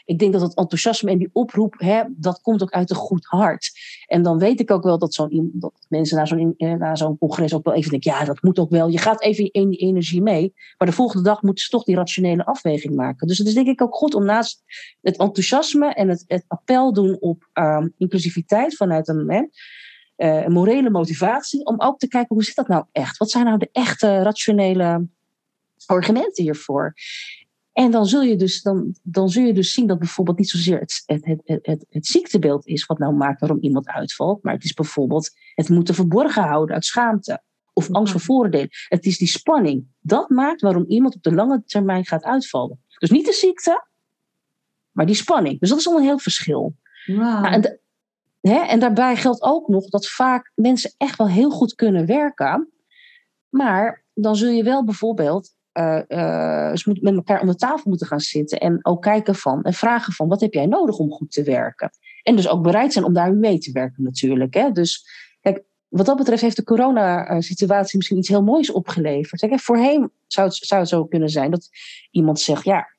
ik 0.05 0.19
denk 0.19 0.33
dat 0.33 0.41
het 0.41 0.55
enthousiasme 0.55 1.11
en 1.11 1.17
die 1.17 1.29
oproep, 1.33 1.75
hè, 1.77 2.03
dat 2.09 2.41
komt 2.41 2.61
ook 2.61 2.71
uit 2.71 2.89
een 2.89 2.95
goed 2.95 3.25
hart. 3.25 3.71
En 4.07 4.21
dan 4.21 4.37
weet 4.37 4.59
ik 4.59 4.71
ook 4.71 4.83
wel 4.83 4.97
dat, 4.97 5.13
zo'n, 5.13 5.49
dat 5.53 5.85
mensen 5.89 6.17
na 6.17 6.25
zo'n, 6.25 6.53
eh, 6.57 6.73
na 6.73 6.95
zo'n 6.95 7.17
congres 7.17 7.53
ook 7.53 7.65
wel 7.65 7.73
even 7.73 7.91
denken, 7.91 8.11
ja, 8.11 8.23
dat 8.23 8.41
moet 8.41 8.59
ook 8.59 8.69
wel. 8.69 8.87
Je 8.87 8.97
gaat 8.97 9.21
even 9.21 9.51
in 9.51 9.69
die 9.69 9.79
energie 9.79 10.21
mee. 10.21 10.53
Maar 10.77 10.87
de 10.87 10.93
volgende 10.93 11.23
dag 11.23 11.41
moeten 11.41 11.63
ze 11.63 11.69
toch 11.69 11.83
die 11.83 11.95
rationele 11.95 12.45
afweging 12.45 12.95
maken. 12.95 13.27
Dus 13.27 13.37
het 13.37 13.47
is 13.47 13.53
denk 13.53 13.67
ik 13.67 13.81
ook 13.81 13.95
goed 13.95 14.13
om 14.13 14.25
naast 14.25 14.63
het 15.01 15.17
enthousiasme 15.17 15.93
en 15.93 16.09
het, 16.09 16.23
het 16.27 16.45
appel 16.47 16.93
doen 16.93 17.17
op 17.19 17.49
um, 17.53 17.93
inclusiviteit 17.97 18.75
vanuit 18.75 19.07
een, 19.07 19.31
hè, 19.31 19.43
uh, 20.17 20.47
morele 20.47 20.89
motivatie, 20.89 21.65
om 21.65 21.81
ook 21.81 21.99
te 21.99 22.07
kijken 22.07 22.35
hoe 22.35 22.43
zit 22.43 22.55
dat 22.55 22.67
nou 22.67 22.85
echt? 22.91 23.17
Wat 23.17 23.31
zijn 23.31 23.45
nou 23.45 23.57
de 23.57 23.69
echte 23.71 24.21
rationele 24.21 25.07
argumenten 25.85 26.43
hiervoor? 26.43 26.93
En 27.75 27.91
dan 27.91 28.05
zul 28.05 28.21
je 28.21 28.35
dus, 28.35 28.61
dan, 28.61 28.95
dan 29.03 29.29
zul 29.29 29.43
je 29.43 29.53
dus 29.53 29.73
zien 29.73 29.87
dat 29.87 29.99
bijvoorbeeld 29.99 30.37
niet 30.37 30.49
zozeer 30.49 30.79
het, 30.79 31.03
het, 31.05 31.25
het, 31.25 31.59
het, 31.61 31.85
het 31.89 32.05
ziektebeeld 32.05 32.67
is 32.67 32.85
wat 32.85 32.97
nou 32.97 33.13
maakt 33.13 33.39
waarom 33.39 33.59
iemand 33.61 33.87
uitvalt, 33.87 34.43
maar 34.43 34.53
het 34.53 34.63
is 34.63 34.73
bijvoorbeeld 34.73 35.31
het 35.53 35.69
moeten 35.69 35.95
verborgen 35.95 36.43
houden 36.43 36.75
uit 36.75 36.85
schaamte 36.85 37.43
of 37.73 37.91
angst 37.91 38.11
voor 38.11 38.21
voordelen. 38.21 38.69
Het 38.87 39.05
is 39.05 39.17
die 39.17 39.27
spanning. 39.27 39.87
Dat 39.99 40.29
maakt 40.29 40.61
waarom 40.61 40.85
iemand 40.87 41.15
op 41.15 41.23
de 41.23 41.33
lange 41.33 41.63
termijn 41.65 42.05
gaat 42.05 42.23
uitvallen. 42.23 42.83
Dus 42.97 43.09
niet 43.09 43.25
de 43.25 43.33
ziekte, 43.33 43.87
maar 44.91 45.05
die 45.05 45.15
spanning. 45.15 45.59
Dus 45.59 45.69
dat 45.69 45.79
is 45.79 45.87
al 45.87 45.97
een 45.97 46.03
heel 46.03 46.19
verschil. 46.19 46.75
Wow. 47.05 47.17
Nou, 47.17 47.45
en, 47.45 47.79
hè, 48.41 48.59
en 48.59 48.79
daarbij 48.79 49.15
geldt 49.15 49.41
ook 49.41 49.67
nog 49.67 49.89
dat 49.89 50.07
vaak 50.07 50.51
mensen 50.55 50.93
echt 50.97 51.17
wel 51.17 51.29
heel 51.29 51.49
goed 51.49 51.75
kunnen 51.75 52.05
werken. 52.05 52.69
Maar 53.49 54.05
dan 54.13 54.35
zul 54.35 54.49
je 54.49 54.63
wel 54.63 54.85
bijvoorbeeld 54.85 55.54
uh, 55.77 56.01
uh, 56.07 56.71
met 57.01 57.15
elkaar 57.15 57.41
om 57.41 57.47
de 57.47 57.55
tafel 57.55 57.89
moeten 57.89 58.07
gaan 58.07 58.19
zitten 58.19 58.59
en 58.59 58.85
ook 58.85 59.01
kijken 59.01 59.35
van 59.35 59.63
en 59.63 59.73
vragen 59.73 60.13
van 60.13 60.27
wat 60.27 60.41
heb 60.41 60.53
jij 60.53 60.65
nodig 60.65 60.97
om 60.97 61.11
goed 61.11 61.31
te 61.31 61.43
werken. 61.43 61.89
En 62.23 62.35
dus 62.35 62.47
ook 62.47 62.63
bereid 62.63 62.93
zijn 62.93 63.05
om 63.05 63.13
daar 63.13 63.33
mee 63.33 63.57
te 63.57 63.71
werken 63.71 64.03
natuurlijk. 64.03 64.53
Hè? 64.53 64.71
Dus 64.71 65.07
kijk, 65.41 65.63
wat 65.87 66.05
dat 66.05 66.17
betreft 66.17 66.41
heeft 66.41 66.55
de 66.55 66.63
corona-situatie 66.63 67.97
misschien 67.97 68.17
iets 68.17 68.29
heel 68.29 68.43
moois 68.43 68.71
opgeleverd. 68.71 69.41
Kijk, 69.41 69.59
voorheen 69.59 70.11
zou 70.27 70.47
het, 70.47 70.55
zou 70.55 70.81
het 70.81 70.89
zo 70.89 71.05
kunnen 71.05 71.29
zijn 71.29 71.51
dat 71.51 71.69
iemand 72.11 72.39
zegt, 72.39 72.63
ja, 72.63 72.94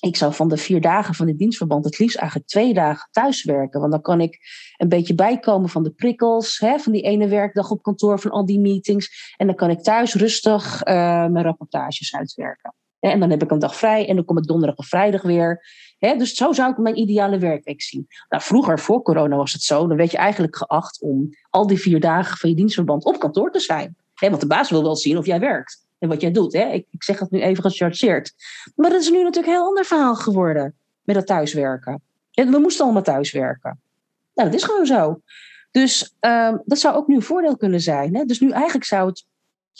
ik 0.00 0.16
zou 0.16 0.34
van 0.34 0.48
de 0.48 0.56
vier 0.56 0.80
dagen 0.80 1.14
van 1.14 1.26
dit 1.26 1.38
dienstverband 1.38 1.84
het 1.84 1.98
liefst 1.98 2.16
eigenlijk 2.16 2.48
twee 2.48 2.74
dagen 2.74 3.08
thuiswerken. 3.10 3.80
Want 3.80 3.92
dan 3.92 4.02
kan 4.02 4.20
ik 4.20 4.38
een 4.76 4.88
beetje 4.88 5.14
bijkomen 5.14 5.68
van 5.68 5.82
de 5.82 5.90
prikkels, 5.90 6.58
hè, 6.58 6.78
van 6.78 6.92
die 6.92 7.02
ene 7.02 7.28
werkdag 7.28 7.70
op 7.70 7.82
kantoor, 7.82 8.20
van 8.20 8.30
al 8.30 8.46
die 8.46 8.60
meetings. 8.60 9.34
En 9.36 9.46
dan 9.46 9.56
kan 9.56 9.70
ik 9.70 9.82
thuis 9.82 10.14
rustig 10.14 10.86
uh, 10.86 10.94
mijn 11.26 11.42
rapportages 11.44 12.14
uitwerken. 12.14 12.74
En 13.00 13.20
dan 13.20 13.30
heb 13.30 13.42
ik 13.42 13.50
een 13.50 13.58
dag 13.58 13.76
vrij 13.76 14.08
en 14.08 14.16
dan 14.16 14.24
kom 14.24 14.38
ik 14.38 14.44
donderdag 14.44 14.76
of 14.76 14.86
vrijdag 14.86 15.22
weer. 15.22 15.64
dus 15.98 16.34
zo 16.34 16.52
zou 16.52 16.70
ik 16.70 16.78
mijn 16.78 16.98
ideale 16.98 17.38
werkweek 17.38 17.82
zien. 17.82 18.06
Nou, 18.28 18.42
vroeger, 18.42 18.78
voor 18.78 19.02
corona, 19.02 19.36
was 19.36 19.52
het 19.52 19.62
zo. 19.62 19.86
Dan 19.86 19.96
werd 19.96 20.10
je 20.10 20.16
eigenlijk 20.16 20.56
geacht 20.56 21.00
om 21.00 21.28
al 21.50 21.66
die 21.66 21.78
vier 21.78 22.00
dagen 22.00 22.36
van 22.36 22.50
je 22.50 22.56
dienstverband 22.56 23.04
op 23.04 23.18
kantoor 23.18 23.50
te 23.50 23.60
zijn. 23.60 23.96
want 24.14 24.40
de 24.40 24.46
baas 24.46 24.70
wil 24.70 24.82
wel 24.82 24.96
zien 24.96 25.18
of 25.18 25.26
jij 25.26 25.40
werkt 25.40 25.83
en 26.04 26.10
wat 26.10 26.20
jij 26.20 26.30
doet. 26.30 26.52
Hè? 26.52 26.72
Ik, 26.72 26.86
ik 26.90 27.02
zeg 27.02 27.18
het 27.18 27.30
nu 27.30 27.40
even 27.40 27.62
gechargeerd. 27.62 28.32
Maar 28.76 28.90
dat 28.90 29.00
is 29.00 29.10
nu 29.10 29.22
natuurlijk 29.22 29.46
een 29.46 29.58
heel 29.58 29.68
ander 29.68 29.84
verhaal 29.84 30.14
geworden 30.14 30.74
met 31.02 31.14
dat 31.14 31.26
thuiswerken. 31.26 32.02
we 32.30 32.58
moesten 32.58 32.84
allemaal 32.84 33.02
thuiswerken. 33.02 33.80
Nou, 34.34 34.50
dat 34.50 34.58
is 34.58 34.64
gewoon 34.64 34.86
zo. 34.86 35.20
Dus 35.70 36.14
um, 36.20 36.62
dat 36.64 36.78
zou 36.78 36.94
ook 36.94 37.06
nu 37.06 37.14
een 37.14 37.22
voordeel 37.22 37.56
kunnen 37.56 37.80
zijn. 37.80 38.16
Hè? 38.16 38.24
Dus 38.24 38.40
nu 38.40 38.50
eigenlijk 38.50 38.84
zou 38.84 39.08
het 39.08 39.26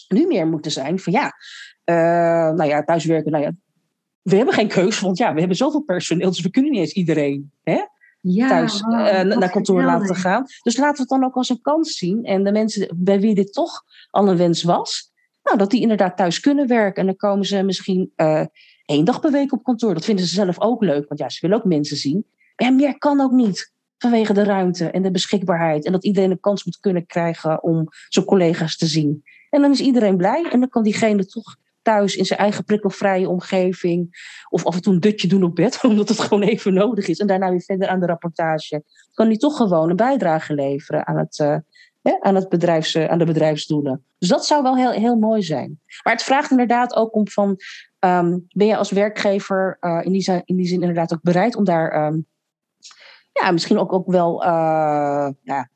nu 0.08 0.26
meer 0.26 0.46
moeten 0.46 0.70
zijn 0.70 0.98
van 0.98 1.12
ja, 1.12 1.32
uh, 1.84 2.56
nou 2.56 2.64
ja, 2.64 2.82
thuiswerken, 2.82 3.32
nou 3.32 3.44
ja, 3.44 3.52
we 4.22 4.36
hebben 4.36 4.54
geen 4.54 4.68
keus, 4.68 5.00
want 5.00 5.18
ja, 5.18 5.32
we 5.32 5.38
hebben 5.38 5.56
zoveel 5.56 5.82
personeel, 5.82 6.28
dus 6.28 6.40
we 6.40 6.50
kunnen 6.50 6.70
niet 6.70 6.80
eens 6.80 6.92
iedereen 6.92 7.52
hè, 7.62 7.84
ja, 8.20 8.48
thuis 8.48 8.80
uh, 8.80 9.20
naar 9.20 9.50
kantoor 9.50 9.82
laten 9.82 10.16
gaan. 10.16 10.46
Dus 10.62 10.76
laten 10.76 10.94
we 10.94 11.00
het 11.00 11.08
dan 11.08 11.24
ook 11.24 11.34
als 11.34 11.48
een 11.48 11.60
kans 11.60 11.96
zien. 11.96 12.24
En 12.24 12.44
de 12.44 12.52
mensen 12.52 12.96
bij 12.96 13.20
wie 13.20 13.34
dit 13.34 13.52
toch 13.52 13.82
al 14.10 14.28
een 14.28 14.36
wens 14.36 14.62
was, 14.62 15.12
nou, 15.44 15.58
dat 15.58 15.70
die 15.70 15.80
inderdaad 15.80 16.16
thuis 16.16 16.40
kunnen 16.40 16.66
werken. 16.66 17.00
En 17.00 17.06
dan 17.06 17.16
komen 17.16 17.46
ze 17.46 17.62
misschien 17.62 18.12
uh, 18.16 18.44
één 18.84 19.04
dag 19.04 19.20
per 19.20 19.32
week 19.32 19.52
op 19.52 19.62
kantoor. 19.62 19.94
Dat 19.94 20.04
vinden 20.04 20.26
ze 20.26 20.34
zelf 20.34 20.60
ook 20.60 20.82
leuk, 20.82 21.08
want 21.08 21.20
ja, 21.20 21.28
ze 21.28 21.38
willen 21.40 21.56
ook 21.56 21.64
mensen 21.64 21.96
zien. 21.96 22.26
En 22.56 22.76
meer 22.76 22.98
kan 22.98 23.20
ook 23.20 23.32
niet 23.32 23.72
vanwege 23.98 24.32
de 24.32 24.44
ruimte 24.44 24.90
en 24.90 25.02
de 25.02 25.10
beschikbaarheid. 25.10 25.84
En 25.84 25.92
dat 25.92 26.04
iedereen 26.04 26.30
een 26.30 26.40
kans 26.40 26.64
moet 26.64 26.78
kunnen 26.78 27.06
krijgen 27.06 27.62
om 27.62 27.86
zijn 28.08 28.24
collega's 28.24 28.76
te 28.76 28.86
zien. 28.86 29.22
En 29.50 29.60
dan 29.60 29.70
is 29.70 29.80
iedereen 29.80 30.16
blij 30.16 30.48
en 30.50 30.60
dan 30.60 30.68
kan 30.68 30.82
diegene 30.82 31.26
toch 31.26 31.56
thuis 31.82 32.16
in 32.16 32.24
zijn 32.24 32.38
eigen 32.38 32.64
prikkelvrije 32.64 33.28
omgeving. 33.28 34.08
Of 34.48 34.64
af 34.64 34.74
en 34.74 34.82
toe 34.82 34.94
een 34.94 35.00
dutje 35.00 35.28
doen 35.28 35.42
op 35.42 35.54
bed, 35.54 35.80
omdat 35.84 36.08
het 36.08 36.20
gewoon 36.20 36.42
even 36.42 36.74
nodig 36.74 37.08
is. 37.08 37.18
En 37.18 37.26
daarna 37.26 37.50
weer 37.50 37.62
verder 37.62 37.88
aan 37.88 38.00
de 38.00 38.06
rapportage. 38.06 38.82
Kan 39.12 39.26
hij 39.26 39.36
toch 39.36 39.56
gewoon 39.56 39.90
een 39.90 39.96
bijdrage 39.96 40.54
leveren 40.54 41.06
aan 41.06 41.18
het, 41.18 41.38
uh, 41.38 41.56
aan, 42.20 42.34
het 42.34 42.48
bedrijfs, 42.48 42.96
aan 42.96 43.18
de 43.18 43.24
bedrijfsdoelen. 43.24 44.04
Dus 44.18 44.28
dat 44.28 44.46
zou 44.46 44.62
wel 44.62 44.76
heel, 44.76 44.90
heel 44.90 45.16
mooi 45.16 45.42
zijn. 45.42 45.80
Maar 46.02 46.12
het 46.12 46.22
vraagt 46.22 46.50
inderdaad 46.50 46.94
ook 46.94 47.14
om 47.14 47.28
van, 47.28 47.56
um, 48.00 48.46
ben 48.48 48.66
je 48.66 48.76
als 48.76 48.90
werkgever 48.90 49.76
uh, 49.80 50.00
in, 50.02 50.12
die 50.12 50.22
zin, 50.22 50.42
in 50.44 50.56
die 50.56 50.66
zin 50.66 50.80
inderdaad 50.80 51.12
ook 51.12 51.22
bereid 51.22 51.56
om 51.56 51.64
daar 51.64 52.06
um, 52.06 52.26
ja, 53.32 53.50
misschien 53.50 53.78
ook, 53.78 53.92
ook 53.92 54.10
wel 54.10 54.42
uh, 54.42 55.28
ja, 55.42 55.68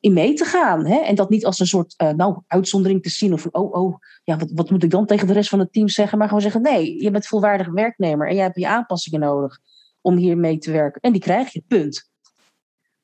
in 0.00 0.12
mee 0.12 0.34
te 0.34 0.44
gaan. 0.44 0.86
Hè? 0.86 0.98
En 0.98 1.14
dat 1.14 1.30
niet 1.30 1.44
als 1.44 1.58
een 1.58 1.66
soort 1.66 1.94
nou, 2.16 2.40
uitzondering 2.46 3.02
te 3.02 3.10
zien 3.10 3.32
of 3.32 3.46
oh, 3.46 3.72
oh, 3.72 3.96
ja, 4.24 4.36
wat, 4.36 4.50
wat 4.54 4.70
moet 4.70 4.82
ik 4.82 4.90
dan 4.90 5.06
tegen 5.06 5.26
de 5.26 5.32
rest 5.32 5.48
van 5.48 5.58
het 5.58 5.72
team 5.72 5.88
zeggen? 5.88 6.18
Maar 6.18 6.26
gewoon 6.26 6.42
zeggen, 6.42 6.62
nee, 6.62 7.02
je 7.02 7.10
bent 7.10 7.26
volwaardig 7.26 7.68
werknemer 7.68 8.28
en 8.28 8.34
jij 8.34 8.44
hebt 8.44 8.58
je 8.58 8.68
aanpassingen 8.68 9.20
nodig 9.20 9.58
om 10.00 10.16
hier 10.16 10.38
mee 10.38 10.58
te 10.58 10.72
werken. 10.72 11.00
En 11.00 11.12
die 11.12 11.20
krijg 11.20 11.52
je, 11.52 11.62
punt. 11.68 12.09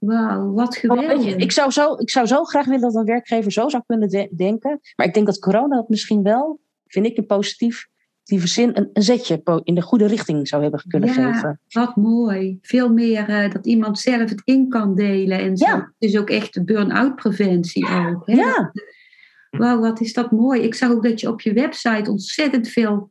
Wauw, 0.06 0.52
wat 0.52 0.76
geweldig. 0.76 1.24
Je, 1.24 1.36
ik, 1.36 1.52
zou 1.52 1.70
zo, 1.70 1.94
ik 1.94 2.10
zou 2.10 2.26
zo 2.26 2.44
graag 2.44 2.64
willen 2.64 2.80
dat 2.80 2.94
een 2.94 3.04
werkgever 3.04 3.52
zo 3.52 3.68
zou 3.68 3.82
kunnen 3.86 4.08
de 4.08 4.28
denken. 4.36 4.80
Maar 4.96 5.06
ik 5.06 5.14
denk 5.14 5.26
dat 5.26 5.38
corona 5.38 5.76
dat 5.76 5.88
misschien 5.88 6.22
wel, 6.22 6.60
vind 6.86 7.06
ik 7.06 7.16
een 7.16 7.26
positief 7.26 7.88
die 8.24 8.46
zin, 8.46 8.70
een, 8.74 8.90
een 8.92 9.02
zetje 9.02 9.60
in 9.62 9.74
de 9.74 9.82
goede 9.82 10.06
richting 10.06 10.48
zou 10.48 10.62
hebben 10.62 10.82
kunnen 10.88 11.08
ja, 11.08 11.32
geven. 11.32 11.60
Wat 11.68 11.96
mooi. 11.96 12.58
Veel 12.62 12.92
meer 12.92 13.30
uh, 13.30 13.50
dat 13.50 13.66
iemand 13.66 13.98
zelf 13.98 14.30
het 14.30 14.42
in 14.44 14.68
kan 14.68 14.94
delen. 14.94 15.38
En 15.38 15.56
zo. 15.56 15.66
Ja. 15.66 15.92
Dus 15.98 16.18
ook 16.18 16.30
echt 16.30 16.64
burn-out 16.64 17.16
preventie 17.16 17.86
ook. 17.86 18.26
Hè? 18.26 18.32
Ja. 18.32 18.72
Wauw, 19.50 19.80
wat 19.80 20.00
is 20.00 20.12
dat 20.12 20.30
mooi. 20.30 20.62
Ik 20.62 20.74
zag 20.74 20.90
ook 20.90 21.02
dat 21.02 21.20
je 21.20 21.28
op 21.28 21.40
je 21.40 21.52
website 21.52 22.10
ontzettend 22.10 22.68
veel 22.68 23.10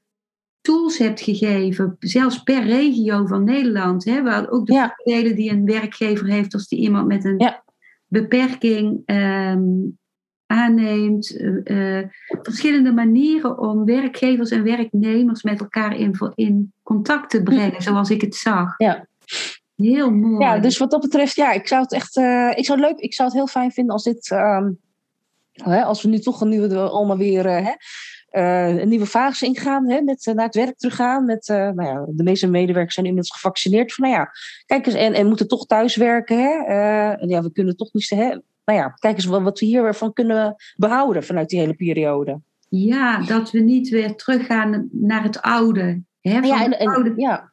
tools 0.66 0.97
hebt 0.97 1.22
gegeven, 1.22 1.95
zelfs 1.99 2.43
per 2.43 2.63
regio 2.63 3.26
van 3.26 3.43
Nederland. 3.43 4.05
Hè, 4.05 4.24
waar 4.24 4.49
ook 4.49 4.66
de 4.66 4.74
Ja. 4.74 4.93
voordelen 4.95 5.36
die 5.36 5.51
een 5.51 5.66
werkgever 5.66 6.26
heeft 6.28 6.53
als 6.53 6.68
die 6.68 6.80
iemand 6.80 7.07
met 7.07 7.26
een 7.26 7.38
Ja. 7.38 7.63
beperking 8.07 9.01
ehm, 9.05 9.63
aanneemt. 10.45 11.36
eh, 11.38 11.97
eh, 11.99 12.07
verschillende 12.41 12.91
manieren 12.91 13.59
om 13.59 13.86
werkgevers 13.86 14.49
en 14.49 14.63
werknemers 14.63 15.43
met 15.43 15.59
elkaar 15.59 15.95
in, 15.97 16.16
in 16.36 16.74
contact 16.84 17.30
te 17.30 17.43
brengen, 17.43 17.82
zoals 17.82 18.09
ik 18.09 18.22
het 18.22 18.36
zag. 18.36 18.74
Ja. 18.78 19.07
Heel 19.76 20.11
mooi. 20.11 20.45
Ja, 20.45 20.59
dus 20.59 20.78
wat 20.78 20.91
dat 20.91 21.01
betreft, 21.01 21.36
ja, 21.36 21.51
ik 21.51 21.68
zou 21.68 21.82
het 21.82 21.91
echt, 21.93 22.18
eh, 22.18 22.51
ik 22.55 22.66
zou 22.66 22.80
het 22.82 22.89
leuk, 22.89 22.99
ik 22.99 23.13
zou 23.13 23.28
het 23.28 23.38
heel 23.38 23.47
fijn 23.47 23.72
vinden 23.72 23.93
als 23.93 24.03
dit, 24.03 24.32
ehm, 24.32 24.72
hè, 25.51 25.84
als 25.84 26.01
we 26.01 26.09
nu 26.09 26.20
toch 26.20 26.41
een 26.41 26.49
nieuwe, 26.49 26.78
allemaal 26.80 27.18
weer 27.18 27.49
hè, 27.49 27.72
eh, 28.36 28.77
een 28.77 28.89
nieuwe 28.89 29.05
fase 29.05 29.45
ingaan, 29.45 29.89
hè, 29.89 30.01
met, 30.01 30.27
eh, 30.27 30.33
naar 30.33 30.45
het 30.45 30.55
werk 30.55 30.77
teruggaan. 30.77 31.25
Met, 31.25 31.49
eh, 31.49 31.55
nou 31.69 31.83
ja, 31.83 32.05
de 32.09 32.23
meeste 32.23 32.47
medewerkers 32.47 32.93
zijn 32.93 33.05
inmiddels 33.05 33.36
gevaccineerd. 33.36 33.93
Van, 33.93 34.09
nou 34.09 34.17
ja, 34.19 34.31
kijk 34.65 34.86
eens, 34.86 34.95
en, 34.95 35.13
en 35.13 35.27
moeten 35.27 35.47
toch 35.47 35.65
thuis 35.65 35.95
werken. 35.95 36.38
Hè? 36.38 36.49
En 37.13 37.29
ja, 37.29 37.41
we 37.41 37.51
kunnen 37.51 37.77
toch 37.77 37.93
niet, 37.93 38.09
hè, 38.09 38.27
nou 38.65 38.79
ja, 38.79 38.88
kijk 38.99 39.15
eens 39.15 39.25
wat, 39.25 39.41
wat 39.41 39.59
we 39.59 39.65
hiervan 39.65 40.13
kunnen 40.13 40.55
behouden 40.75 41.23
vanuit 41.23 41.49
die 41.49 41.59
hele 41.59 41.73
periode. 41.73 42.39
Ja, 42.69 43.21
dat 43.21 43.51
we 43.51 43.59
niet 43.59 43.89
weer 43.89 44.15
teruggaan 44.15 44.89
naar 44.91 45.23
het 45.23 45.41
oude. 45.41 46.01
Hè, 46.21 46.31
van 46.33 46.47
Ja, 46.47 46.63
en, 46.63 46.71
het 46.71 46.79
en- 46.79 46.88
oude. 46.88 47.13
ja. 47.15 47.51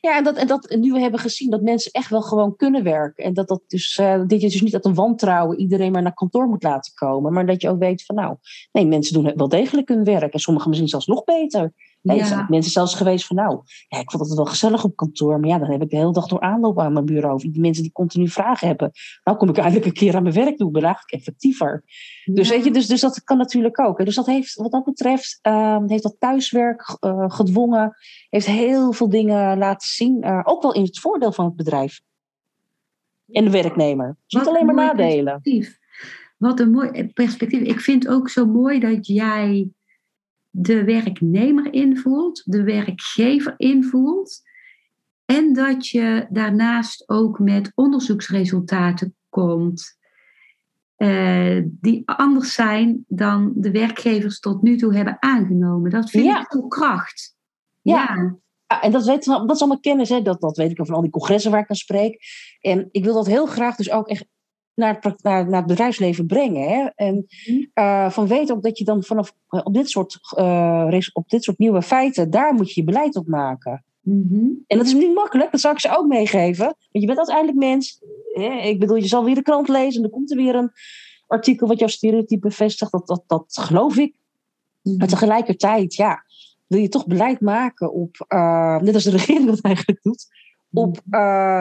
Ja, 0.00 0.16
en, 0.16 0.24
dat, 0.24 0.36
en 0.36 0.46
dat 0.46 0.76
nu 0.78 0.92
we 0.92 1.00
hebben 1.00 1.20
gezien 1.20 1.50
dat 1.50 1.62
mensen 1.62 1.92
echt 1.92 2.10
wel 2.10 2.22
gewoon 2.22 2.56
kunnen 2.56 2.82
werken. 2.82 3.24
En 3.24 3.34
dat 3.34 3.48
dat 3.48 3.62
dus, 3.66 3.98
eh 3.98 4.22
dit 4.26 4.40
je 4.40 4.48
dus 4.48 4.62
niet 4.62 4.74
uit 4.74 4.84
een 4.84 4.94
wantrouwen 4.94 5.58
iedereen 5.58 5.92
maar 5.92 6.02
naar 6.02 6.14
kantoor 6.14 6.46
moet 6.46 6.62
laten 6.62 6.94
komen. 6.94 7.32
Maar 7.32 7.46
dat 7.46 7.62
je 7.62 7.68
ook 7.68 7.78
weet 7.78 8.04
van 8.04 8.16
nou, 8.16 8.36
nee, 8.72 8.86
mensen 8.86 9.14
doen 9.14 9.32
wel 9.36 9.48
degelijk 9.48 9.88
hun 9.88 10.04
werk. 10.04 10.32
En 10.32 10.38
sommigen 10.38 10.68
misschien 10.68 10.90
zelfs 10.90 11.06
nog 11.06 11.24
beter. 11.24 11.72
Nee, 12.02 12.16
er 12.16 12.22
Ja. 12.22 12.28
zijn 12.28 12.46
mensen 12.48 12.72
zelfs 12.72 12.94
geweest 12.94 13.26
van 13.26 13.36
nou, 13.36 13.60
ja, 13.88 13.98
ik 13.98 14.10
vond 14.10 14.26
het 14.28 14.34
wel 14.36 14.44
gezellig 14.44 14.84
op 14.84 14.96
kantoor. 14.96 15.40
Maar 15.40 15.48
ja, 15.48 15.58
dan 15.58 15.70
heb 15.70 15.82
ik 15.82 15.90
de 15.90 15.96
hele 15.96 16.12
dag 16.12 16.26
door 16.26 16.40
aanlopen 16.40 16.84
aan 16.84 16.92
mijn 16.92 17.04
bureau. 17.04 17.38
Die 17.50 17.60
mensen 17.60 17.82
die 17.82 17.92
continu 17.92 18.28
vragen 18.28 18.66
hebben. 18.68 18.90
Nou 19.24 19.38
kom 19.38 19.48
ik 19.48 19.56
eindelijk 19.56 19.86
een 19.86 19.92
keer 19.92 20.16
aan 20.16 20.22
mijn 20.22 20.34
werk 20.34 20.58
doen. 20.58 20.66
Ik 20.66 20.72
ben 20.72 20.82
eigenlijk 20.82 21.12
effectiever. 21.14 21.84
Dus, 22.24 22.48
weet 22.48 22.64
je, 22.64 22.70
dus, 22.70 22.86
dus 22.86 23.00
dat 23.00 23.24
kan 23.24 23.36
natuurlijk 23.38 23.80
ook. 23.80 23.98
hè. 23.98 24.04
Dus 24.04 24.14
dat 24.14 24.26
heeft, 24.26 24.54
wat 24.54 24.70
dat 24.72 24.84
betreft, 24.84 25.38
ehm, 25.42 25.88
heeft 25.88 26.02
dat 26.02 26.16
thuiswerk 26.18 26.96
eh, 27.00 27.24
gedwongen, 27.30 27.96
heeft 28.28 28.46
heel 28.46 28.92
veel 28.92 29.08
dingen 29.08 29.58
laten 29.58 29.88
zien. 29.88 30.22
eh, 30.22 30.40
ook 30.44 30.62
wel 30.62 30.74
in 30.74 30.82
het 30.82 30.98
voordeel 30.98 31.32
van 31.32 31.44
het 31.44 31.56
bedrijf. 31.56 32.00
En 33.32 33.44
de 33.44 33.50
werknemer. 33.50 34.16
Dus 34.26 34.40
niet 34.40 34.48
alleen 34.50 34.66
maar 34.66 34.74
nadelen. 34.74 35.24
perspectief. 35.42 35.78
Wat 36.36 36.60
een 36.60 36.70
mooi 36.70 37.06
perspectief. 37.12 37.60
Ik 37.60 37.80
vind 37.80 38.08
ook 38.08 38.28
zo 38.28 38.46
mooi 38.46 38.80
dat 38.80 39.06
jij 39.06 39.68
de 40.50 40.84
werknemer 40.84 41.72
invoelt, 41.72 42.42
de 42.44 42.62
werkgever 42.62 43.54
invoelt. 43.56 44.42
En 45.24 45.52
dat 45.52 45.88
je 45.88 46.26
daarnaast 46.30 47.08
ook 47.08 47.38
met 47.38 47.72
onderzoeksresultaten 47.74 49.14
komt 49.28 49.98
eh, 51.00 51.60
die 51.64 52.02
anders 52.04 52.54
zijn 52.54 53.04
dan 53.08 53.52
de 53.56 53.70
werkgevers 53.70 54.40
tot 54.40 54.62
nu 54.62 54.76
toe 54.76 54.94
hebben 54.94 55.16
aangenomen. 55.22 55.90
Dat 55.90 56.10
vind 56.10 56.24
ik 56.26 56.46
veel 56.48 56.66
kracht. 56.66 57.36
Ja. 57.80 57.94
ja. 58.66 58.80
en 58.80 58.92
dat, 58.92 59.04
weet, 59.04 59.24
dat 59.24 59.50
is 59.50 59.60
allemaal 59.60 59.80
kennis, 59.80 60.08
hè? 60.08 60.22
Dat, 60.22 60.40
dat 60.40 60.56
weet 60.56 60.70
ik 60.70 60.76
van 60.76 60.94
al 60.94 61.00
die 61.00 61.10
congressen 61.10 61.50
waar 61.50 61.60
ik 61.60 61.70
aan 61.70 61.76
spreek. 61.76 62.22
En 62.60 62.88
ik 62.90 63.04
wil 63.04 63.14
dat 63.14 63.26
heel 63.26 63.46
graag 63.46 63.76
dus 63.76 63.90
ook 63.90 64.08
echt 64.08 64.26
naar 64.80 64.98
het, 65.00 65.22
naar, 65.22 65.48
naar 65.48 65.58
het 65.58 65.66
bedrijfsleven 65.66 66.26
brengen. 66.26 66.68
Hè? 66.68 66.86
En 66.94 67.26
uh, 67.74 68.10
van 68.10 68.26
weet 68.26 68.52
ook 68.52 68.62
dat 68.62 68.78
je 68.78 68.84
dan 68.84 69.02
vanaf 69.02 69.34
uh, 69.50 69.60
op, 69.64 69.74
dit 69.74 69.90
soort, 69.90 70.18
uh, 70.38 71.00
op 71.12 71.28
dit 71.28 71.44
soort 71.44 71.58
nieuwe 71.58 71.82
feiten, 71.82 72.30
daar 72.30 72.54
moet 72.54 72.72
je 72.72 72.80
je 72.80 72.86
beleid 72.86 73.16
op 73.16 73.26
maken. 73.26 73.84
Mm-hmm. 74.00 74.64
En 74.66 74.78
dat 74.78 74.86
is 74.86 74.94
niet 74.94 75.14
makkelijk, 75.14 75.50
dat 75.50 75.60
zou 75.60 75.74
ik 75.74 75.80
ze 75.80 75.96
ook 75.96 76.06
meegeven. 76.06 76.64
Want 76.64 76.76
je 76.90 77.06
bent 77.06 77.18
uiteindelijk 77.18 77.58
mens. 77.58 78.00
Hè? 78.32 78.50
Ik 78.68 78.78
bedoel, 78.78 78.96
je 78.96 79.06
zal 79.06 79.24
weer 79.24 79.34
de 79.34 79.42
krant 79.42 79.68
lezen 79.68 79.94
en 79.94 80.02
dan 80.02 80.10
komt 80.10 80.30
er 80.30 80.36
weer 80.36 80.54
een 80.54 80.70
artikel 81.26 81.68
wat 81.68 81.78
jouw 81.78 81.88
stereotype 81.88 82.48
bevestigt. 82.48 82.92
Dat, 82.92 83.06
dat, 83.06 83.22
dat 83.26 83.58
geloof 83.60 83.96
ik. 83.96 84.14
Mm-hmm. 84.82 85.00
Maar 85.00 85.08
tegelijkertijd, 85.08 85.94
ja, 85.94 86.24
wil 86.66 86.80
je 86.80 86.88
toch 86.88 87.06
beleid 87.06 87.40
maken 87.40 87.92
op, 87.92 88.24
net 88.82 88.94
als 88.94 89.04
de 89.04 89.10
regering 89.10 89.46
dat 89.46 89.60
eigenlijk 89.60 90.02
doet, 90.02 90.26
op 90.72 91.00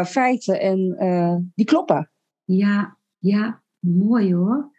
feiten 0.08 0.62
en 0.62 1.52
die 1.56 1.66
kloppen. 1.66 2.10
Ja, 2.44 2.98
ja, 3.20 3.62
mooi 3.80 4.34
hoor. 4.34 4.72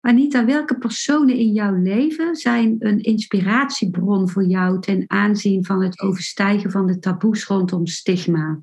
Anita, 0.00 0.44
welke 0.44 0.78
personen 0.78 1.34
in 1.36 1.52
jouw 1.52 1.74
leven 1.74 2.36
zijn 2.36 2.76
een 2.78 3.00
inspiratiebron 3.00 4.28
voor 4.28 4.44
jou 4.44 4.80
ten 4.80 5.04
aanzien 5.06 5.64
van 5.64 5.82
het 5.82 6.00
overstijgen 6.00 6.70
van 6.70 6.86
de 6.86 6.98
taboes 6.98 7.46
rondom 7.46 7.86
stigma? 7.86 8.60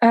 Uh, 0.00 0.08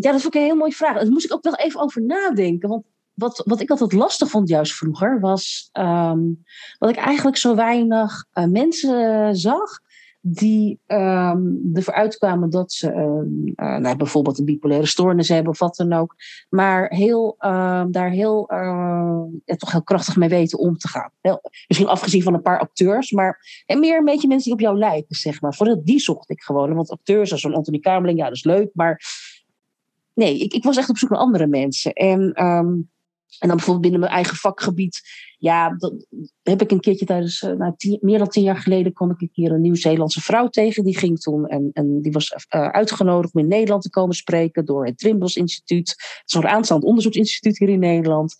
ja, 0.00 0.12
dat 0.12 0.20
vond 0.20 0.34
ik 0.34 0.40
een 0.40 0.46
heel 0.46 0.56
mooie 0.56 0.72
vraag. 0.72 0.94
Daar 0.94 1.10
moest 1.10 1.24
ik 1.24 1.32
ook 1.32 1.42
wel 1.42 1.54
even 1.54 1.80
over 1.80 2.02
nadenken. 2.02 2.68
Want 2.68 2.84
wat, 3.12 3.42
wat 3.44 3.60
ik 3.60 3.70
altijd 3.70 3.92
lastig 3.92 4.30
vond, 4.30 4.48
juist 4.48 4.74
vroeger, 4.74 5.20
was 5.20 5.70
um, 5.72 6.42
dat 6.78 6.90
ik 6.90 6.96
eigenlijk 6.96 7.36
zo 7.36 7.54
weinig 7.54 8.26
uh, 8.34 8.44
mensen 8.44 9.36
zag 9.36 9.80
die 10.24 10.78
um, 10.86 11.70
ervoor 11.74 11.94
uitkwamen 11.94 12.50
dat 12.50 12.72
ze 12.72 12.86
uh, 13.56 13.76
nou, 13.76 13.96
bijvoorbeeld 13.96 14.38
een 14.38 14.44
bipolaire 14.44 14.86
stoornis 14.86 15.28
hebben 15.28 15.52
of 15.52 15.58
wat 15.58 15.76
dan 15.76 15.92
ook. 15.92 16.14
Maar 16.48 16.88
heel, 16.88 17.36
uh, 17.40 17.84
daar 17.90 18.10
heel, 18.10 18.46
ja, 19.44 19.56
toch 19.56 19.72
heel 19.72 19.82
krachtig 19.82 20.16
mee 20.16 20.28
weten 20.28 20.58
om 20.58 20.76
te 20.76 20.88
gaan. 20.88 21.10
Heel, 21.20 21.40
misschien 21.66 21.88
afgezien 21.88 22.22
van 22.22 22.34
een 22.34 22.42
paar 22.42 22.58
acteurs, 22.58 23.10
maar 23.10 23.62
en 23.66 23.80
meer 23.80 23.98
een 23.98 24.04
beetje 24.04 24.28
mensen 24.28 24.44
die 24.44 24.52
op 24.52 24.66
jou 24.66 24.78
lijken, 24.78 25.16
zeg 25.16 25.40
maar. 25.40 25.54
Vooral 25.54 25.84
die 25.84 25.98
zocht 25.98 26.30
ik 26.30 26.42
gewoon. 26.42 26.74
Want 26.74 26.90
acteurs 26.90 27.32
als 27.32 27.44
een 27.44 27.54
Anthony 27.54 27.78
Kamerling, 27.78 28.18
ja, 28.18 28.24
dat 28.24 28.36
is 28.36 28.44
leuk. 28.44 28.70
Maar 28.74 29.02
nee, 30.14 30.38
ik, 30.38 30.52
ik 30.52 30.64
was 30.64 30.76
echt 30.76 30.88
op 30.88 30.98
zoek 30.98 31.10
naar 31.10 31.18
andere 31.18 31.46
mensen. 31.46 31.92
En 31.92 32.32
en 33.38 33.48
dan 33.48 33.56
bijvoorbeeld 33.56 33.80
binnen 33.80 34.00
mijn 34.00 34.12
eigen 34.12 34.36
vakgebied. 34.36 35.00
Ja, 35.38 35.74
dat 35.76 36.06
heb 36.42 36.62
ik 36.62 36.70
een 36.70 36.80
keertje 36.80 37.06
tijdens, 37.06 37.42
uh, 37.42 37.52
nou, 37.52 37.74
meer 38.00 38.18
dan 38.18 38.28
tien 38.28 38.42
jaar 38.42 38.56
geleden, 38.56 38.92
kwam 38.92 39.10
ik 39.10 39.20
een 39.20 39.30
keer 39.32 39.52
een 39.52 39.60
Nieuw-Zeelandse 39.60 40.20
vrouw 40.20 40.48
tegen. 40.48 40.84
Die 40.84 40.98
ging 40.98 41.20
toen 41.20 41.46
en, 41.46 41.70
en 41.72 42.02
die 42.02 42.12
was 42.12 42.32
uh, 42.32 42.68
uitgenodigd 42.68 43.34
om 43.34 43.40
in 43.40 43.48
Nederland 43.48 43.82
te 43.82 43.90
komen 43.90 44.14
spreken 44.14 44.64
door 44.64 44.86
het 44.86 44.98
Trimbos 44.98 45.36
Instituut. 45.36 45.94
Een 46.26 46.48
aanstaand 46.48 46.84
onderzoeksinstituut 46.84 47.58
hier 47.58 47.68
in 47.68 47.78
Nederland. 47.78 48.34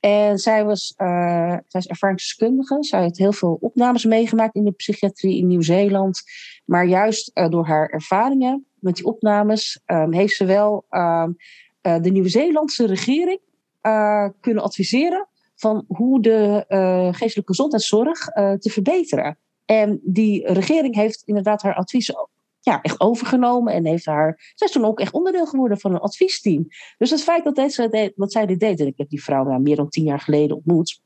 En 0.00 0.38
zij 0.38 0.64
was, 0.64 0.94
zij 0.96 1.62
is 1.68 1.86
ervaringsdeskundige. 1.86 2.76
Zij 2.80 3.02
heeft 3.02 3.18
heel 3.18 3.32
veel 3.32 3.58
opnames 3.60 4.04
meegemaakt 4.04 4.54
in 4.54 4.64
de 4.64 4.72
psychiatrie 4.72 5.36
in 5.36 5.46
Nieuw-Zeeland. 5.46 6.22
Maar 6.64 6.86
juist 6.86 7.30
door 7.48 7.66
haar 7.66 7.88
ervaringen 7.88 8.66
met 8.78 8.96
die 8.96 9.04
opnames 9.04 9.80
um, 9.86 10.12
heeft 10.12 10.34
ze 10.34 10.44
wel 10.44 10.86
um, 10.90 11.36
de 11.80 12.10
Nieuw-Zeelandse 12.10 12.86
regering 12.86 13.40
uh, 13.82 14.28
kunnen 14.40 14.62
adviseren 14.62 15.28
van 15.54 15.84
hoe 15.88 16.22
de 16.22 16.64
uh, 16.68 17.14
geestelijke 17.14 17.52
gezondheidszorg 17.52 18.36
uh, 18.36 18.52
te 18.52 18.70
verbeteren. 18.70 19.38
En 19.64 20.00
die 20.02 20.52
regering 20.52 20.94
heeft 20.94 21.22
inderdaad 21.24 21.62
haar 21.62 21.74
adviezen 21.74 22.28
ja, 22.60 22.82
echt 22.82 23.00
overgenomen 23.00 23.72
en 23.72 23.86
heeft 23.86 24.06
haar. 24.06 24.52
Zij 24.54 24.66
is 24.66 24.72
toen 24.72 24.84
ook 24.84 25.00
echt 25.00 25.12
onderdeel 25.12 25.46
geworden 25.46 25.78
van 25.80 25.92
een 25.92 26.00
adviesteam. 26.00 26.66
Dus 26.98 27.10
het 27.10 27.22
feit 27.22 27.44
dat 27.44 27.54
deze, 27.54 28.12
wat 28.16 28.32
zij 28.32 28.46
dit 28.46 28.60
deed, 28.60 28.80
en 28.80 28.86
ik 28.86 28.98
heb 28.98 29.08
die 29.08 29.22
vrouw 29.22 29.44
nou, 29.44 29.60
meer 29.62 29.76
dan 29.76 29.88
tien 29.88 30.04
jaar 30.04 30.20
geleden 30.20 30.56
ontmoet. 30.56 31.00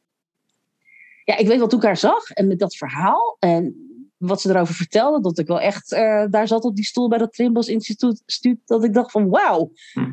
Ja, 1.25 1.37
ik 1.37 1.47
weet 1.47 1.61
wat 1.61 1.73
ik 1.73 1.83
haar 1.83 1.97
zag 1.97 2.31
en 2.31 2.47
met 2.47 2.59
dat 2.59 2.77
verhaal 2.77 3.37
en 3.39 3.77
wat 4.17 4.41
ze 4.41 4.51
erover 4.51 4.75
vertelde, 4.75 5.21
dat 5.21 5.39
ik 5.39 5.47
wel 5.47 5.61
echt 5.61 5.91
daar 6.31 6.49
zat 6.49 6.65
op 6.65 6.77
die 6.77 6.85
stoel 6.85 7.09
bij 7.09 7.19
dat 7.19 7.33
Trimbos 7.33 7.69
Instituut, 7.69 8.23
dat 8.65 8.85
ik 8.85 8.95
dacht 8.95 9.11
van 9.11 9.29
wauw, 9.29 9.71
hm. 9.93 10.13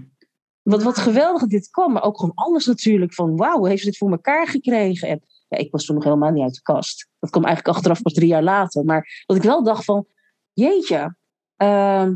Wat, 0.61 0.83
wat 0.83 0.97
geweldig 0.97 1.47
dit 1.47 1.69
kwam, 1.69 1.91
maar 1.91 2.03
ook 2.03 2.19
gewoon 2.19 2.35
alles 2.35 2.65
natuurlijk. 2.65 3.13
Van 3.13 3.37
wauw, 3.37 3.63
heeft 3.63 3.79
ze 3.79 3.85
dit 3.85 3.97
voor 3.97 4.11
elkaar 4.11 4.47
gekregen? 4.47 5.07
En 5.07 5.21
ja, 5.47 5.57
ik 5.57 5.71
was 5.71 5.85
toen 5.85 5.95
nog 5.95 6.03
helemaal 6.03 6.31
niet 6.31 6.43
uit 6.43 6.53
de 6.53 6.61
kast. 6.61 7.09
Dat 7.19 7.29
kwam 7.29 7.45
eigenlijk 7.45 7.75
achteraf 7.75 8.01
pas 8.01 8.13
drie 8.13 8.27
jaar 8.27 8.43
later. 8.43 8.85
Maar 8.85 9.23
dat 9.25 9.37
ik 9.37 9.43
wel 9.43 9.63
dacht 9.63 9.85
van, 9.85 10.05
jeetje, 10.53 11.15
uh, 11.57 12.09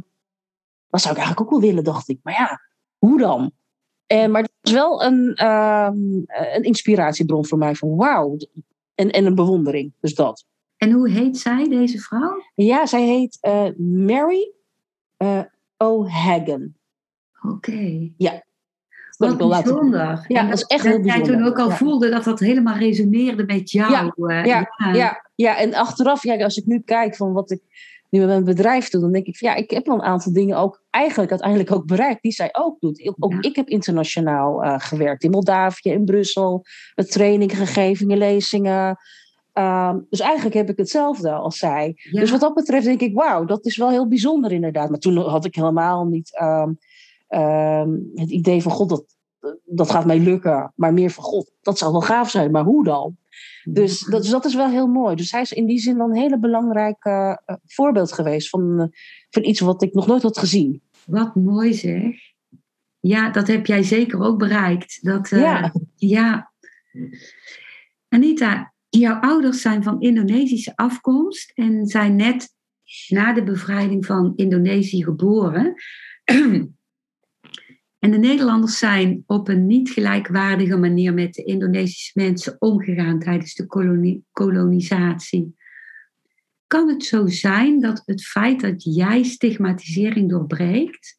dat 0.87 1.01
zou 1.01 1.13
ik 1.13 1.19
eigenlijk 1.19 1.41
ook 1.41 1.49
wel 1.49 1.69
willen, 1.69 1.83
dacht 1.83 2.09
ik. 2.09 2.19
Maar 2.23 2.33
ja, 2.33 2.61
hoe 2.97 3.19
dan? 3.19 3.51
En, 4.07 4.31
maar 4.31 4.41
het 4.41 4.51
was 4.61 4.71
wel 4.73 5.03
een, 5.03 5.39
uh, 5.43 5.89
een 6.53 6.63
inspiratiebron 6.63 7.45
voor 7.45 7.57
mij 7.57 7.75
van 7.75 7.95
wauw. 7.95 8.37
En, 8.95 9.11
en 9.11 9.25
een 9.25 9.35
bewondering, 9.35 9.93
dus 9.99 10.15
dat. 10.15 10.45
En 10.77 10.91
hoe 10.91 11.09
heet 11.09 11.37
zij, 11.37 11.67
deze 11.69 11.99
vrouw? 11.99 12.43
Ja, 12.55 12.85
zij 12.85 13.03
heet 13.03 13.37
uh, 13.41 13.69
Mary 13.77 14.53
uh, 15.17 15.41
O'Hagan. 15.77 16.75
Oké. 17.49 17.71
Okay. 17.71 18.13
Ja. 18.17 18.43
Wat 19.17 19.37
bijzonder. 19.37 20.25
Ja, 20.27 20.43
dat, 20.43 20.53
is 20.53 20.63
echt 20.63 20.83
heel 20.83 21.01
bijzonder. 21.01 21.27
jij 21.27 21.37
toen 21.37 21.47
ook 21.47 21.59
al 21.59 21.69
ja. 21.69 21.75
voelde 21.75 22.09
dat 22.09 22.23
dat 22.23 22.39
helemaal 22.39 22.77
resoneerde 22.77 23.43
met 23.45 23.71
jou. 23.71 23.91
Ja, 23.91 24.13
uh, 24.15 24.45
ja, 24.45 24.71
ja. 24.77 24.93
ja, 24.93 25.29
ja. 25.35 25.57
en 25.57 25.73
achteraf, 25.73 26.23
ja, 26.23 26.43
als 26.43 26.57
ik 26.57 26.65
nu 26.65 26.79
kijk 26.79 27.15
van 27.15 27.33
wat 27.33 27.51
ik 27.51 27.61
nu 28.09 28.19
met 28.19 28.27
mijn 28.27 28.43
bedrijf 28.43 28.89
doe, 28.89 29.01
dan 29.01 29.11
denk 29.11 29.25
ik 29.25 29.37
van 29.37 29.49
ja, 29.49 29.55
ik 29.55 29.69
heb 29.69 29.85
wel 29.85 29.95
een 29.95 30.01
aantal 30.01 30.33
dingen 30.33 30.57
ook 30.57 30.83
eigenlijk 30.89 31.31
uiteindelijk 31.31 31.71
ook 31.71 31.85
bereikt 31.85 32.21
die 32.21 32.31
zij 32.31 32.49
ook 32.51 32.79
doet. 32.79 33.15
Ook 33.19 33.31
ja. 33.31 33.37
ik 33.41 33.55
heb 33.55 33.67
internationaal 33.67 34.63
uh, 34.63 34.75
gewerkt 34.77 35.23
in 35.23 35.31
Moldavië, 35.31 35.89
in 35.89 36.05
Brussel, 36.05 36.65
met 36.95 37.11
trainingen 37.11 37.55
gegeven, 37.55 38.17
lezingen. 38.17 38.97
Um, 39.53 40.05
dus 40.09 40.19
eigenlijk 40.19 40.55
heb 40.55 40.69
ik 40.69 40.77
hetzelfde 40.77 41.31
als 41.31 41.57
zij. 41.57 41.93
Ja. 41.95 42.19
Dus 42.19 42.31
wat 42.31 42.39
dat 42.39 42.53
betreft 42.53 42.85
denk 42.85 43.01
ik, 43.01 43.13
wauw, 43.13 43.45
dat 43.45 43.65
is 43.65 43.77
wel 43.77 43.89
heel 43.89 44.07
bijzonder 44.07 44.51
inderdaad. 44.51 44.89
Maar 44.89 44.99
toen 44.99 45.17
had 45.17 45.45
ik 45.45 45.55
helemaal 45.55 46.05
niet 46.05 46.39
um, 46.41 46.77
um, 47.27 48.11
het 48.13 48.29
idee 48.29 48.61
van 48.61 48.71
God, 48.71 48.89
dat, 48.89 49.15
dat 49.63 49.91
gaat 49.91 50.05
mij 50.05 50.19
lukken. 50.19 50.73
Maar 50.75 50.93
meer 50.93 51.09
van 51.09 51.23
God, 51.23 51.51
dat 51.61 51.77
zou 51.77 51.91
wel 51.91 52.01
gaaf 52.01 52.29
zijn, 52.29 52.51
maar 52.51 52.63
hoe 52.63 52.83
dan? 52.83 53.17
Dus 53.63 53.99
dat, 53.99 54.21
dus 54.21 54.31
dat 54.31 54.45
is 54.45 54.55
wel 54.55 54.69
heel 54.69 54.87
mooi. 54.87 55.15
Dus 55.15 55.31
hij 55.31 55.41
is 55.41 55.51
in 55.51 55.65
die 55.65 55.79
zin 55.79 55.97
dan 55.97 56.09
een 56.09 56.21
hele 56.21 56.39
belangrijk 56.39 57.05
uh, 57.05 57.35
voorbeeld 57.65 58.11
geweest 58.11 58.49
van, 58.49 58.79
uh, 58.79 58.85
van 59.29 59.43
iets 59.43 59.59
wat 59.59 59.81
ik 59.81 59.93
nog 59.93 60.07
nooit 60.07 60.21
had 60.21 60.37
gezien. 60.37 60.81
Wat 61.05 61.35
mooi 61.35 61.73
zeg. 61.73 62.15
Ja, 62.99 63.29
dat 63.29 63.47
heb 63.47 63.65
jij 63.65 63.83
zeker 63.83 64.19
ook 64.21 64.37
bereikt. 64.37 65.03
Dat, 65.03 65.31
uh, 65.31 65.39
ja. 65.39 65.73
ja. 65.95 66.51
Anita, 68.07 68.73
jouw 68.89 69.19
ouders 69.19 69.61
zijn 69.61 69.83
van 69.83 70.01
Indonesische 70.01 70.75
afkomst 70.75 71.51
en 71.55 71.87
zijn 71.87 72.15
net 72.15 72.53
na 73.07 73.33
de 73.33 73.43
bevrijding 73.43 74.05
van 74.05 74.33
Indonesië 74.35 75.03
geboren. 75.03 75.73
En 78.05 78.11
de 78.11 78.17
Nederlanders 78.17 78.77
zijn 78.77 79.23
op 79.27 79.47
een 79.47 79.65
niet 79.65 79.89
gelijkwaardige 79.89 80.77
manier 80.77 81.13
met 81.13 81.33
de 81.33 81.43
Indonesische 81.43 82.11
mensen 82.13 82.55
omgegaan 82.59 83.19
tijdens 83.19 83.53
de 83.53 83.65
koloni 83.65 84.23
kolonisatie. 84.31 85.55
Kan 86.67 86.89
het 86.89 87.03
zo 87.03 87.27
zijn 87.27 87.81
dat 87.81 88.01
het 88.05 88.25
feit 88.25 88.61
dat 88.61 88.95
jij 88.95 89.23
stigmatisering 89.23 90.29
doorbreekt, 90.29 91.17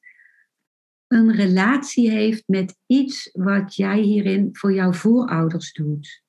een 1.06 1.32
relatie 1.32 2.10
heeft 2.10 2.42
met 2.46 2.76
iets 2.86 3.30
wat 3.32 3.74
jij 3.74 4.00
hierin 4.00 4.48
voor 4.52 4.72
jouw 4.72 4.92
voorouders 4.92 5.72
doet? 5.72 6.22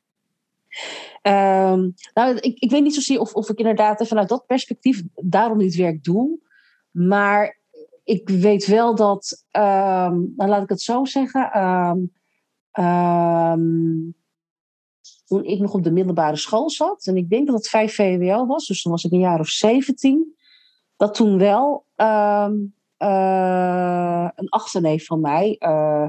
Um, 1.21 1.93
nou, 2.13 2.37
ik, 2.39 2.59
ik 2.59 2.71
weet 2.71 2.83
niet 2.83 2.95
zozeer 2.95 3.19
of, 3.19 3.33
of 3.33 3.49
ik 3.49 3.57
inderdaad 3.57 4.07
vanuit 4.07 4.29
dat 4.29 4.45
perspectief 4.45 5.03
daarom 5.15 5.57
dit 5.57 5.75
werk 5.75 6.03
doe. 6.03 6.39
Maar 6.91 7.57
ik 8.07 8.29
weet 8.29 8.65
wel 8.65 8.95
dat, 8.95 9.45
um, 9.51 10.33
laat 10.35 10.63
ik 10.63 10.69
het 10.69 10.81
zo 10.81 11.05
zeggen, 11.05 11.63
um, 11.63 12.11
um, 12.85 14.15
toen 15.25 15.43
ik 15.43 15.59
nog 15.59 15.73
op 15.73 15.83
de 15.83 15.91
middelbare 15.91 16.35
school 16.35 16.69
zat, 16.69 17.05
en 17.05 17.17
ik 17.17 17.29
denk 17.29 17.47
dat 17.47 17.55
het 17.55 17.69
5 17.69 17.95
VWO 17.95 18.45
was, 18.45 18.67
dus 18.67 18.81
toen 18.81 18.91
was 18.91 19.03
ik 19.03 19.11
een 19.11 19.19
jaar 19.19 19.39
of 19.39 19.47
17, 19.47 20.35
dat 20.95 21.13
toen 21.13 21.37
wel 21.37 21.85
uh, 21.97 22.49
een 24.35 24.49
achterneef 24.49 25.05
van 25.05 25.21
mij, 25.21 25.55
uh, 25.59 26.07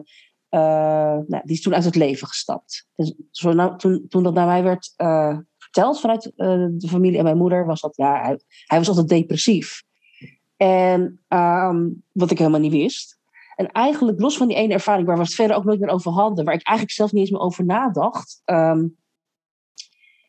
uh, 0.51 1.18
nou, 1.26 1.40
die 1.44 1.57
is 1.57 1.62
toen 1.62 1.74
uit 1.74 1.84
het 1.84 1.96
leven 1.96 2.26
gestapt. 2.26 2.88
Dus 2.94 3.14
zo 3.30 3.53
nou, 3.53 3.78
toen, 3.78 4.07
toen 4.09 4.22
dat 4.22 4.34
naar 4.34 4.46
mij 4.46 4.62
werd 4.62 4.94
verteld 5.59 6.01
vanuit 6.01 6.32
de 6.36 6.88
familie 6.88 7.18
en 7.18 7.24
mijn 7.24 7.36
moeder, 7.36 7.66
was 7.66 7.80
dat, 7.80 7.96
ja, 7.96 8.36
hij 8.66 8.78
was 8.78 8.88
altijd 8.88 9.09
depressief. 9.09 9.86
En 10.59 11.21
ehm, 11.29 11.89
wat 12.13 12.31
ik 12.31 12.39
helemaal 12.39 12.61
niet 12.61 12.73
wist. 12.73 13.19
En 13.55 13.73
eigenlijk 13.73 14.21
los 14.21 14.37
van 14.37 14.49
die 14.49 14.57
ene 14.57 14.73
ervaring 14.73 15.07
waar 15.07 15.17
we 15.17 15.23
het 15.23 15.35
verder 15.35 15.57
ook 15.57 15.65
nooit 15.65 15.81
meer 15.81 15.89
over 15.89 16.13
hadden, 16.13 16.45
waar 16.45 16.55
ik 16.55 16.67
eigenlijk 16.67 16.97
zelf 16.97 17.13
niet 17.13 17.21
eens 17.21 17.31
meer 17.31 17.41
over 17.41 17.65
nadacht, 17.65 18.43
um, 18.45 18.97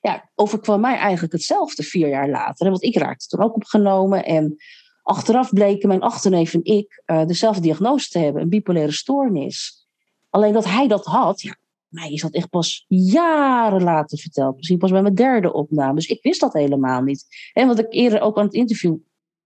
ja, 0.02 0.30
overkwam 0.36 0.82
mij 0.82 0.96
eigenlijk 0.98 1.34
hetzelfde 1.34 1.84
vier 1.84 2.08
jaar 2.08 2.30
later. 2.30 2.70
Want 2.70 2.84
ik 2.84 2.96
raakte 2.96 3.28
toen 3.28 3.42
ook 3.42 3.56
opgenomen 3.56 4.26
en 4.26 4.56
achteraf 5.04 5.50
bleken 5.50 5.88
mijn 5.88 6.02
achterneef 6.02 6.54
en 6.54 6.64
ik 6.64 7.04
uh, 7.06 7.26
dezelfde 7.26 7.62
diagnose 7.62 8.10
te 8.10 8.20
hebben, 8.20 8.42
een 8.42 8.50
bipolaire 8.50 8.92
stoornis. 8.92 9.88
Alleen 10.30 10.54
dat 10.54 10.66
hij 10.66 10.88
dat 10.88 11.06
had, 11.06 11.42
ja, 11.42 11.56
mij 11.88 12.12
is 12.12 12.22
dat 12.22 12.34
echt 12.34 12.50
pas 12.50 12.86
jaren 12.88 13.84
later 13.84 14.18
verteld. 14.18 14.56
Misschien 14.56 14.78
pas 14.78 14.92
bij 14.92 15.02
mijn 15.02 15.16
derde 15.16 15.54
opname. 15.54 15.96
Dus 15.96 16.08
ik 16.08 16.22
wist 16.22 16.40
dat 16.40 16.54
helemaal 16.54 17.02
niet. 17.02 17.26
En 17.54 17.68
wat 17.68 17.80
ik 17.80 17.88
eerder 17.90 18.22
ook 18.22 18.38
aan 18.38 18.46
het 18.46 18.54
interview 18.54 18.96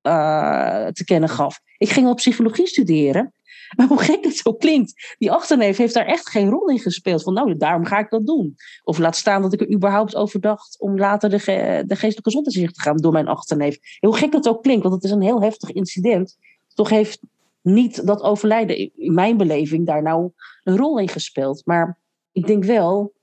uh, 0.03 0.87
te 0.87 1.03
kennen 1.05 1.29
gaf. 1.29 1.59
Ik 1.77 1.89
ging 1.89 2.07
op 2.07 2.15
psychologie 2.15 2.67
studeren. 2.67 3.33
Maar 3.77 3.87
hoe 3.87 4.01
gek 4.01 4.23
het 4.23 4.35
zo 4.35 4.53
klinkt, 4.53 5.15
die 5.17 5.31
achterneef 5.31 5.77
heeft 5.77 5.93
daar 5.93 6.05
echt 6.05 6.29
geen 6.29 6.49
rol 6.49 6.69
in 6.69 6.79
gespeeld. 6.79 7.23
Van 7.23 7.33
nou, 7.33 7.57
daarom 7.57 7.85
ga 7.85 7.99
ik 7.99 8.09
dat 8.09 8.25
doen. 8.25 8.55
Of 8.83 8.97
laat 8.97 9.15
staan 9.15 9.41
dat 9.41 9.53
ik 9.53 9.61
er 9.61 9.73
überhaupt 9.73 10.15
over 10.15 10.41
dacht 10.41 10.79
om 10.79 10.97
later 10.97 11.29
de, 11.29 11.37
de 11.37 11.95
geestelijke 11.95 12.21
gezondheidszorg 12.23 12.71
te 12.71 12.81
gaan 12.81 12.97
door 12.97 13.11
mijn 13.11 13.27
achterneef. 13.27 13.77
Hoe 13.99 14.15
gek 14.15 14.33
het 14.33 14.47
ook 14.47 14.63
klinkt, 14.63 14.83
want 14.83 14.95
het 14.95 15.03
is 15.03 15.11
een 15.11 15.21
heel 15.21 15.41
heftig 15.41 15.71
incident. 15.71 16.37
Toch 16.73 16.89
heeft 16.89 17.19
niet 17.61 18.07
dat 18.07 18.21
overlijden 18.21 18.77
in 18.77 19.13
mijn 19.13 19.37
beleving 19.37 19.85
daar 19.85 20.01
nou 20.01 20.31
een 20.63 20.77
rol 20.77 20.99
in 20.99 21.09
gespeeld. 21.09 21.61
Maar 21.65 21.99
ik 22.31 22.47
denk 22.47 22.63
wel 22.63 23.13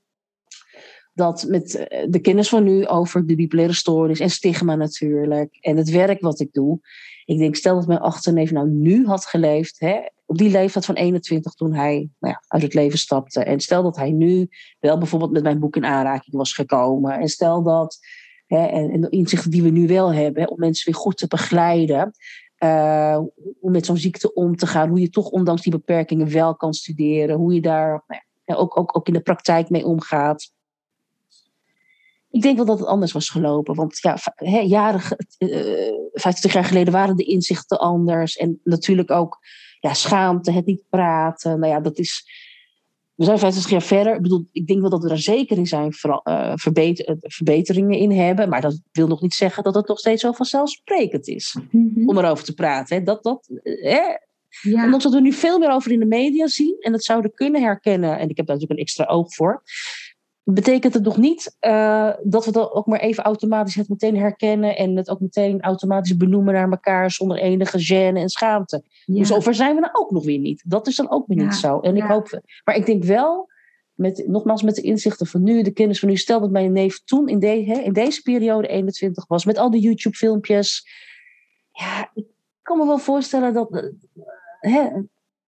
dat 1.20 1.44
met 1.48 1.74
eh, 1.74 2.06
de 2.08 2.18
kennis 2.18 2.48
van 2.48 2.64
nu 2.64 2.86
over 2.86 3.26
de 3.26 3.34
bipolaire 3.34 3.74
stoornis 3.74 4.20
en 4.20 4.30
stigma 4.30 4.74
natuurlijk 4.74 5.56
en 5.60 5.76
het 5.76 5.90
werk 5.90 6.20
wat 6.20 6.40
ik 6.40 6.52
doe. 6.52 6.78
Ik 7.24 7.38
denk, 7.38 7.56
stel 7.56 7.74
dat 7.74 7.86
mijn 7.86 8.00
achterneef 8.00 8.50
nou 8.50 8.68
nu 8.68 9.06
had 9.06 9.26
geleefd, 9.26 9.80
hè, 9.80 9.98
op 10.26 10.38
die 10.38 10.50
leeftijd 10.50 10.84
van 10.84 10.94
21 10.94 11.52
toen 11.52 11.74
hij 11.74 12.08
nou 12.18 12.34
ja, 12.34 12.42
uit 12.48 12.62
het 12.62 12.74
leven 12.74 12.98
stapte. 12.98 13.40
En 13.44 13.60
stel 13.60 13.82
dat 13.82 13.96
hij 13.96 14.10
nu 14.10 14.48
wel 14.78 14.98
bijvoorbeeld 14.98 15.32
met 15.32 15.42
mijn 15.42 15.58
boek 15.58 15.76
in 15.76 15.84
aanraking 15.84 16.36
was 16.36 16.52
gekomen. 16.52 17.18
En 17.18 17.28
stel 17.28 17.62
dat, 17.62 17.98
hè, 18.46 18.66
en, 18.66 19.00
de 19.00 19.08
inzichten 19.08 19.50
die 19.50 19.62
we 19.62 19.70
nu 19.70 19.86
wel 19.86 20.12
hebben, 20.12 20.50
om 20.50 20.58
mensen 20.58 20.92
weer 20.92 21.00
goed 21.00 21.16
te 21.16 21.26
begeleiden. 21.26 22.12
Uh, 22.64 23.20
om 23.60 23.72
met 23.72 23.86
zo'n 23.86 23.96
ziekte 23.96 24.34
om 24.34 24.56
te 24.56 24.66
gaan. 24.66 24.88
Hoe 24.88 25.00
je 25.00 25.10
toch 25.10 25.28
ondanks 25.28 25.62
die 25.62 25.72
beperkingen 25.72 26.32
wel 26.32 26.56
kan 26.56 26.74
studeren. 26.74 27.36
Hoe 27.36 27.54
je 27.54 27.60
daar 27.60 28.04
nou 28.06 28.20
ja, 28.44 28.54
ook, 28.54 28.78
ook, 28.78 28.96
ook 28.96 29.06
in 29.06 29.12
de 29.12 29.20
praktijk 29.20 29.70
mee 29.70 29.86
omgaat. 29.86 30.52
Ik 32.30 32.42
denk 32.42 32.56
wel 32.56 32.66
dat 32.66 32.78
het 32.78 32.88
anders 32.88 33.12
was 33.12 33.28
gelopen. 33.28 33.74
Want 33.74 33.98
ja, 33.98 34.16
he, 34.34 34.58
jaren, 34.58 35.00
uh, 35.38 35.88
eh, 35.88 35.94
50 36.12 36.52
jaar 36.52 36.64
geleden 36.64 36.92
waren 36.92 37.16
de 37.16 37.24
inzichten 37.24 37.78
anders. 37.78 38.36
En 38.36 38.60
natuurlijk 38.64 39.10
ook 39.10 39.38
ja, 39.80 39.94
schaamte, 39.94 40.52
het 40.52 40.66
niet 40.66 40.82
praten. 40.88 41.58
Nou 41.58 41.72
ja, 41.72 41.80
dat 41.80 41.98
is. 41.98 42.24
We 43.14 43.24
zijn 43.26 43.38
50 43.38 43.70
jaar 43.70 43.82
verder. 43.82 44.14
Ik 44.14 44.22
bedoel, 44.22 44.48
ik 44.52 44.66
denk 44.66 44.80
wel 44.80 44.90
dat 44.90 45.02
we 45.02 45.10
er 45.10 45.18
zeker 45.18 45.56
in 45.56 45.66
zijn 45.66 45.94
uh, 46.24 46.52
verbeter, 46.54 47.16
verbeteringen 47.20 47.98
in 47.98 48.10
hebben. 48.10 48.48
Maar 48.48 48.60
dat 48.60 48.80
wil 48.92 49.06
nog 49.06 49.20
niet 49.20 49.34
zeggen 49.34 49.62
dat 49.62 49.74
het 49.74 49.88
nog 49.88 49.98
steeds 49.98 50.22
zo 50.22 50.32
vanzelfsprekend 50.32 51.28
is. 51.28 51.56
Mm 51.70 51.92
-hmm. 51.94 52.08
Om 52.08 52.18
erover 52.18 52.44
te 52.44 52.54
praten. 52.54 52.96
Hè. 52.96 53.02
Dat, 53.02 53.22
dat, 53.22 53.48
hè. 53.62 54.00
Ja. 54.60 54.84
Omdat 54.84 55.02
we 55.02 55.14
er 55.14 55.20
nu 55.20 55.32
veel 55.32 55.58
meer 55.58 55.70
over 55.70 55.92
in 55.92 55.98
de 55.98 56.06
media 56.06 56.46
zien. 56.46 56.76
En 56.80 56.92
het 56.92 57.04
zouden 57.04 57.34
kunnen 57.34 57.62
herkennen. 57.62 58.18
En 58.18 58.28
ik 58.28 58.36
heb 58.36 58.46
daar 58.46 58.56
natuurlijk 58.56 58.70
een 58.72 58.86
extra 58.86 59.04
oog 59.04 59.34
voor 59.34 59.62
betekent 60.54 60.94
het 60.94 61.02
nog 61.02 61.16
niet 61.16 61.56
uh, 61.60 62.10
dat 62.22 62.44
we 62.44 62.52
dat 62.52 62.72
ook 62.72 62.86
maar 62.86 63.00
even 63.00 63.24
automatisch 63.24 63.74
het 63.74 63.88
meteen 63.88 64.16
herkennen 64.16 64.76
en 64.76 64.96
het 64.96 65.10
ook 65.10 65.20
meteen 65.20 65.60
automatisch 65.60 66.16
benoemen 66.16 66.54
naar 66.54 66.70
elkaar 66.70 67.10
zonder 67.10 67.38
enige 67.38 67.78
gêne 67.78 68.16
en 68.16 68.28
schaamte. 68.28 68.82
Ja. 69.04 69.18
Dus 69.18 69.32
over 69.32 69.54
zijn 69.54 69.74
we 69.74 69.80
dan 69.80 69.90
ook 69.92 70.10
nog 70.10 70.24
weer 70.24 70.38
niet. 70.38 70.62
Dat 70.66 70.86
is 70.86 70.96
dan 70.96 71.10
ook 71.10 71.26
weer 71.26 71.38
ja. 71.38 71.44
niet 71.44 71.54
zo. 71.54 71.80
En 71.80 71.96
ik 71.96 72.02
hoop, 72.02 72.40
maar 72.64 72.74
ik 72.74 72.86
denk 72.86 73.04
wel, 73.04 73.48
met, 73.94 74.24
nogmaals 74.26 74.62
met 74.62 74.74
de 74.74 74.82
inzichten 74.82 75.26
van 75.26 75.42
nu, 75.42 75.62
de 75.62 75.72
kennis 75.72 75.98
van 75.98 76.08
nu, 76.08 76.16
stel 76.16 76.40
dat 76.40 76.50
mijn 76.50 76.72
neef 76.72 77.04
toen 77.04 77.28
in, 77.28 77.38
de, 77.38 77.64
hè, 77.64 77.78
in 77.78 77.92
deze 77.92 78.22
periode 78.22 78.68
21 78.68 79.26
was, 79.26 79.44
met 79.44 79.58
al 79.58 79.70
die 79.70 79.82
YouTube-filmpjes. 79.82 80.88
Ja, 81.72 82.10
ik 82.14 82.26
kan 82.62 82.78
me 82.78 82.86
wel 82.86 82.98
voorstellen 82.98 83.52
dat. 83.52 83.92
Hè, 84.60 84.88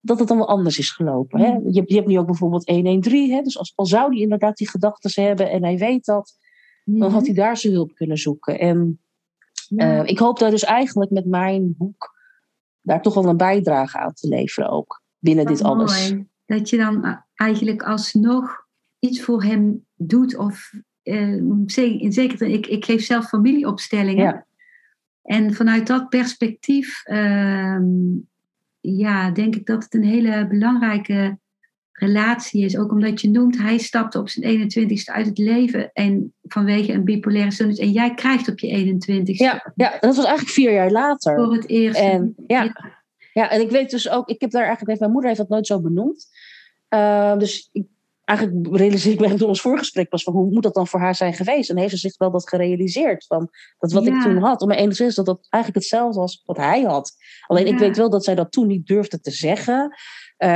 dat 0.02 0.18
het 0.18 0.28
dan 0.28 0.36
wel 0.36 0.48
anders 0.48 0.78
is 0.78 0.90
gelopen. 0.90 1.40
Hè? 1.40 1.52
Mm. 1.52 1.68
Je, 1.68 1.78
hebt, 1.78 1.88
je 1.88 1.96
hebt 1.96 2.08
nu 2.08 2.18
ook 2.18 2.26
bijvoorbeeld 2.26 2.68
113. 2.68 3.30
Hè? 3.30 3.42
Dus 3.42 3.58
als, 3.58 3.72
al 3.74 3.86
zou 3.86 4.10
die 4.10 4.20
inderdaad 4.20 4.56
die 4.56 4.68
gedachten 4.68 5.24
hebben 5.24 5.50
en 5.50 5.64
hij 5.64 5.78
weet 5.78 6.04
dat, 6.04 6.38
dan 6.84 7.00
had 7.00 7.10
mm-hmm. 7.10 7.24
hij 7.24 7.34
daar 7.34 7.56
zijn 7.56 7.72
hulp 7.72 7.94
kunnen 7.94 8.16
zoeken. 8.16 8.58
En 8.58 9.00
uh, 9.68 10.04
ik 10.04 10.18
hoop 10.18 10.38
daar 10.38 10.50
dus 10.50 10.64
eigenlijk 10.64 11.10
met 11.10 11.26
mijn 11.26 11.74
boek 11.76 12.20
daar 12.80 13.02
toch 13.02 13.14
wel 13.14 13.26
een 13.26 13.36
bijdrage 13.36 13.98
aan 13.98 14.12
te 14.12 14.28
leveren 14.28 14.70
ook. 14.70 15.02
Binnen 15.18 15.46
dit 15.46 15.62
alles. 15.62 16.14
Dat 16.46 16.70
je 16.70 16.76
dan 16.76 17.04
eh, 17.04 17.16
eigenlijk 17.34 17.82
alsnog 17.82 18.66
iets 18.98 19.22
voor 19.22 19.42
hem 19.42 19.86
doet. 19.94 20.36
Of 20.36 20.72
uh, 21.02 21.42
zeker, 21.66 22.42
ik, 22.42 22.66
ik 22.66 22.84
geef 22.84 23.04
zelf 23.04 23.28
familieopstellingen. 23.28 24.24
Ja. 24.24 24.46
En 25.22 25.54
vanuit 25.54 25.86
dat 25.86 26.08
perspectief 26.08 27.02
uh, 27.06 27.78
ja, 28.82 29.30
denk 29.30 29.56
ik 29.56 29.66
dat 29.66 29.82
het 29.82 29.94
een 29.94 30.04
hele 30.04 30.46
belangrijke 30.46 31.38
relatie 31.92 32.64
is. 32.64 32.78
Ook 32.78 32.90
omdat 32.90 33.20
je 33.20 33.30
noemt, 33.30 33.58
hij 33.58 33.78
stapte 33.78 34.18
op 34.18 34.28
zijn 34.28 34.60
21ste 34.60 35.14
uit 35.14 35.26
het 35.26 35.38
leven 35.38 35.90
en 35.92 36.34
vanwege 36.42 36.92
een 36.92 37.04
bipolaire 37.04 37.50
stoornis. 37.50 37.78
En 37.78 37.90
jij 37.90 38.14
krijgt 38.14 38.48
op 38.48 38.58
je 38.58 38.98
21ste. 38.98 39.22
Ja, 39.24 39.72
ja, 39.74 39.90
dat 40.00 40.16
was 40.16 40.24
eigenlijk 40.24 40.54
vier 40.54 40.72
jaar 40.72 40.90
later. 40.90 41.34
Voor 41.34 41.52
het 41.52 41.68
eerst. 41.68 42.00
En, 42.00 42.34
ja. 42.46 42.62
ja, 43.32 43.50
en 43.50 43.60
ik 43.60 43.70
weet 43.70 43.90
dus 43.90 44.10
ook, 44.10 44.28
ik 44.28 44.40
heb 44.40 44.50
daar 44.50 44.66
eigenlijk, 44.66 44.98
mijn 44.98 45.12
moeder 45.12 45.30
heeft 45.30 45.42
dat 45.42 45.50
nooit 45.50 45.66
zo 45.66 45.80
benoemd. 45.80 46.26
Uh, 46.94 47.38
dus 47.38 47.68
ik 47.72 47.86
eigenlijk 48.36 48.76
realiseer 48.76 49.12
ik 49.12 49.20
me 49.20 49.34
door 49.34 49.48
ons 49.48 49.60
voorgesprek 49.60 50.10
was 50.10 50.22
van 50.22 50.32
hoe 50.32 50.50
moet 50.50 50.62
dat 50.62 50.74
dan 50.74 50.86
voor 50.86 51.00
haar 51.00 51.14
zijn 51.14 51.34
geweest? 51.34 51.70
En 51.70 51.78
heeft 51.78 51.90
ze 51.90 51.96
zich 51.96 52.16
wel 52.16 52.30
dat 52.30 52.48
gerealiseerd 52.48 53.26
van 53.26 53.50
dat 53.78 53.92
wat 53.92 54.06
ik 54.06 54.20
toen 54.20 54.36
had, 54.36 54.62
om 54.62 54.70
enigszins 54.70 55.14
dat 55.14 55.26
dat 55.26 55.46
eigenlijk 55.50 55.84
hetzelfde 55.84 56.20
was 56.20 56.42
wat 56.44 56.56
hij 56.56 56.82
had. 56.82 57.12
Alleen 57.46 57.66
ik 57.66 57.78
weet 57.78 57.96
wel 57.96 58.10
dat 58.10 58.24
zij 58.24 58.34
dat 58.34 58.52
toen 58.52 58.66
niet 58.66 58.86
durfde 58.86 59.20
te 59.20 59.30
zeggen. 59.30 59.96
Uh, 60.38 60.48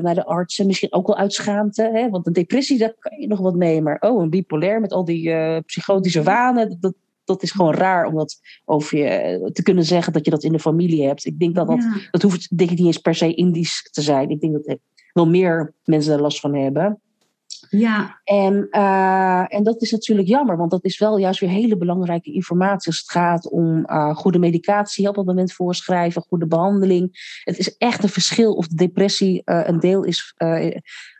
naar 0.00 0.14
de 0.14 0.24
artsen, 0.24 0.66
misschien 0.66 0.92
ook 0.92 1.06
wel 1.06 1.16
uit 1.16 1.32
schaamte. 1.32 1.90
Hè? 1.92 2.08
Want 2.10 2.26
een 2.26 2.32
depressie, 2.32 2.78
daar 2.78 2.94
kan 2.98 3.20
je 3.20 3.26
nog 3.26 3.40
wat 3.40 3.54
mee. 3.54 3.82
Maar 3.82 3.96
oh, 4.00 4.22
een 4.22 4.30
bipolair 4.30 4.80
met 4.80 4.92
al 4.92 5.04
die 5.04 5.28
uh, 5.28 5.58
psychotische 5.66 6.22
wanen, 6.22 6.76
dat, 6.80 6.94
dat 7.24 7.42
is 7.42 7.50
gewoon 7.50 7.74
raar 7.74 8.06
om 8.06 8.14
dat 8.14 8.36
over 8.64 8.98
je 8.98 9.50
te 9.52 9.62
kunnen 9.62 9.84
zeggen 9.84 10.12
dat 10.12 10.24
je 10.24 10.30
dat 10.30 10.42
in 10.42 10.52
de 10.52 10.58
familie 10.58 11.06
hebt. 11.06 11.24
Ik 11.24 11.38
denk 11.38 11.54
dat 11.54 11.66
dat, 11.66 11.82
ja. 11.82 11.96
dat 12.10 12.22
hoeft 12.22 12.58
denk 12.58 12.70
ik 12.70 12.78
niet 12.78 12.86
eens 12.86 12.98
per 12.98 13.14
se 13.14 13.34
Indisch 13.34 13.88
te 13.90 14.02
zijn. 14.02 14.30
Ik 14.30 14.40
denk 14.40 14.52
dat 14.52 14.78
wel 15.14 15.28
meer 15.28 15.74
mensen 15.84 16.10
daar 16.10 16.20
last 16.20 16.40
van 16.40 16.54
hebben. 16.54 17.00
Ja. 17.78 18.20
En, 18.24 18.68
uh, 18.70 19.54
en 19.54 19.62
dat 19.62 19.82
is 19.82 19.90
natuurlijk 19.90 20.28
jammer, 20.28 20.56
want 20.56 20.70
dat 20.70 20.84
is 20.84 20.98
wel 20.98 21.18
juist 21.18 21.40
weer 21.40 21.50
hele 21.50 21.76
belangrijke 21.76 22.32
informatie 22.32 22.86
als 22.86 22.98
het 22.98 23.10
gaat 23.10 23.50
om 23.50 23.78
uh, 23.78 24.16
goede 24.16 24.38
medicatie 24.38 25.08
op 25.08 25.14
dat 25.14 25.24
moment 25.24 25.52
voorschrijven, 25.52 26.22
goede 26.22 26.46
behandeling. 26.46 27.38
Het 27.44 27.58
is 27.58 27.76
echt 27.76 28.02
een 28.02 28.08
verschil 28.08 28.54
of 28.54 28.66
de 28.66 28.74
depressie 28.74 29.42
uh, 29.44 29.60
een 29.64 29.80
deel 29.80 30.02
is 30.04 30.34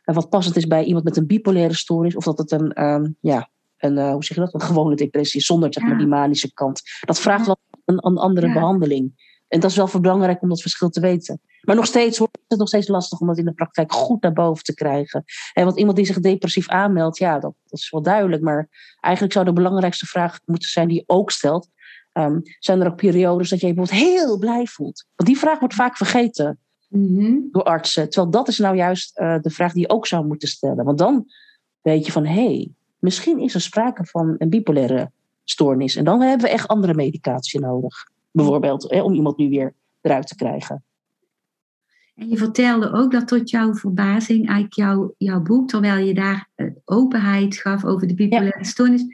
wat 0.03 0.29
passend 0.29 0.55
is 0.55 0.67
bij 0.67 0.83
iemand 0.83 1.03
met 1.03 1.17
een 1.17 1.27
bipolaire 1.27 1.75
stoornis, 1.75 2.15
of 2.15 2.23
dat 2.23 2.37
het 2.37 2.51
een, 2.51 2.83
um, 2.83 3.17
ja, 3.21 3.49
een, 3.77 4.11
hoe 4.11 4.23
zeg 4.23 4.37
je 4.37 4.43
dat, 4.43 4.53
een 4.53 4.61
gewone 4.61 4.95
depressie 4.95 5.39
is, 5.39 5.45
zonder 5.45 5.73
zeg 5.73 5.83
maar, 5.83 5.97
die 5.97 6.07
manische 6.07 6.53
kant. 6.53 6.81
Dat 7.01 7.19
vraagt 7.19 7.45
wel 7.45 7.57
een, 7.85 8.05
een 8.07 8.17
andere 8.17 8.47
ja. 8.47 8.53
behandeling. 8.53 9.34
En 9.55 9.61
dat 9.61 9.69
is 9.69 9.77
wel 9.77 10.01
belangrijk 10.01 10.41
om 10.41 10.49
dat 10.49 10.61
verschil 10.61 10.89
te 10.89 10.99
weten. 10.99 11.41
Maar 11.61 11.75
nog 11.75 11.85
steeds 11.85 12.17
wordt 12.17 12.37
het 12.47 12.59
nog 12.59 12.67
steeds 12.67 12.87
lastig 12.87 13.19
om 13.19 13.27
dat 13.27 13.37
in 13.37 13.45
de 13.45 13.53
praktijk 13.53 13.91
goed 13.91 14.21
naar 14.21 14.33
boven 14.33 14.63
te 14.63 14.73
krijgen. 14.73 15.23
En 15.53 15.65
want 15.65 15.77
iemand 15.77 15.97
die 15.97 16.05
zich 16.05 16.19
depressief 16.19 16.69
aanmeldt, 16.69 17.17
ja, 17.17 17.39
dat, 17.39 17.53
dat 17.65 17.79
is 17.79 17.89
wel 17.89 18.01
duidelijk. 18.01 18.41
Maar 18.41 18.67
eigenlijk 19.01 19.33
zou 19.33 19.45
de 19.45 19.53
belangrijkste 19.53 20.05
vraag 20.05 20.39
moeten 20.45 20.69
zijn 20.69 20.87
die 20.87 20.97
je 20.97 21.03
ook 21.05 21.31
stelt. 21.31 21.69
Um, 22.13 22.41
zijn 22.59 22.81
er 22.81 22.87
ook 22.87 22.95
periodes 22.95 23.49
dat 23.49 23.59
je 23.59 23.67
je 23.67 23.73
bijvoorbeeld 23.73 24.09
heel 24.09 24.37
blij 24.37 24.65
voelt? 24.65 25.05
Want 25.15 25.29
die 25.29 25.39
vraag 25.39 25.59
wordt 25.59 25.75
vaak 25.75 25.97
vergeten 25.97 26.59
mm-hmm. 26.89 27.47
door 27.51 27.63
artsen. 27.63 28.09
Terwijl 28.09 28.31
dat 28.31 28.47
is 28.47 28.57
nou 28.57 28.75
juist 28.75 29.19
uh, 29.19 29.39
de 29.41 29.49
vraag 29.49 29.73
die 29.73 29.81
je 29.81 29.89
ook 29.89 30.07
zou 30.07 30.25
moeten 30.25 30.47
stellen. 30.47 30.85
Want 30.85 30.97
dan 30.97 31.25
weet 31.81 32.05
je 32.05 32.11
van, 32.11 32.25
hé, 32.25 32.45
hey, 32.45 32.71
misschien 32.99 33.39
is 33.39 33.53
er 33.53 33.61
sprake 33.61 34.05
van 34.05 34.35
een 34.37 34.49
bipolaire 34.49 35.11
stoornis. 35.43 35.95
En 35.95 36.03
dan 36.03 36.21
hebben 36.21 36.45
we 36.45 36.53
echt 36.53 36.67
andere 36.67 36.93
medicatie 36.93 37.59
nodig. 37.59 38.13
Bijvoorbeeld, 38.35 38.89
hè, 38.89 39.01
om 39.01 39.13
iemand 39.13 39.37
nu 39.37 39.49
weer 39.49 39.73
eruit 40.01 40.27
te 40.27 40.35
krijgen. 40.35 40.83
En 42.15 42.29
je 42.29 42.37
vertelde 42.37 42.91
ook 42.91 43.11
dat 43.11 43.27
tot 43.27 43.49
jouw 43.49 43.73
verbazing 43.73 44.47
eigenlijk 44.47 44.73
jouw, 44.73 45.13
jouw 45.17 45.41
boek, 45.41 45.69
terwijl 45.69 46.05
je 46.05 46.13
daar 46.13 46.49
eh, 46.55 46.67
openheid 46.85 47.57
gaf 47.57 47.85
over 47.85 48.07
de 48.07 48.13
bipolaire 48.13 48.57
ja. 48.57 48.63
stoornis, 48.63 49.05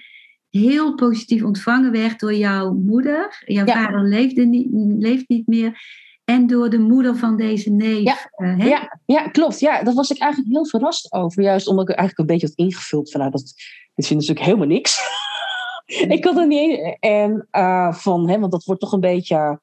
heel 0.50 0.96
positief 0.96 1.44
ontvangen 1.44 1.92
werd 1.92 2.20
door 2.20 2.34
jouw 2.34 2.74
moeder. 2.74 3.44
Jouw 3.46 3.66
ja. 3.66 3.74
vader 3.74 4.04
leefde 4.04 4.46
niet, 4.46 4.68
leeft 5.00 5.28
niet 5.28 5.48
meer. 5.48 5.80
En 6.24 6.48
door 6.48 6.70
de 6.70 6.80
moeder 6.80 7.16
van 7.16 7.38
deze 7.38 7.70
neef. 7.70 8.04
Ja, 8.04 8.18
uh, 8.38 8.68
ja, 8.68 9.00
ja, 9.06 9.28
klopt. 9.28 9.60
Ja, 9.60 9.84
daar 9.84 9.94
was 9.94 10.12
ik 10.12 10.20
eigenlijk 10.20 10.52
heel 10.52 10.66
verrast 10.66 11.14
over. 11.14 11.44
Juist 11.44 11.68
omdat 11.68 11.90
ik 11.90 11.96
eigenlijk 11.96 12.20
een 12.20 12.36
beetje 12.36 12.48
had 12.48 12.66
ingevuld 12.66 13.12
van, 13.12 13.20
nou, 13.20 13.32
dat, 13.32 13.42
dit 13.96 14.08
vinden 14.08 14.26
ze 14.26 14.32
natuurlijk 14.32 14.46
helemaal 14.46 14.76
niks. 14.76 15.00
ik 16.18 16.24
had 16.24 16.38
er 16.38 16.48
niet 16.48 16.98
En 17.00 17.48
uh, 17.52 17.94
van, 17.94 18.30
hè, 18.30 18.40
want 18.40 18.52
dat 18.52 18.64
wordt 18.64 18.82
toch 18.82 18.92
een 18.92 19.00
beetje 19.00 19.60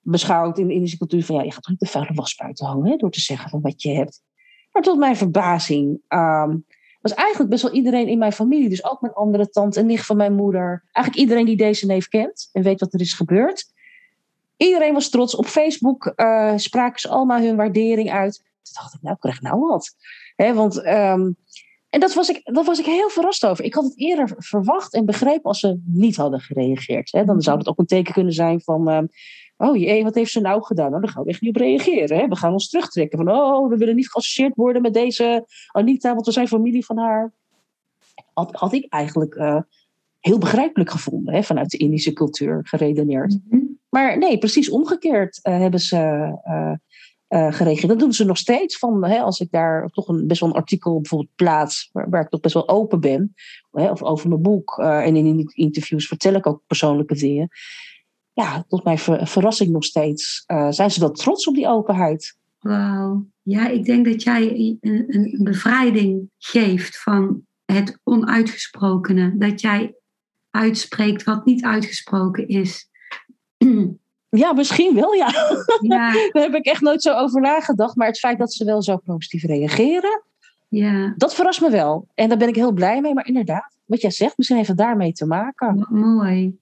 beschouwd 0.00 0.58
in 0.58 0.66
de 0.66 0.74
Indische 0.74 0.98
cultuur 0.98 1.24
van 1.24 1.36
ja, 1.36 1.42
je 1.42 1.52
gaat 1.52 1.62
toch 1.62 1.70
niet 1.70 1.80
de 1.80 1.86
vuile 1.86 2.14
was 2.14 2.34
buiten 2.34 2.66
hangen 2.66 2.90
hè, 2.90 2.96
door 2.96 3.10
te 3.10 3.20
zeggen 3.20 3.50
van 3.50 3.60
wat 3.60 3.82
je 3.82 3.90
hebt. 3.90 4.22
Maar 4.72 4.82
tot 4.82 4.98
mijn 4.98 5.16
verbazing 5.16 6.00
ehm, 6.08 6.56
was 7.00 7.14
eigenlijk 7.14 7.50
best 7.50 7.62
wel 7.62 7.72
iedereen 7.72 8.08
in 8.08 8.18
mijn 8.18 8.32
familie, 8.32 8.68
dus 8.68 8.84
ook 8.84 9.00
mijn 9.00 9.14
andere 9.14 9.48
tante 9.48 9.80
en 9.80 9.86
nicht 9.86 10.06
van 10.06 10.16
mijn 10.16 10.34
moeder, 10.34 10.84
eigenlijk 10.92 11.24
iedereen 11.26 11.44
die 11.44 11.56
deze 11.56 11.86
neef 11.86 12.08
kent 12.08 12.48
en 12.52 12.62
weet 12.62 12.80
wat 12.80 12.94
er 12.94 13.00
is 13.00 13.12
gebeurd. 13.12 13.72
Iedereen 14.56 14.92
was 14.92 15.08
trots. 15.08 15.36
Op 15.36 15.46
Facebook 15.46 16.12
uh, 16.16 16.52
spraken 16.56 17.00
ze 17.00 17.08
allemaal 17.08 17.40
hun 17.40 17.56
waardering 17.56 18.10
uit. 18.10 18.36
Toen 18.36 18.72
dacht 18.72 18.94
ik, 18.94 19.02
nou, 19.02 19.14
ik 19.14 19.20
krijg 19.20 19.40
nou 19.40 19.60
wat. 19.60 19.96
He, 20.36 20.54
want, 20.54 20.86
um, 20.86 21.36
en 21.90 22.00
dat 22.00 22.14
was, 22.14 22.28
ik, 22.28 22.40
dat 22.44 22.66
was 22.66 22.78
ik 22.78 22.84
heel 22.84 23.08
verrast 23.08 23.46
over. 23.46 23.64
Ik 23.64 23.74
had 23.74 23.84
het 23.84 23.98
eerder 23.98 24.34
verwacht 24.36 24.94
en 24.94 25.06
begrepen 25.06 25.42
als 25.42 25.60
ze 25.60 25.80
niet 25.84 26.16
hadden 26.16 26.40
gereageerd. 26.40 27.12
He, 27.12 27.24
dan 27.24 27.40
zou 27.40 27.58
het 27.58 27.68
ook 27.68 27.78
een 27.78 27.86
teken 27.86 28.12
kunnen 28.12 28.32
zijn 28.32 28.60
van... 28.60 28.88
Um, 28.88 29.08
oh 29.56 29.76
jee, 29.76 30.04
wat 30.04 30.14
heeft 30.14 30.30
ze 30.30 30.40
nou 30.40 30.62
gedaan? 30.62 30.90
Nou, 30.90 31.02
dan 31.02 31.10
gaan 31.10 31.22
we 31.22 31.30
echt 31.30 31.40
niet 31.40 31.50
op 31.50 31.62
reageren. 31.62 32.18
Hè? 32.18 32.28
We 32.28 32.36
gaan 32.36 32.52
ons 32.52 32.68
terugtrekken. 32.68 33.18
Van, 33.18 33.30
oh, 33.30 33.68
we 33.68 33.76
willen 33.76 33.96
niet 33.96 34.10
geassocieerd 34.10 34.54
worden 34.54 34.82
met 34.82 34.94
deze 34.94 35.46
Anita, 35.72 36.14
want 36.14 36.26
we 36.26 36.32
zijn 36.32 36.48
familie 36.48 36.84
van 36.84 36.98
haar. 36.98 37.32
Had, 38.32 38.52
had 38.52 38.72
ik 38.72 38.86
eigenlijk 38.88 39.34
uh, 39.34 39.60
heel 40.20 40.38
begrijpelijk 40.38 40.90
gevonden, 40.90 41.34
hè? 41.34 41.42
vanuit 41.42 41.70
de 41.70 41.78
Indische 41.78 42.12
cultuur 42.12 42.60
geredeneerd. 42.62 43.32
Mm 43.32 43.44
-hmm. 43.50 43.78
Maar 43.88 44.18
nee, 44.18 44.38
precies 44.38 44.70
omgekeerd 44.70 45.40
uh, 45.42 45.58
hebben 45.58 45.80
ze 45.80 45.96
uh. 47.28 47.80
Dat 47.80 47.98
doen 47.98 48.12
ze 48.12 48.24
nog 48.24 48.38
steeds. 48.38 48.78
Van, 48.78 49.04
hè, 49.04 49.20
als 49.20 49.40
ik 49.40 49.50
daar 49.50 49.88
toch 49.88 50.08
een, 50.08 50.26
best 50.26 50.40
wel 50.40 50.48
een 50.48 50.54
artikel 50.54 51.00
bijvoorbeeld 51.00 51.34
plaats, 51.34 51.90
waar, 51.92 52.22
ik 52.22 52.28
toch 52.28 52.40
best 52.40 52.54
wel 52.54 52.68
open 52.68 53.00
ben, 53.00 53.34
hè, 53.70 53.90
of 53.90 54.02
over 54.02 54.28
mijn 54.28 54.42
boek. 54.42 54.78
en 54.78 55.16
in 55.16 55.50
interviews 55.54 56.06
vertel 56.06 56.34
ik 56.34 56.46
ook 56.46 56.62
persoonlijke 56.66 57.14
dingen 57.14 57.48
ja, 58.38 58.64
tot 58.68 58.84
mijn 58.84 58.98
ver 58.98 59.26
verrassing 59.26 59.70
nog 59.70 59.84
steeds, 59.84 60.44
uh, 60.46 60.70
zijn 60.70 60.90
ze 60.90 61.00
wel 61.00 61.10
trots 61.10 61.46
op 61.46 61.54
die 61.54 61.68
openheid. 61.68 62.36
Wauw. 62.58 63.26
Ja, 63.42 63.68
ik 63.68 63.84
denk 63.84 64.04
dat 64.06 64.22
jij 64.22 64.56
een, 64.80 65.04
een, 65.08 65.38
bevrijding 65.42 66.30
geeft 66.38 67.02
van 67.02 67.42
het 67.64 67.98
onuitgesprokene. 68.04 69.34
Dat 69.36 69.60
jij 69.60 69.94
uitspreekt 70.50 71.24
wat 71.24 71.44
niet 71.44 71.64
uitgesproken 71.64 72.48
is. 72.48 72.88
Ja, 74.30 74.52
misschien 74.52 74.94
wel, 74.94 75.12
ja. 75.12 75.32
ja. 75.80 76.12
Daar 76.32 76.42
heb 76.42 76.54
ik 76.54 76.64
echt 76.64 76.80
nooit 76.80 77.02
zo 77.02 77.14
over 77.14 77.40
nagedacht. 77.40 77.96
Maar 77.96 78.06
het 78.06 78.18
feit 78.18 78.38
dat 78.38 78.52
ze 78.52 78.64
wel 78.64 78.82
zo 78.82 78.96
positief 78.96 79.44
reageren, 79.44 80.22
ja. 80.68 81.14
dat 81.16 81.34
verrast 81.34 81.60
me 81.60 81.70
wel. 81.70 82.08
En 82.14 82.28
daar 82.28 82.38
ben 82.38 82.48
ik 82.48 82.54
heel 82.54 82.72
blij 82.72 83.00
mee. 83.00 83.14
Maar 83.14 83.26
inderdaad, 83.26 83.76
wat 83.84 84.00
jij 84.00 84.10
zegt, 84.10 84.36
misschien 84.36 84.56
heeft 84.56 84.68
het 84.68 84.78
daarmee 84.78 85.12
te 85.12 85.26
maken. 85.26 85.86
Mooi. 85.90 86.58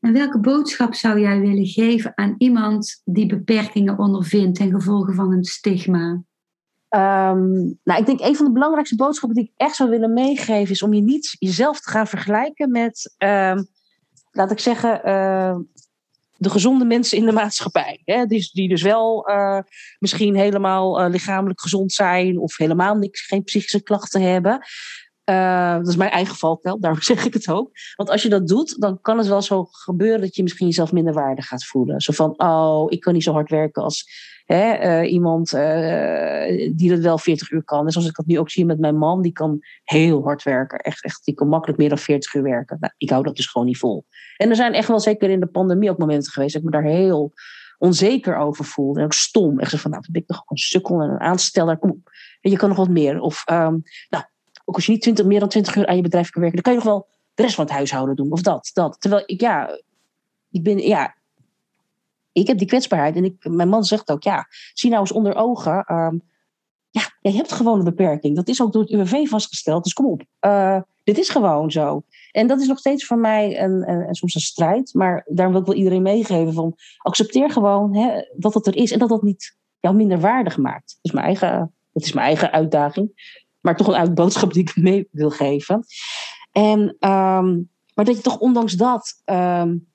En 0.00 0.12
welke 0.12 0.38
boodschap 0.38 0.94
zou 0.94 1.20
jij 1.20 1.40
willen 1.40 1.66
geven 1.66 2.12
aan 2.14 2.34
iemand 2.38 3.02
die 3.04 3.26
beperkingen 3.26 3.98
ondervindt 3.98 4.58
ten 4.58 4.70
gevolge 4.70 5.12
van 5.12 5.32
een 5.32 5.44
stigma? 5.44 6.22
Um, 6.88 7.78
nou, 7.84 8.00
ik 8.00 8.06
denk 8.06 8.20
een 8.20 8.36
van 8.36 8.46
de 8.46 8.52
belangrijkste 8.52 8.96
boodschappen 8.96 9.38
die 9.38 9.48
ik 9.48 9.52
echt 9.56 9.76
zou 9.76 9.90
willen 9.90 10.12
meegeven 10.12 10.70
is 10.70 10.82
om 10.82 10.94
je 10.94 11.02
niet 11.02 11.36
jezelf 11.38 11.80
te 11.80 11.90
gaan 11.90 12.06
vergelijken 12.06 12.70
met, 12.70 13.14
um, 13.18 13.66
laat 14.30 14.50
ik 14.50 14.58
zeggen, 14.58 15.00
uh, 15.04 15.56
de 16.44 16.50
gezonde 16.50 16.84
mensen 16.84 17.18
in 17.18 17.24
de 17.24 17.32
maatschappij. 17.32 18.00
Hè? 18.04 18.26
Die, 18.26 18.50
die 18.52 18.68
dus 18.68 18.82
wel 18.82 19.30
uh, 19.30 19.58
misschien 19.98 20.36
helemaal 20.36 21.04
uh, 21.04 21.10
lichamelijk 21.10 21.60
gezond 21.60 21.92
zijn 21.92 22.38
of 22.38 22.56
helemaal 22.56 22.94
niks, 22.94 23.26
geen 23.26 23.44
psychische 23.44 23.82
klachten 23.82 24.22
hebben. 24.22 24.66
Uh, 25.30 25.76
dat 25.76 25.88
is 25.88 25.96
mijn 25.96 26.10
eigen 26.10 26.36
valkuil, 26.36 26.80
daarom 26.80 27.02
zeg 27.12 27.24
ik 27.24 27.34
het 27.34 27.48
ook. 27.48 27.70
Want 27.96 28.10
als 28.10 28.22
je 28.22 28.28
dat 28.28 28.48
doet, 28.48 28.80
dan 28.80 29.00
kan 29.00 29.18
het 29.18 29.26
wel 29.26 29.42
zo 29.42 29.64
gebeuren 29.64 30.20
dat 30.20 30.36
je 30.36 30.42
misschien 30.42 30.66
jezelf 30.66 30.92
minder 30.92 31.12
waardig 31.12 31.46
gaat 31.46 31.64
voelen. 31.64 32.00
Zo 32.00 32.12
van, 32.12 32.34
oh, 32.36 32.86
ik 32.88 33.00
kan 33.00 33.12
niet 33.12 33.22
zo 33.22 33.32
hard 33.32 33.50
werken 33.50 33.82
als 33.82 34.32
hè, 34.44 35.02
uh, 35.02 35.12
iemand 35.12 35.52
uh, 35.52 36.76
die 36.76 36.90
dat 36.90 36.98
wel 36.98 37.18
40 37.18 37.50
uur 37.50 37.64
kan. 37.64 37.86
En 37.86 37.92
zoals 37.92 38.08
ik 38.08 38.14
dat 38.14 38.26
nu 38.26 38.38
ook 38.38 38.50
zie 38.50 38.64
met 38.64 38.78
mijn 38.78 38.96
man, 38.96 39.22
die 39.22 39.32
kan 39.32 39.58
heel 39.84 40.22
hard 40.22 40.42
werken. 40.42 40.78
Echt, 40.78 41.04
echt 41.04 41.24
die 41.24 41.34
kan 41.34 41.48
makkelijk 41.48 41.78
meer 41.78 41.88
dan 41.88 41.98
40 41.98 42.34
uur 42.34 42.42
werken. 42.42 42.76
Nou, 42.80 42.92
ik 42.96 43.10
hou 43.10 43.22
dat 43.22 43.36
dus 43.36 43.46
gewoon 43.46 43.66
niet 43.66 43.78
vol. 43.78 44.06
En 44.36 44.50
er 44.50 44.56
zijn 44.56 44.72
echt 44.72 44.88
wel, 44.88 45.00
zeker 45.00 45.30
in 45.30 45.40
de 45.40 45.46
pandemie, 45.46 45.90
ook 45.90 45.98
momenten 45.98 46.32
geweest 46.32 46.52
dat 46.52 46.62
ik 46.62 46.68
me 46.68 46.74
daar 46.74 46.90
heel 46.90 47.32
onzeker 47.78 48.36
over 48.36 48.64
voelde. 48.64 48.98
En 48.98 49.04
ook 49.04 49.12
stom. 49.12 49.58
Echt 49.58 49.70
zo 49.70 49.76
van, 49.76 49.90
nou, 49.90 50.04
ben 50.10 50.22
ik 50.22 50.28
nog 50.28 50.42
een 50.46 50.56
sukkel 50.56 51.00
en 51.00 51.10
een 51.10 51.20
aansteller. 51.20 51.78
Kom 51.78 51.90
op. 51.90 52.10
En 52.40 52.50
je 52.50 52.56
kan 52.56 52.68
nog 52.68 52.78
wat 52.78 52.88
meer. 52.88 53.20
Of, 53.20 53.42
um, 53.50 53.82
nou, 54.08 54.24
ook 54.64 54.74
als 54.74 54.86
je 54.86 54.92
niet 54.92 55.02
20, 55.02 55.24
meer 55.24 55.40
dan 55.40 55.48
20 55.48 55.76
uur 55.76 55.86
aan 55.86 55.96
je 55.96 56.02
bedrijf 56.02 56.30
kan 56.30 56.42
werken, 56.42 56.62
dan 56.62 56.72
kan 56.72 56.82
je 56.82 56.88
nog 56.88 56.96
wel 56.96 57.08
de 57.34 57.42
rest 57.42 57.54
van 57.54 57.64
het 57.64 57.74
huishouden 57.74 58.16
doen. 58.16 58.32
Of 58.32 58.42
dat, 58.42 58.70
dat. 58.72 59.00
Terwijl 59.00 59.22
ik, 59.26 59.40
ja, 59.40 59.80
ik 60.50 60.62
ben, 60.62 60.78
ja, 60.78 61.14
ik 62.32 62.46
heb 62.46 62.58
die 62.58 62.66
kwetsbaarheid. 62.66 63.16
En 63.16 63.24
ik, 63.24 63.48
mijn 63.48 63.68
man 63.68 63.84
zegt 63.84 64.10
ook, 64.10 64.22
ja, 64.22 64.46
zie 64.72 64.90
nou 64.90 65.00
eens 65.00 65.12
onder 65.12 65.34
ogen. 65.34 65.92
Um, 65.92 66.22
ja, 66.90 67.02
je 67.20 67.36
hebt 67.36 67.52
gewoon 67.52 67.78
een 67.78 67.84
beperking. 67.84 68.36
Dat 68.36 68.48
is 68.48 68.62
ook 68.62 68.72
door 68.72 68.82
het 68.82 68.90
UWV 68.90 69.28
vastgesteld. 69.28 69.84
Dus 69.84 69.92
kom 69.92 70.06
op. 70.06 70.22
Uh, 70.40 70.80
dit 71.04 71.18
is 71.18 71.28
gewoon 71.28 71.70
zo. 71.70 72.02
En 72.32 72.46
dat 72.46 72.60
is 72.60 72.66
nog 72.66 72.78
steeds 72.78 73.06
voor 73.06 73.18
mij 73.18 73.62
een, 73.62 74.14
soms 74.14 74.34
een 74.34 74.40
strijd. 74.40 74.94
Maar 74.94 75.24
daarom 75.28 75.52
wil 75.52 75.62
ik 75.62 75.68
wel 75.68 75.76
iedereen 75.76 76.02
meegeven 76.02 76.52
van 76.52 76.74
accepteer 76.98 77.50
gewoon 77.50 77.96
hè, 77.96 78.20
dat 78.36 78.54
het 78.54 78.66
er 78.66 78.76
is 78.76 78.92
en 78.92 78.98
dat 78.98 79.08
dat 79.08 79.22
niet 79.22 79.56
jou 79.80 79.94
minder 79.94 80.20
waardig 80.20 80.56
maakt. 80.56 80.88
Dat 80.88 80.98
is 81.02 81.12
mijn 81.12 81.26
eigen, 81.26 81.74
dat 81.92 82.02
is 82.02 82.12
mijn 82.12 82.26
eigen 82.26 82.52
uitdaging 82.52 83.12
maar 83.64 83.76
toch 83.76 83.86
een 83.86 83.94
uit 83.94 84.14
boodschap 84.14 84.52
die 84.52 84.62
ik 84.62 84.76
mee 84.88 85.08
wil 85.10 85.30
geven. 85.30 85.84
En, 86.52 86.80
um, 86.80 87.70
maar 87.94 88.04
dat 88.04 88.16
je 88.16 88.22
toch 88.22 88.38
ondanks 88.38 88.72
dat, 88.72 89.22
um, 89.24 89.86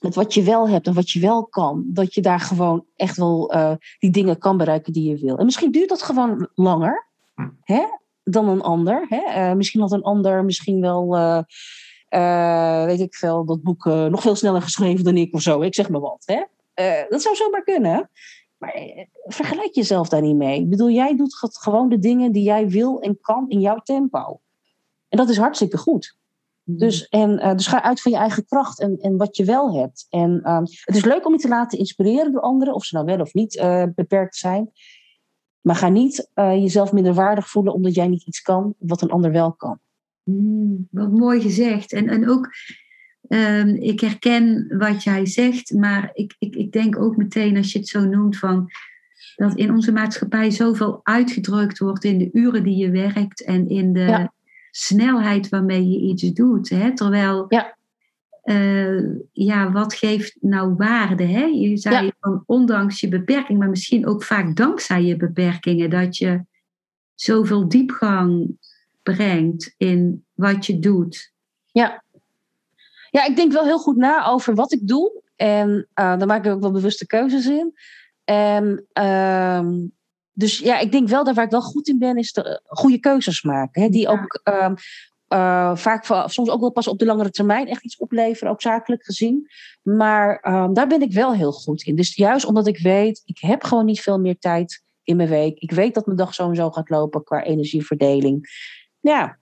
met 0.00 0.14
wat 0.14 0.34
je 0.34 0.42
wel 0.42 0.68
hebt 0.68 0.86
en 0.86 0.94
wat 0.94 1.10
je 1.10 1.20
wel 1.20 1.46
kan, 1.46 1.84
dat 1.86 2.14
je 2.14 2.20
daar 2.20 2.40
gewoon 2.40 2.84
echt 2.96 3.16
wel 3.16 3.54
uh, 3.54 3.72
die 3.98 4.10
dingen 4.10 4.38
kan 4.38 4.56
bereiken 4.56 4.92
die 4.92 5.08
je 5.08 5.18
wil. 5.18 5.38
En 5.38 5.44
misschien 5.44 5.70
duurt 5.70 5.88
dat 5.88 6.02
gewoon 6.02 6.48
langer 6.54 7.06
hè, 7.62 7.82
dan 8.24 8.48
een 8.48 8.62
ander. 8.62 9.06
Hè? 9.08 9.50
Uh, 9.50 9.56
misschien 9.56 9.80
had 9.80 9.92
een 9.92 10.02
ander 10.02 10.44
misschien 10.44 10.80
wel, 10.80 11.16
uh, 12.10 12.84
weet 12.84 13.00
ik 13.00 13.14
veel, 13.14 13.44
dat 13.44 13.62
boek 13.62 13.84
nog 13.84 14.22
veel 14.22 14.36
sneller 14.36 14.62
geschreven 14.62 15.04
dan 15.04 15.16
ik 15.16 15.34
of 15.34 15.42
zo. 15.42 15.60
Ik 15.60 15.74
zeg 15.74 15.88
maar 15.88 16.00
wat. 16.00 16.22
Hè? 16.24 16.42
dat 17.08 17.22
zou 17.22 17.36
zomaar 17.36 17.62
kunnen. 17.62 18.10
Maar 18.60 18.72
eh, 18.72 19.06
vergelijk 19.24 19.74
jezelf 19.74 20.08
daar 20.08 20.22
niet 20.22 20.36
mee. 20.36 20.60
Ik 20.60 20.70
bedoel, 20.70 20.90
jij 20.90 21.16
doet 21.16 21.34
gewoon 21.38 21.88
de 21.88 21.98
dingen 21.98 22.32
die 22.32 22.42
jij 22.42 22.68
wil 22.68 23.00
en 23.00 23.20
kan 23.20 23.48
in 23.48 23.60
jouw 23.60 23.78
tempo. 23.78 24.40
En 25.08 25.18
dat 25.18 25.28
is 25.28 25.36
hartstikke 25.36 25.76
goed. 25.76 26.16
Mhm. 26.62 26.78
Dus, 26.78 27.08
en, 27.08 27.30
uh, 27.30 27.54
dus 27.54 27.66
ga 27.66 27.82
uit 27.82 28.00
van 28.00 28.12
je 28.12 28.18
eigen 28.18 28.44
kracht 28.46 28.80
en, 28.80 28.98
en 28.98 29.16
wat 29.16 29.36
je 29.36 29.44
wel 29.44 29.74
hebt. 29.74 30.06
En 30.10 30.50
um, 30.50 30.64
het 30.84 30.96
is 30.96 31.04
leuk 31.04 31.26
om 31.26 31.32
je 31.32 31.38
te 31.38 31.48
laten 31.48 31.78
inspireren 31.78 32.32
door 32.32 32.40
anderen, 32.40 32.74
of 32.74 32.84
ze 32.84 32.94
nou 32.94 33.06
wel 33.06 33.20
of 33.20 33.34
niet 33.34 33.56
uh, 33.56 33.84
beperkt 33.94 34.36
zijn. 34.36 34.70
Maar 35.60 35.76
ga 35.76 35.88
niet 35.88 36.30
jezelf 36.34 36.92
minder 36.92 37.14
waardig 37.14 37.48
voelen 37.48 37.72
omdat 37.72 37.94
jij 37.94 38.08
niet 38.08 38.26
iets 38.26 38.42
kan 38.42 38.74
wat 38.78 39.02
een 39.02 39.10
ander 39.10 39.32
wel 39.32 39.52
kan. 39.52 39.78
Mm, 40.22 40.88
wat 40.90 41.10
mooi 41.10 41.40
gezegd. 41.40 41.92
En, 41.92 42.08
en 42.08 42.28
ook 42.28 42.48
Um, 43.28 43.68
ik 43.68 44.00
herken 44.00 44.74
wat 44.78 45.02
jij 45.02 45.26
zegt, 45.26 45.74
maar 45.74 46.10
ik, 46.12 46.34
ik, 46.38 46.54
ik 46.54 46.72
denk 46.72 46.98
ook 46.98 47.16
meteen 47.16 47.56
als 47.56 47.72
je 47.72 47.78
het 47.78 47.88
zo 47.88 48.04
noemt 48.04 48.38
van 48.38 48.70
dat 49.36 49.54
in 49.54 49.70
onze 49.70 49.92
maatschappij 49.92 50.50
zoveel 50.50 51.00
uitgedrukt 51.02 51.78
wordt 51.78 52.04
in 52.04 52.18
de 52.18 52.30
uren 52.32 52.62
die 52.62 52.76
je 52.76 52.90
werkt 52.90 53.44
en 53.44 53.68
in 53.68 53.92
de 53.92 54.00
ja. 54.00 54.32
snelheid 54.70 55.48
waarmee 55.48 55.88
je 55.88 55.98
iets 55.98 56.22
doet. 56.32 56.68
Hè? 56.68 56.94
Terwijl, 56.94 57.44
ja. 57.48 57.76
Uh, 58.44 59.16
ja, 59.32 59.72
wat 59.72 59.94
geeft 59.94 60.36
nou 60.40 60.74
waarde? 60.74 61.24
Hè? 61.24 61.44
Je 61.44 61.76
zei 61.76 62.04
ja. 62.04 62.12
van 62.20 62.42
ondanks 62.46 63.00
je 63.00 63.08
beperking, 63.08 63.58
maar 63.58 63.68
misschien 63.68 64.06
ook 64.06 64.22
vaak 64.22 64.56
dankzij 64.56 65.04
je 65.04 65.16
beperkingen, 65.16 65.90
dat 65.90 66.16
je 66.16 66.44
zoveel 67.14 67.68
diepgang 67.68 68.56
brengt 69.02 69.74
in 69.76 70.24
wat 70.34 70.66
je 70.66 70.78
doet. 70.78 71.32
Ja, 71.72 72.02
ja, 73.10 73.24
ik 73.26 73.36
denk 73.36 73.52
wel 73.52 73.64
heel 73.64 73.78
goed 73.78 73.96
na 73.96 74.26
over 74.26 74.54
wat 74.54 74.72
ik 74.72 74.88
doe. 74.88 75.22
En 75.36 75.68
uh, 75.70 75.84
daar 75.94 76.26
maak 76.26 76.44
ik 76.44 76.52
ook 76.52 76.60
wel 76.60 76.70
bewuste 76.70 77.06
keuzes 77.06 77.46
in. 77.46 77.74
En, 78.24 78.86
uh, 79.00 79.68
dus 80.32 80.58
ja, 80.58 80.78
ik 80.78 80.92
denk 80.92 81.08
wel 81.08 81.24
dat 81.24 81.34
waar 81.34 81.44
ik 81.44 81.50
wel 81.50 81.62
goed 81.62 81.88
in 81.88 81.98
ben, 81.98 82.16
is 82.16 82.32
de 82.32 82.62
goede 82.64 82.98
keuzes 82.98 83.42
maken. 83.42 83.82
Hè, 83.82 83.88
die 83.88 84.00
ja. 84.00 84.10
ook 84.10 84.40
uh, 84.44 84.70
uh, 85.28 85.76
vaak 85.76 86.04
soms 86.26 86.50
ook 86.50 86.60
wel 86.60 86.72
pas 86.72 86.88
op 86.88 86.98
de 86.98 87.04
langere 87.04 87.30
termijn 87.30 87.68
echt 87.68 87.84
iets 87.84 87.96
opleveren, 87.96 88.52
ook 88.52 88.62
zakelijk 88.62 89.04
gezien. 89.04 89.48
Maar 89.82 90.38
ehm, 90.40 90.72
daar 90.72 90.86
ben 90.86 91.02
ik 91.02 91.12
wel 91.12 91.34
heel 91.34 91.52
goed 91.52 91.82
in. 91.82 91.96
Dus 91.96 92.14
juist 92.14 92.44
omdat 92.44 92.66
ik 92.66 92.78
weet, 92.78 93.22
ik 93.24 93.38
heb 93.38 93.64
gewoon 93.64 93.84
niet 93.84 94.00
veel 94.00 94.18
meer 94.18 94.38
tijd 94.38 94.82
in 95.02 95.16
mijn 95.16 95.28
week. 95.28 95.58
Ik 95.58 95.70
weet 95.70 95.94
dat 95.94 96.06
mijn 96.06 96.18
dag 96.18 96.34
zo 96.34 96.48
en 96.48 96.56
zo 96.56 96.70
gaat 96.70 96.90
lopen 96.90 97.24
qua 97.24 97.42
energieverdeling. 97.42 98.48
Ja, 99.00 99.38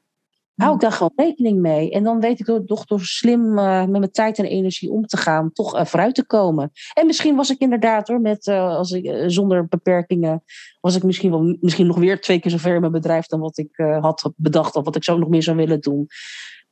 hou 0.63 0.75
ik 0.75 0.81
daar 0.81 0.93
gewoon 0.93 1.13
rekening 1.17 1.61
mee. 1.61 1.91
En 1.91 2.03
dan 2.03 2.21
weet 2.21 2.41
ik 2.41 2.67
toch 2.67 2.85
door 2.85 3.01
slim 3.01 3.59
uh, 3.59 3.81
met 3.81 3.91
mijn 3.91 4.11
tijd 4.11 4.39
en 4.39 4.45
energie 4.45 4.91
om 4.91 5.07
te 5.07 5.17
gaan, 5.17 5.53
toch 5.53 5.77
uh, 5.77 5.85
vooruit 5.85 6.15
te 6.15 6.27
komen. 6.27 6.71
En 6.95 7.07
misschien 7.07 7.37
was 7.37 7.51
ik 7.51 7.59
inderdaad 7.59 8.09
hoor, 8.09 8.21
met, 8.21 8.47
uh, 8.47 8.77
als 8.77 8.91
ik, 8.91 9.25
zonder 9.27 9.67
beperkingen, 9.67 10.43
was 10.81 10.97
ik 10.97 11.03
misschien, 11.03 11.31
wel, 11.31 11.57
misschien 11.61 11.87
nog 11.87 11.99
weer 11.99 12.21
twee 12.21 12.41
keer 12.41 12.51
zo 12.51 12.57
ver 12.57 12.75
in 12.75 12.81
mijn 12.81 12.93
bedrijf 12.93 13.27
dan 13.27 13.41
wat 13.41 13.59
ik 13.59 13.77
had 14.01 14.33
bedacht 14.37 14.77
of 14.77 14.85
wat 14.85 14.97
ik 14.97 15.05
zo 15.05 15.19
nog 15.19 15.29
meer 15.29 15.43
zou 15.43 15.57
willen 15.57 15.81
doen. 15.81 16.07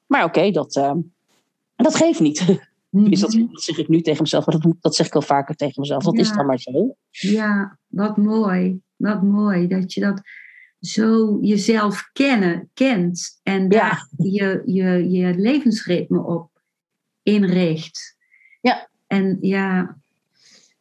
Maar 0.07 0.24
oké, 0.24 0.39
okay, 0.39 0.51
dat, 0.51 0.72
dat 1.76 1.95
geeft 1.95 2.20
niet. 2.20 2.45
Dus 2.91 3.20
dat, 3.20 3.32
dat, 3.32 3.62
zeg 3.62 3.78
ik 3.78 3.89
nu 3.89 4.01
tegen 4.01 4.22
mezelf, 4.22 4.47
maar 4.47 4.61
dat, 4.61 4.74
dat 4.80 4.95
zeg 4.95 5.07
ik 5.07 5.14
al 5.14 5.22
vaker 5.22 5.55
tegen 5.55 5.80
mezelf. 5.80 6.03
Dat 6.03 6.18
is 6.18 6.32
dan 6.32 6.47
maar 6.47 6.59
zo. 6.59 6.97
Ja, 7.11 7.78
wat 7.87 8.16
mooi. 8.16 8.80
Wat 8.97 9.22
mooi 9.22 9.66
dat 9.66 9.93
je 9.93 10.01
dat 10.01 10.20
zo 10.81 11.39
jezelf 11.41 12.11
kennen, 12.12 12.70
kent 12.74 13.41
en 13.43 13.68
daar 13.68 14.09
je, 14.16 14.62
je, 14.66 15.11
je 15.11 15.35
levensritme 15.35 16.22
op 16.22 16.51
inricht. 17.22 18.16
Ja. 18.61 18.89
En 19.07 19.39
ja, 19.41 19.97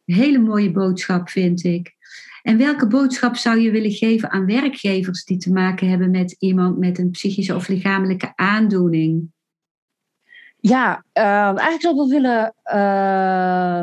een 0.04 0.14
hele 0.14 0.38
mooie 0.38 0.70
boodschap 0.70 1.28
vind 1.28 1.64
ik. 1.64 1.94
En 2.42 2.58
welke 2.58 2.86
boodschap 2.86 3.36
zou 3.36 3.60
je 3.60 3.70
willen 3.70 3.90
geven 3.90 4.30
aan 4.30 4.46
werkgevers 4.46 5.24
die 5.24 5.36
te 5.36 5.52
maken 5.52 5.88
hebben 5.88 6.10
met 6.10 6.36
iemand 6.38 6.78
met 6.78 6.98
een 6.98 7.10
psychische 7.10 7.54
of 7.54 7.68
lichamelijke 7.68 8.32
aandoening? 8.34 9.30
Ja, 10.60 11.04
uh, 11.14 11.22
eigenlijk 11.46 11.80
zou 11.80 11.94
ik 11.94 12.00
wel 12.00 12.08
willen 12.08 12.54
uh, 12.64 13.82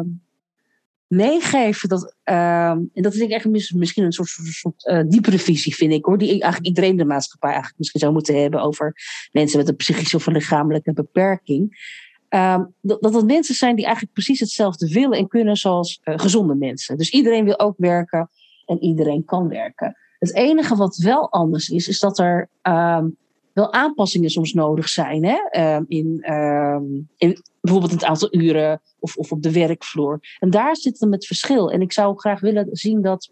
meegeven 1.16 1.90
dat, 1.90 2.16
uh, 2.26 2.70
en 2.70 2.90
dat 2.94 3.14
is 3.14 3.20
ik 3.20 3.30
echt 3.30 3.46
misschien 3.74 4.04
een 4.04 4.12
soort, 4.12 4.30
soort 4.30 4.86
uh, 4.86 5.02
diepere 5.08 5.40
visie, 5.40 5.76
vind 5.76 5.94
ik 5.94 6.06
hoor, 6.06 6.18
die 6.18 6.30
eigenlijk 6.30 6.66
iedereen 6.66 6.98
de 6.98 7.06
maatschappij 7.06 7.50
eigenlijk 7.50 7.80
misschien 7.80 8.00
zou 8.00 8.14
moeten 8.14 8.42
hebben 8.42 8.62
over 8.62 8.94
mensen 9.32 9.58
met 9.58 9.68
een 9.68 9.76
psychische 9.76 10.16
of 10.16 10.28
lichamelijke 10.28 10.94
beperking. 10.94 11.92
Ehm, 12.30 12.64
dat, 12.82 13.02
dat 13.02 13.26
mensen 13.26 13.56
zijn 13.56 13.76
die 13.76 13.86
eigenlijk 13.86 14.14
precies 14.14 14.40
hetzelfde 14.40 14.88
willen 14.88 15.18
en 15.18 15.28
kunnen 15.28 15.56
zoals 15.56 16.00
gezonde 16.04 16.56
mensen. 16.56 16.98
Dus 16.98 17.10
iedereen 17.10 17.46
wil 17.46 17.60
ook 17.60 17.76
werken 17.78 18.30
en 18.66 18.84
iedereen 18.84 19.26
kan 19.26 19.48
werken. 19.48 19.98
Het 20.20 20.36
enige 20.36 20.76
wat 20.76 20.96
wel 20.96 21.32
anders 21.32 21.70
is, 21.70 21.88
is 21.88 22.00
dat 22.00 22.20
er 22.20 22.50
ehm, 22.62 23.08
wel 23.54 23.74
aanpassingen 23.74 24.30
soms 24.30 24.54
nodig 24.54 24.90
zijn. 24.90 25.26
Hè? 25.26 25.38
Ehm, 25.50 25.84
in, 25.88 26.18
ehm, 26.22 26.84
in 27.18 27.42
bijvoorbeeld 27.62 27.92
het 27.92 28.04
aantal 28.04 28.36
uren 28.36 28.82
of, 29.00 29.16
of 29.16 29.32
op 29.32 29.42
de 29.42 29.52
werkvloer. 29.52 30.20
En 30.40 30.50
daar 30.50 30.76
zit 30.76 31.00
hem 31.00 31.12
het 31.12 31.26
verschil. 31.26 31.72
En 31.72 31.82
ik 31.82 31.94
zou 31.94 32.20
graag 32.20 32.40
willen 32.40 32.68
zien 32.72 33.02
dat 33.02 33.32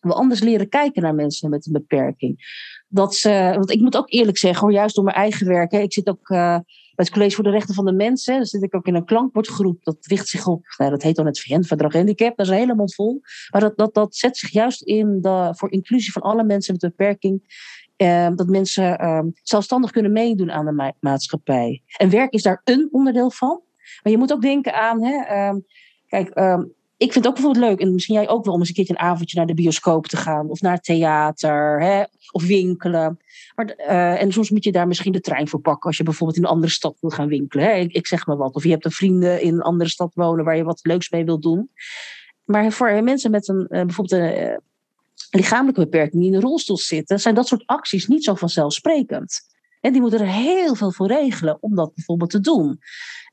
we 0.00 0.12
anders 0.12 0.40
leren 0.40 0.68
kijken 0.68 1.02
naar 1.02 1.14
mensen 1.14 1.50
met 1.50 1.66
een 1.66 1.72
beperking. 1.72 2.36
Dat 2.88 3.14
ze, 3.14 3.52
want 3.54 3.70
ik 3.70 3.80
moet 3.80 3.96
ook 3.96 4.12
eerlijk 4.12 4.38
zeggen, 4.38 4.60
hoor, 4.60 4.72
juist 4.72 4.94
door 4.94 5.04
mijn 5.04 5.16
eigen 5.16 5.46
werk. 5.46 5.72
Hè, 5.72 5.78
ik 5.78 5.92
zit 5.92 6.08
ook 6.08 6.28
uh, 6.28 6.58
bij 6.58 6.64
het 6.94 7.10
College 7.10 7.34
voor 7.34 7.44
de 7.44 7.50
Rechten 7.50 7.74
van 7.74 7.84
de 7.84 7.92
Mensen. 7.92 8.36
Dan 8.36 8.44
zit 8.44 8.62
ik 8.62 8.74
ook 8.74 8.86
in 8.86 8.94
een 8.94 9.04
klankbordgroep. 9.04 9.84
Dat 9.84 9.96
richt 10.00 10.28
zich 10.28 10.46
op, 10.46 10.64
nou, 10.76 10.90
dat 10.90 11.02
heet 11.02 11.16
dan 11.16 11.26
het 11.26 11.40
VN-verdrag 11.40 11.92
handicap. 11.92 12.36
Dat 12.36 12.46
is 12.46 12.52
een 12.52 12.58
hele 12.58 12.74
mond 12.74 12.94
vol. 12.94 13.20
Maar 13.50 13.60
dat, 13.60 13.76
dat, 13.76 13.94
dat 13.94 14.16
zet 14.16 14.36
zich 14.36 14.50
juist 14.50 14.82
in 14.82 15.20
de, 15.20 15.54
voor 15.56 15.72
inclusie 15.72 16.12
van 16.12 16.22
alle 16.22 16.44
mensen 16.44 16.72
met 16.72 16.82
een 16.82 16.92
beperking. 16.96 17.42
Eh, 17.98 18.28
dat 18.34 18.46
mensen 18.46 18.98
eh, 18.98 19.20
zelfstandig 19.42 19.90
kunnen 19.90 20.12
meedoen 20.12 20.52
aan 20.52 20.64
de 20.64 20.72
ma 20.72 20.92
maatschappij. 21.00 21.82
En 21.96 22.10
werk 22.10 22.32
is 22.32 22.42
daar 22.42 22.60
een 22.64 22.88
onderdeel 22.90 23.30
van. 23.30 23.60
Maar 24.02 24.12
je 24.12 24.18
moet 24.18 24.32
ook 24.32 24.42
denken 24.42 24.74
aan, 24.74 25.02
hè, 25.02 25.24
ehm, 25.24 25.58
kijk, 26.06 26.28
ehm, 26.28 26.60
ik 26.96 27.12
vind 27.12 27.14
het 27.14 27.26
ook 27.26 27.34
bijvoorbeeld 27.34 27.64
leuk, 27.64 27.80
en 27.80 27.92
misschien 27.92 28.14
jij 28.14 28.28
ook 28.28 28.44
wel, 28.44 28.54
om 28.54 28.60
eens 28.60 28.68
een 28.68 28.74
keertje 28.74 28.94
een 28.94 29.00
avondje 29.00 29.36
naar 29.36 29.46
de 29.46 29.54
bioscoop 29.54 30.06
te 30.06 30.16
gaan, 30.16 30.48
of 30.48 30.60
naar 30.60 30.72
het 30.72 30.84
theater, 30.84 31.82
hè, 31.82 32.02
of 32.30 32.46
winkelen. 32.46 33.18
Maar, 33.54 33.74
uh, 33.78 34.22
en 34.22 34.32
soms 34.32 34.50
moet 34.50 34.64
je 34.64 34.72
daar 34.72 34.86
misschien 34.86 35.12
de 35.12 35.20
trein 35.20 35.48
voor 35.48 35.60
pakken 35.60 35.86
als 35.86 35.96
je 35.96 36.02
bijvoorbeeld 36.02 36.38
in 36.38 36.44
een 36.44 36.50
andere 36.50 36.72
stad 36.72 36.96
wil 37.00 37.10
gaan 37.10 37.28
winkelen. 37.28 37.64
Hè. 37.64 37.72
Ik, 37.72 37.92
ik, 37.92 38.06
zeg 38.06 38.26
maar 38.26 38.36
wat. 38.36 38.54
Of 38.54 38.62
je 38.62 38.70
hebt 38.70 38.84
een 38.84 38.90
vrienden 38.90 39.42
in 39.42 39.54
een 39.54 39.62
andere 39.62 39.90
stad 39.90 40.14
wonen 40.14 40.44
waar 40.44 40.56
je 40.56 40.64
wat 40.64 40.80
leuks 40.82 41.10
mee 41.10 41.24
wilt 41.24 41.42
doen. 41.42 41.70
Maar 42.44 42.72
voor 42.72 43.02
mensen 43.02 43.30
met 43.30 43.48
een, 43.48 43.66
bijvoorbeeld 43.68 44.12
een 44.12 44.60
lichamelijke 45.30 45.80
beperking 45.80 46.22
die 46.22 46.30
in 46.30 46.36
een 46.36 46.42
rolstoel 46.42 46.78
zitten, 46.78 47.20
zijn 47.20 47.34
dat 47.34 47.46
soort 47.46 47.66
acties 47.66 48.06
niet 48.06 48.24
zo 48.24 48.34
vanzelfsprekend. 48.34 49.40
En 49.80 49.92
die 49.92 50.00
moeten 50.00 50.20
er 50.20 50.26
heel 50.26 50.74
veel 50.74 50.92
voor 50.92 51.06
regelen 51.06 51.58
om 51.60 51.74
dat 51.74 51.94
bijvoorbeeld 51.94 52.30
te 52.30 52.40
doen. 52.40 52.80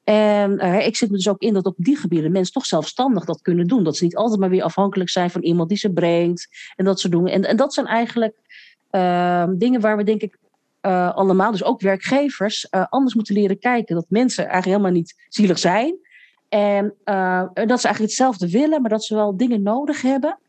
En 0.04 0.66
uh, 0.66 0.86
ik 0.86 0.96
zit 0.96 1.10
me 1.10 1.16
dus 1.16 1.28
ook 1.28 1.42
in 1.42 1.54
dat 1.54 1.66
op 1.66 1.76
die 1.78 1.96
gebieden 1.96 2.32
mensen 2.32 2.54
toch 2.54 2.66
zelfstandig 2.66 3.26
dat 3.26 3.42
kunnen 3.42 3.68
doen. 3.68 3.84
Dat 3.84 3.98
ze 3.98 4.04
niet 4.04 4.16
altijd 4.16 4.40
maar 4.40 4.50
weer 4.50 4.64
afhankelijk 4.64 5.10
zijn 5.10 5.30
van 5.30 5.42
iemand 5.42 5.70
die 5.70 5.78
ze 5.78 5.94
brengt 5.94 6.48
en 6.76 6.86
dat 6.86 7.00
soort 7.00 7.14
dingen. 7.14 7.32
En, 7.32 7.44
en 7.44 7.58
dat 7.58 7.74
zijn 7.74 7.86
eigenlijk 7.86 8.36
uh, 8.92 9.48
dingen 9.58 9.82
waar 9.82 9.98
we 9.98 10.04
denk 10.04 10.22
ik 10.22 10.38
uh, 10.82 11.16
allemaal, 11.16 11.52
dus 11.52 11.64
ook 11.64 11.82
werkgevers, 11.82 12.70
eh, 12.70 12.86
anders 12.90 13.16
moeten 13.16 13.36
leren 13.36 13.60
kijken. 13.60 13.96
Dat 13.96 14.06
mensen 14.10 14.44
eigenlijk 14.44 14.78
helemaal 14.78 14.98
niet 15.02 15.26
zielig 15.30 15.60
zijn. 15.60 15.96
En 16.50 16.96
dat 17.54 17.56
ze 17.56 17.88
eigenlijk 17.88 18.00
hetzelfde 18.00 18.50
willen, 18.50 18.82
maar 18.82 18.90
dat 18.90 19.04
ze 19.04 19.16
wel 19.16 19.38
dingen 19.38 19.62
nodig 19.62 20.02
hebben 20.02 20.40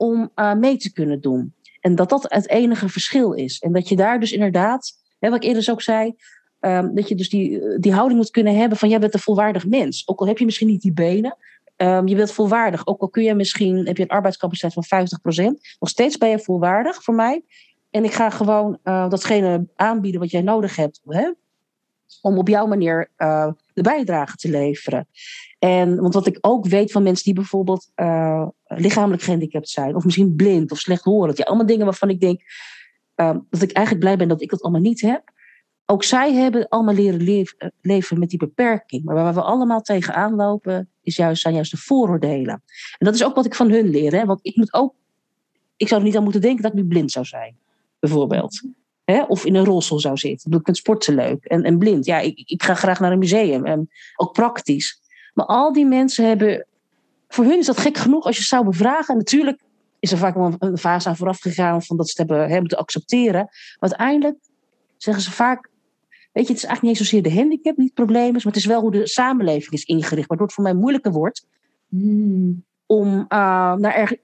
om 0.00 0.30
uh, 0.36 0.54
mee 0.54 0.76
te 0.76 0.92
kunnen 0.92 1.20
doen. 1.20 1.54
En 1.80 1.94
dat 1.94 2.08
dat 2.08 2.26
het 2.28 2.48
enige 2.48 2.88
verschil 2.88 3.32
is. 3.32 3.58
En 3.58 3.72
dat 3.72 3.88
je 3.88 3.96
daar 3.96 4.20
dus 4.20 4.32
inderdaad, 4.32 4.92
hè, 5.18 5.30
wat 5.30 5.44
ik 5.44 5.48
eerder 5.48 5.70
ook 5.70 5.82
zei, 5.82 6.14
um, 6.60 6.94
dat 6.94 7.08
je 7.08 7.14
dus 7.14 7.28
die, 7.28 7.78
die 7.78 7.92
houding 7.92 8.18
moet 8.20 8.30
kunnen 8.30 8.56
hebben 8.56 8.78
van 8.78 8.88
jij 8.88 8.98
bent 8.98 9.14
een 9.14 9.20
volwaardig 9.20 9.66
mens. 9.66 10.08
Ook 10.08 10.20
al 10.20 10.26
heb 10.26 10.38
je 10.38 10.44
misschien 10.44 10.66
niet 10.66 10.82
die 10.82 10.92
benen, 10.92 11.36
um, 11.76 12.06
je 12.06 12.16
bent 12.16 12.32
volwaardig. 12.32 12.86
Ook 12.86 13.00
al 13.00 13.08
kun 13.08 13.22
je 13.22 13.34
misschien, 13.34 13.86
heb 13.86 13.96
je 13.96 14.02
een 14.02 14.08
arbeidscapaciteit 14.08 14.72
van 14.72 14.84
50%, 14.84 15.76
nog 15.78 15.88
steeds 15.88 16.18
ben 16.18 16.28
je 16.28 16.38
volwaardig 16.38 17.02
voor 17.02 17.14
mij. 17.14 17.44
En 17.90 18.04
ik 18.04 18.12
ga 18.12 18.30
gewoon 18.30 18.78
uh, 18.84 19.08
datgene 19.08 19.66
aanbieden 19.76 20.20
wat 20.20 20.30
jij 20.30 20.42
nodig 20.42 20.76
hebt. 20.76 21.00
Hè? 21.04 21.32
Om 22.22 22.38
op 22.38 22.48
jouw 22.48 22.66
manier 22.66 23.10
uh, 23.18 23.52
de 23.72 23.82
bijdrage 23.82 24.36
te 24.36 24.50
leveren. 24.50 25.08
En, 25.58 25.96
want 26.00 26.14
wat 26.14 26.26
ik 26.26 26.38
ook 26.40 26.66
weet 26.66 26.92
van 26.92 27.02
mensen 27.02 27.24
die 27.24 27.34
bijvoorbeeld 27.34 27.90
uh, 27.96 28.48
lichamelijk 28.64 29.22
gehandicapt 29.22 29.68
zijn, 29.68 29.96
of 29.96 30.04
misschien 30.04 30.36
blind 30.36 30.72
of 30.72 30.78
slechthorend, 30.78 31.38
ja, 31.38 31.44
allemaal 31.44 31.66
dingen 31.66 31.84
waarvan 31.84 32.10
ik 32.10 32.20
denk 32.20 32.42
uh, 33.16 33.36
dat 33.50 33.62
ik 33.62 33.72
eigenlijk 33.72 34.04
blij 34.04 34.16
ben 34.16 34.28
dat 34.28 34.42
ik 34.42 34.50
dat 34.50 34.62
allemaal 34.62 34.80
niet 34.80 35.00
heb. 35.00 35.32
Ook 35.86 36.04
zij 36.04 36.34
hebben 36.34 36.68
allemaal 36.68 36.94
leren 36.94 37.20
leef, 37.20 37.54
uh, 37.58 37.68
leven 37.80 38.18
met 38.18 38.30
die 38.30 38.38
beperking. 38.38 39.04
Maar 39.04 39.14
waar 39.14 39.34
we 39.34 39.42
allemaal 39.42 39.80
tegenaan 39.80 40.34
lopen, 40.34 40.88
is 41.02 41.16
juist, 41.16 41.42
zijn 41.42 41.54
juist 41.54 41.70
de 41.70 41.76
vooroordelen. 41.76 42.62
En 42.98 43.06
dat 43.06 43.14
is 43.14 43.24
ook 43.24 43.34
wat 43.34 43.46
ik 43.46 43.54
van 43.54 43.70
hun 43.70 43.88
leer. 43.88 44.12
Hè? 44.12 44.24
Want 44.24 44.40
ik 44.42 44.56
moet 44.56 44.72
ook, 44.72 44.94
ik 45.76 45.88
zou 45.88 46.00
er 46.00 46.06
niet 46.06 46.16
aan 46.16 46.22
moeten 46.22 46.40
denken 46.40 46.62
dat 46.62 46.72
ik 46.72 46.78
nu 46.78 46.86
blind 46.86 47.10
zou 47.10 47.24
zijn, 47.24 47.56
bijvoorbeeld. 47.98 48.62
Hè? 49.10 49.22
Of 49.22 49.44
in 49.44 49.54
een 49.54 49.64
rolstoel 49.64 50.00
zou 50.00 50.16
zitten. 50.16 50.52
Ik 50.52 50.60
vind 50.64 50.76
sporten 50.76 51.14
leuk. 51.14 51.44
En, 51.44 51.62
en 51.62 51.78
blind. 51.78 52.04
Ja, 52.04 52.18
ik, 52.18 52.42
ik 52.44 52.62
ga 52.62 52.74
graag 52.74 53.00
naar 53.00 53.12
een 53.12 53.18
museum. 53.18 53.64
En 53.64 53.90
ook 54.16 54.32
praktisch. 54.32 55.00
Maar 55.34 55.46
al 55.46 55.72
die 55.72 55.86
mensen 55.86 56.26
hebben. 56.26 56.66
Voor 57.28 57.44
hun 57.44 57.58
is 57.58 57.66
dat 57.66 57.78
gek 57.78 57.96
genoeg 57.96 58.24
als 58.24 58.36
je 58.36 58.42
zou 58.42 58.64
bevragen. 58.64 59.16
natuurlijk 59.16 59.60
is 59.98 60.12
er 60.12 60.18
vaak 60.18 60.34
wel 60.34 60.54
een 60.58 60.78
fase 60.78 61.08
aan 61.08 61.16
vooraf 61.16 61.40
gegaan 61.40 61.82
van 61.82 61.96
dat 61.96 62.08
ze 62.08 62.20
het 62.20 62.28
hebben, 62.28 62.38
hebben 62.38 62.60
moeten 62.60 62.78
accepteren. 62.78 63.40
Maar 63.78 63.90
uiteindelijk 63.90 64.38
zeggen 64.96 65.22
ze 65.22 65.30
vaak. 65.30 65.68
Weet 66.32 66.46
je, 66.46 66.52
het 66.52 66.62
is 66.62 66.68
eigenlijk 66.68 66.82
niet 66.82 67.08
zozeer 67.08 67.22
de 67.22 67.34
handicap 67.34 67.76
die 67.76 67.84
het 67.84 67.94
probleem 67.94 68.36
is, 68.36 68.44
maar 68.44 68.52
het 68.52 68.62
is 68.62 68.68
wel 68.68 68.80
hoe 68.80 68.90
de 68.90 69.06
samenleving 69.06 69.72
is 69.72 69.84
ingericht. 69.84 70.28
Waardoor 70.28 70.46
het 70.46 70.54
voor 70.54 70.64
mij 70.64 70.74
moeilijker 70.74 71.12
wordt 71.12 71.46
hmm. 71.88 72.64
om 72.86 73.08
uh, 73.18 73.26
naar, 73.74 73.94
er, 73.94 74.18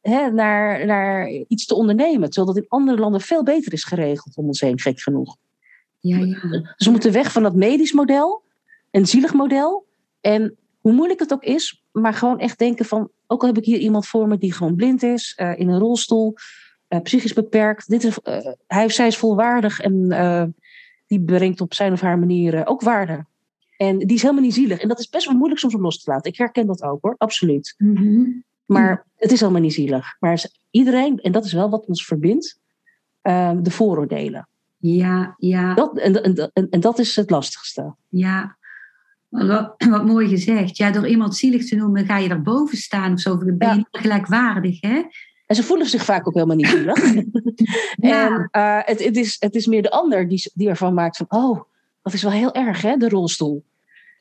hè, 0.00 0.30
naar, 0.30 0.86
naar 0.86 1.28
iets 1.28 1.66
te 1.66 1.74
ondernemen. 1.74 2.30
Terwijl 2.30 2.54
dat 2.54 2.62
in 2.62 2.68
andere 2.68 2.98
landen 2.98 3.20
veel 3.20 3.42
beter 3.42 3.72
is 3.72 3.84
geregeld 3.84 4.36
om 4.36 4.46
ons 4.46 4.60
heen, 4.60 4.80
gek 4.80 5.00
genoeg. 5.00 5.36
Ja, 5.98 6.18
ja. 6.18 6.48
Dus 6.76 6.86
we 6.86 6.90
moeten 6.90 7.12
weg 7.12 7.32
van 7.32 7.42
dat 7.42 7.54
medisch 7.54 7.92
model, 7.92 8.42
een 8.90 9.06
zielig 9.06 9.32
model, 9.32 9.86
en 10.20 10.56
hoe 10.80 10.92
moeilijk 10.92 11.20
het 11.20 11.32
ook 11.32 11.44
is, 11.44 11.84
maar 11.92 12.14
gewoon 12.14 12.38
echt 12.38 12.58
denken 12.58 12.84
van, 12.84 13.10
ook 13.26 13.40
al 13.40 13.48
heb 13.48 13.58
ik 13.58 13.64
hier 13.64 13.78
iemand 13.78 14.06
voor 14.06 14.28
me 14.28 14.38
die 14.38 14.52
gewoon 14.52 14.76
blind 14.76 15.02
is, 15.02 15.38
uh, 15.40 15.58
in 15.58 15.68
een 15.68 15.78
rolstoel, 15.78 16.34
uh, 16.88 17.00
psychisch 17.00 17.32
beperkt. 17.32 17.88
Dit 17.88 18.04
is, 18.04 18.18
uh, 18.24 18.52
hij 18.66 18.84
of 18.84 18.92
zij 18.92 19.06
is 19.06 19.16
volwaardig 19.16 19.80
en 19.80 20.08
die 21.06 21.20
brengt 21.20 21.60
op 21.60 21.74
zijn 21.74 21.92
of 21.92 22.00
haar 22.00 22.18
manier 22.18 22.66
ook 22.66 22.80
waarde. 22.80 23.24
En 23.76 23.98
die 23.98 24.16
is 24.16 24.22
helemaal 24.22 24.42
niet 24.42 24.54
zielig. 24.54 24.78
En 24.78 24.88
dat 24.88 24.98
is 24.98 25.08
best 25.08 25.26
wel 25.26 25.36
moeilijk 25.36 25.60
soms 25.60 25.74
om 25.74 25.82
los 25.82 26.02
te 26.02 26.10
laten. 26.10 26.30
Ik 26.30 26.38
herken 26.38 26.66
dat 26.66 26.82
ook 26.82 27.02
hoor, 27.02 27.14
absoluut. 27.18 27.74
Mm 27.78 27.96
-hmm. 27.96 28.44
Maar 28.72 29.06
het 29.16 29.32
is 29.32 29.40
helemaal 29.40 29.60
niet 29.60 29.72
zielig. 29.72 30.16
Maar 30.20 30.44
iedereen, 30.70 31.18
en 31.18 31.32
dat 31.32 31.44
is 31.44 31.52
wel 31.52 31.70
wat 31.70 31.86
ons 31.86 32.04
verbindt, 32.04 32.60
de 33.22 33.70
vooroordelen. 33.70 34.48
Ja, 34.78 35.34
ja. 35.38 35.74
Dat, 35.74 35.98
en, 35.98 36.22
en, 36.22 36.50
en, 36.52 36.68
en 36.70 36.80
dat 36.80 36.98
is 36.98 37.16
het 37.16 37.30
lastigste. 37.30 37.94
Ja, 38.08 38.56
wat, 39.28 39.74
wat, 39.88 40.04
mooi 40.04 40.28
gezegd. 40.28 40.76
Ja, 40.76 40.90
door 40.90 41.08
iemand 41.08 41.36
zielig 41.36 41.68
te 41.68 41.76
noemen 41.76 42.06
ga 42.06 42.18
je 42.18 42.28
erboven 42.28 42.78
staan 42.78 43.12
of 43.12 43.20
zo. 43.20 43.38
Dan 43.38 43.58
ben 43.58 43.68
je 43.68 43.74
niet 43.74 43.86
gelijkwaardig, 43.90 44.80
hè? 44.80 45.02
En 45.46 45.56
ze 45.56 45.62
voelen 45.62 45.86
zich 45.86 46.04
vaak 46.04 46.26
ook 46.26 46.34
helemaal 46.34 46.56
niet 46.56 46.66
zielig. 46.66 47.14
ja. 48.10 48.26
En 48.26 48.48
uh, 48.52 48.78
het, 48.84 49.04
het, 49.04 49.16
is, 49.16 49.36
het 49.38 49.54
is 49.54 49.66
meer 49.66 49.82
de 49.82 49.90
ander 49.90 50.28
die, 50.28 50.50
die 50.54 50.68
ervan 50.68 50.94
maakt 50.94 51.16
van... 51.16 51.26
Oh, 51.28 51.60
dat 52.02 52.12
is 52.12 52.22
wel 52.22 52.32
heel 52.32 52.54
erg, 52.54 52.82
hè, 52.82 52.96
de 52.96 53.08
rolstoel. 53.08 53.64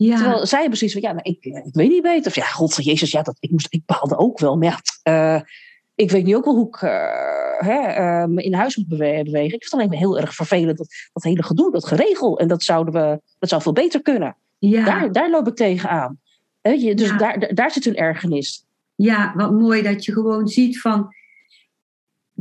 Ja. 0.03 0.15
Terwijl 0.15 0.45
zij 0.45 0.59
hebben 0.59 0.77
precies 0.77 0.93
van... 0.93 1.01
Ja, 1.01 1.11
nou, 1.11 1.29
ik, 1.29 1.45
ik 1.65 1.73
weet 1.73 1.89
niet 1.89 2.01
beter. 2.01 2.27
Of 2.27 2.35
ja, 2.35 2.45
god, 2.45 2.83
jezus, 2.83 3.11
ja, 3.11 3.21
dat, 3.21 3.37
ik, 3.39 3.51
moest, 3.51 3.67
ik 3.69 3.85
behaalde 3.85 4.17
ook 4.17 4.39
wel. 4.39 4.57
Maar 4.57 4.81
ja, 5.03 5.35
uh, 5.35 5.41
ik 5.95 6.11
weet 6.11 6.25
nu 6.25 6.35
ook 6.35 6.45
wel 6.45 6.55
hoe 6.55 6.67
ik 6.67 6.81
uh, 6.81 6.91
hè, 7.57 8.27
me 8.27 8.43
in 8.43 8.53
huis 8.53 8.77
moet 8.77 8.87
bewegen. 8.87 9.43
Ik 9.43 9.49
vind 9.49 9.63
het 9.63 9.73
alleen 9.73 9.89
maar 9.89 9.97
heel 9.97 10.19
erg 10.19 10.33
vervelend, 10.33 10.77
dat, 10.77 10.87
dat 11.13 11.23
hele 11.23 11.43
gedoe, 11.43 11.71
dat 11.71 11.87
geregel. 11.87 12.39
En 12.39 12.47
dat, 12.47 12.63
zouden 12.63 12.93
we, 12.93 13.21
dat 13.39 13.49
zou 13.49 13.61
veel 13.61 13.73
beter 13.73 14.01
kunnen. 14.01 14.35
Ja. 14.57 14.85
Daar, 14.85 15.11
daar 15.11 15.29
loop 15.29 15.47
ik 15.47 15.55
tegenaan. 15.55 16.19
Weet 16.61 16.81
je, 16.81 16.95
dus 16.95 17.17
daar, 17.17 17.53
daar 17.53 17.71
zit 17.71 17.85
een 17.85 17.95
ergernis. 17.95 18.65
Ja, 18.95 19.33
wat 19.35 19.51
mooi 19.51 19.81
dat 19.81 20.05
je 20.05 20.13
gewoon 20.13 20.47
ziet 20.47 20.79
van. 20.79 21.09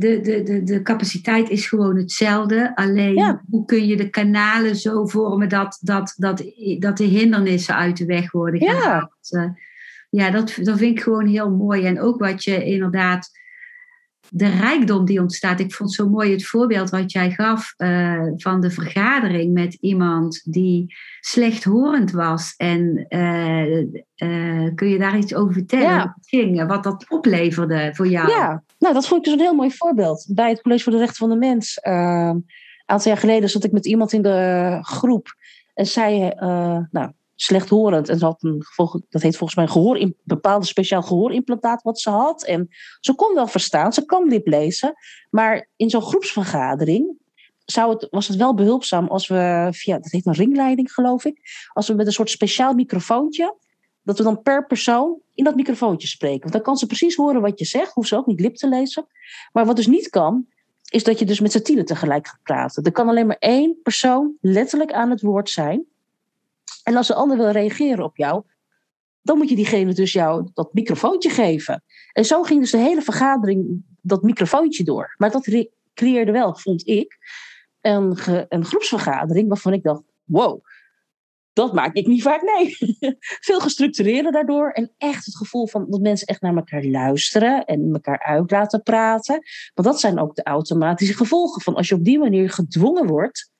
De, 0.01 0.19
de, 0.21 0.43
de, 0.43 0.63
de 0.63 0.81
capaciteit 0.81 1.49
is 1.49 1.67
gewoon 1.67 1.95
hetzelfde. 1.95 2.75
Alleen 2.75 3.39
hoe 3.49 3.65
kun 3.65 3.87
je 3.87 3.97
de 3.97 4.09
kanalen 4.09 4.75
zo 4.75 5.05
vormen 5.05 5.49
dat, 5.49 5.77
dat, 5.81 6.13
dat, 6.17 6.43
dat 6.79 6.97
de 6.97 7.03
hindernissen 7.03 7.75
uit 7.75 7.97
de 7.97 8.05
weg 8.05 8.31
worden 8.31 8.59
gehaald. 8.59 9.17
Ja, 9.21 9.43
uh, 9.43 9.49
ja 10.09 10.29
dat, 10.29 10.57
dat 10.61 10.77
vind 10.77 10.97
ik 10.97 11.03
gewoon 11.03 11.27
heel 11.27 11.51
mooi. 11.51 11.85
En 11.85 12.01
ook 12.01 12.19
wat 12.19 12.43
je 12.43 12.65
inderdaad 12.65 13.29
de 14.29 14.47
rijkdom 14.47 15.05
die 15.05 15.21
ontstaat. 15.21 15.59
Ik 15.59 15.73
vond 15.73 15.93
zo 15.93 16.09
mooi 16.09 16.31
het 16.31 16.45
voorbeeld 16.45 16.89
wat 16.89 17.11
jij 17.11 17.31
gaf 17.31 17.73
uh, 17.77 18.27
van 18.35 18.61
de 18.61 18.71
vergadering 18.71 19.53
met 19.53 19.73
iemand 19.73 20.41
die 20.43 20.95
slechthorend 21.19 22.11
was. 22.11 22.53
En 22.57 23.05
uh, 23.09 23.79
uh, 23.79 24.69
kun 24.75 24.87
je 24.87 24.97
daar 24.97 25.17
iets 25.17 25.35
over 25.35 25.53
vertellen? 25.53 25.85
Ja. 25.85 26.17
Ging, 26.21 26.67
wat 26.67 26.83
dat 26.83 27.05
opleverde 27.09 27.89
voor 27.93 28.07
jou? 28.07 28.29
Ja, 28.29 28.63
nou, 28.81 28.93
dat 28.93 29.07
vond 29.07 29.19
ik 29.19 29.31
dus 29.31 29.33
een 29.33 29.45
heel 29.45 29.55
mooi 29.55 29.71
voorbeeld. 29.71 30.25
Bij 30.29 30.49
het 30.49 30.61
College 30.61 30.83
voor 30.83 30.91
de 30.91 30.97
Rechten 30.97 31.17
van 31.17 31.29
de 31.29 31.35
Mens. 31.35 31.79
een 31.81 32.45
aantal 32.85 33.11
jaar 33.11 33.17
geleden 33.17 33.49
zat 33.49 33.63
ik 33.63 33.71
met 33.71 33.85
iemand 33.85 34.13
in 34.13 34.21
de 34.21 34.77
groep. 34.81 35.35
En 35.73 35.85
zij, 35.85 36.35
nou, 36.91 37.11
slechthorend. 37.35 38.09
En 38.09 38.17
ze 38.17 38.25
had 38.25 38.43
een 38.43 38.65
dat 39.09 39.21
heet 39.21 39.37
volgens 39.37 39.55
mij 39.55 39.65
een 39.65 39.71
gehoor, 39.71 40.11
bepaalde 40.23 40.65
speciaal 40.65 41.01
gehoorimplantaat 41.01 41.81
wat 41.81 41.99
ze 41.99 42.09
had. 42.09 42.43
En 42.43 42.67
ze 42.99 43.15
kon 43.15 43.35
wel 43.35 43.47
verstaan, 43.47 43.93
ze 43.93 44.05
kan 44.05 44.29
dit 44.29 44.47
lezen. 44.47 44.93
Maar 45.29 45.69
in 45.75 45.89
zo'n 45.89 46.01
groepsvergadering 46.01 47.19
zou 47.65 47.93
het, 47.93 48.07
was 48.09 48.27
het 48.27 48.37
wel 48.37 48.53
behulpzaam 48.53 49.07
als 49.07 49.27
we 49.27 49.67
via, 49.71 49.99
dat 49.99 50.11
heet 50.11 50.25
een 50.25 50.33
ringleiding 50.33 50.93
geloof 50.93 51.25
ik, 51.25 51.39
als 51.73 51.87
we 51.87 51.93
met 51.93 52.05
een 52.05 52.11
soort 52.11 52.29
speciaal 52.29 52.73
microfoontje, 52.73 53.55
dat 54.03 54.17
we 54.17 54.23
dan 54.23 54.41
per 54.41 54.65
persoon 54.65 55.19
in 55.33 55.43
dat 55.43 55.55
microfoontje 55.55 56.07
spreken. 56.07 56.41
Want 56.41 56.53
dan 56.53 56.61
kan 56.61 56.77
ze 56.77 56.85
precies 56.85 57.15
horen 57.15 57.41
wat 57.41 57.59
je 57.59 57.65
zegt, 57.65 57.93
hoeft 57.93 58.07
ze 58.07 58.15
ook 58.15 58.25
niet 58.25 58.39
lip 58.39 58.55
te 58.55 58.69
lezen. 58.69 59.07
Maar 59.51 59.65
wat 59.65 59.75
dus 59.75 59.87
niet 59.87 60.09
kan, 60.09 60.47
is 60.89 61.03
dat 61.03 61.19
je 61.19 61.25
dus 61.25 61.39
met 61.39 61.51
z'n 61.51 61.61
tienen 61.61 61.85
tegelijk 61.85 62.27
gaat 62.27 62.39
praten. 62.43 62.83
Er 62.83 62.91
kan 62.91 63.07
alleen 63.07 63.27
maar 63.27 63.37
één 63.39 63.79
persoon 63.83 64.33
letterlijk 64.41 64.93
aan 64.93 65.09
het 65.09 65.21
woord 65.21 65.49
zijn. 65.49 65.85
En 66.83 66.95
als 66.95 67.07
de 67.07 67.13
ander 67.13 67.37
wil 67.37 67.49
reageren 67.49 68.03
op 68.03 68.17
jou, 68.17 68.43
dan 69.21 69.37
moet 69.37 69.49
je 69.49 69.55
diegene 69.55 69.93
dus 69.93 70.13
jou 70.13 70.49
dat 70.53 70.73
microfoontje 70.73 71.29
geven. 71.29 71.83
En 72.13 72.25
zo 72.25 72.43
ging 72.43 72.59
dus 72.59 72.71
de 72.71 72.77
hele 72.77 73.01
vergadering 73.01 73.83
dat 74.01 74.21
microfoontje 74.21 74.83
door. 74.83 75.15
Maar 75.17 75.31
dat 75.31 75.67
creëerde 75.93 76.31
wel, 76.31 76.55
vond 76.55 76.87
ik, 76.87 77.17
een, 77.81 78.17
een 78.49 78.65
groepsvergadering 78.65 79.47
waarvan 79.47 79.73
ik 79.73 79.83
dacht: 79.83 80.01
wow, 80.23 80.63
dat 81.53 81.73
maak 81.73 81.95
ik 81.95 82.07
niet 82.07 82.21
vaak 82.21 82.41
nee. 82.41 82.75
Veel 83.47 83.59
gestructureerder 83.59 84.31
daardoor. 84.31 84.69
En 84.69 84.91
echt 84.97 85.25
het 85.25 85.37
gevoel 85.37 85.67
van 85.67 85.85
dat 85.89 86.01
mensen 86.01 86.27
echt 86.27 86.41
naar 86.41 86.55
elkaar 86.55 86.83
luisteren 86.83 87.65
en 87.65 87.93
elkaar 87.93 88.19
uit 88.19 88.51
laten 88.51 88.83
praten. 88.83 89.41
Want 89.73 89.87
dat 89.87 89.99
zijn 89.99 90.19
ook 90.19 90.35
de 90.35 90.43
automatische 90.43 91.15
gevolgen 91.15 91.61
van 91.61 91.75
als 91.75 91.87
je 91.87 91.95
op 91.95 92.03
die 92.03 92.19
manier 92.19 92.49
gedwongen 92.49 93.07
wordt 93.07 93.51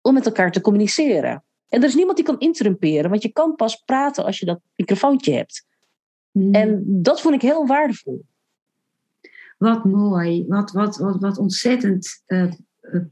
om 0.00 0.14
met 0.14 0.26
elkaar 0.26 0.52
te 0.52 0.60
communiceren. 0.60 1.44
En 1.68 1.82
er 1.82 1.88
is 1.88 1.94
niemand 1.94 2.16
die 2.16 2.26
kan 2.26 2.38
interrumperen, 2.38 3.10
want 3.10 3.22
je 3.22 3.32
kan 3.32 3.54
pas 3.54 3.76
praten 3.76 4.24
als 4.24 4.38
je 4.38 4.46
dat 4.46 4.60
microfoontje 4.76 5.34
hebt. 5.34 5.66
Hmm. 6.30 6.54
En 6.54 6.82
dat 6.86 7.20
vond 7.20 7.34
ik 7.34 7.42
heel 7.42 7.66
waardevol. 7.66 8.24
Wat 9.58 9.84
mooi, 9.84 10.44
wat, 10.48 10.72
wat, 10.72 10.96
wat, 10.96 11.20
wat 11.20 11.38
ontzettend 11.38 12.22
uh, 12.26 12.52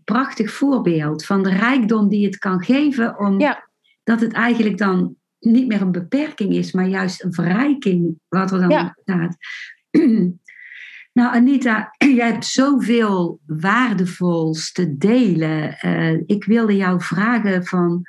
prachtig 0.04 0.52
voorbeeld 0.52 1.24
van 1.24 1.42
de 1.42 1.50
rijkdom 1.50 2.08
die 2.08 2.26
het 2.26 2.38
kan 2.38 2.62
geven, 2.62 3.18
om 3.18 3.38
dat 4.08 4.20
het 4.20 4.32
eigenlijk 4.32 4.78
dan 4.78 5.16
niet 5.38 5.66
meer 5.66 5.80
een 5.80 5.92
beperking 5.92 6.54
is, 6.54 6.72
maar 6.72 6.86
juist 6.88 7.24
een 7.24 7.32
verrijking, 7.32 8.18
wat 8.28 8.50
er 8.50 8.58
dan 8.60 8.70
ja. 8.70 8.96
staat. 9.02 9.36
Nou, 11.12 11.34
Anita, 11.34 11.94
jij 12.16 12.26
hebt 12.26 12.46
zoveel 12.46 13.40
waardevols 13.46 14.72
te 14.72 14.96
delen. 14.96 15.78
Uh, 15.82 16.12
ik 16.26 16.44
wilde 16.44 16.76
jou 16.76 17.00
vragen 17.00 17.64
van 17.64 18.02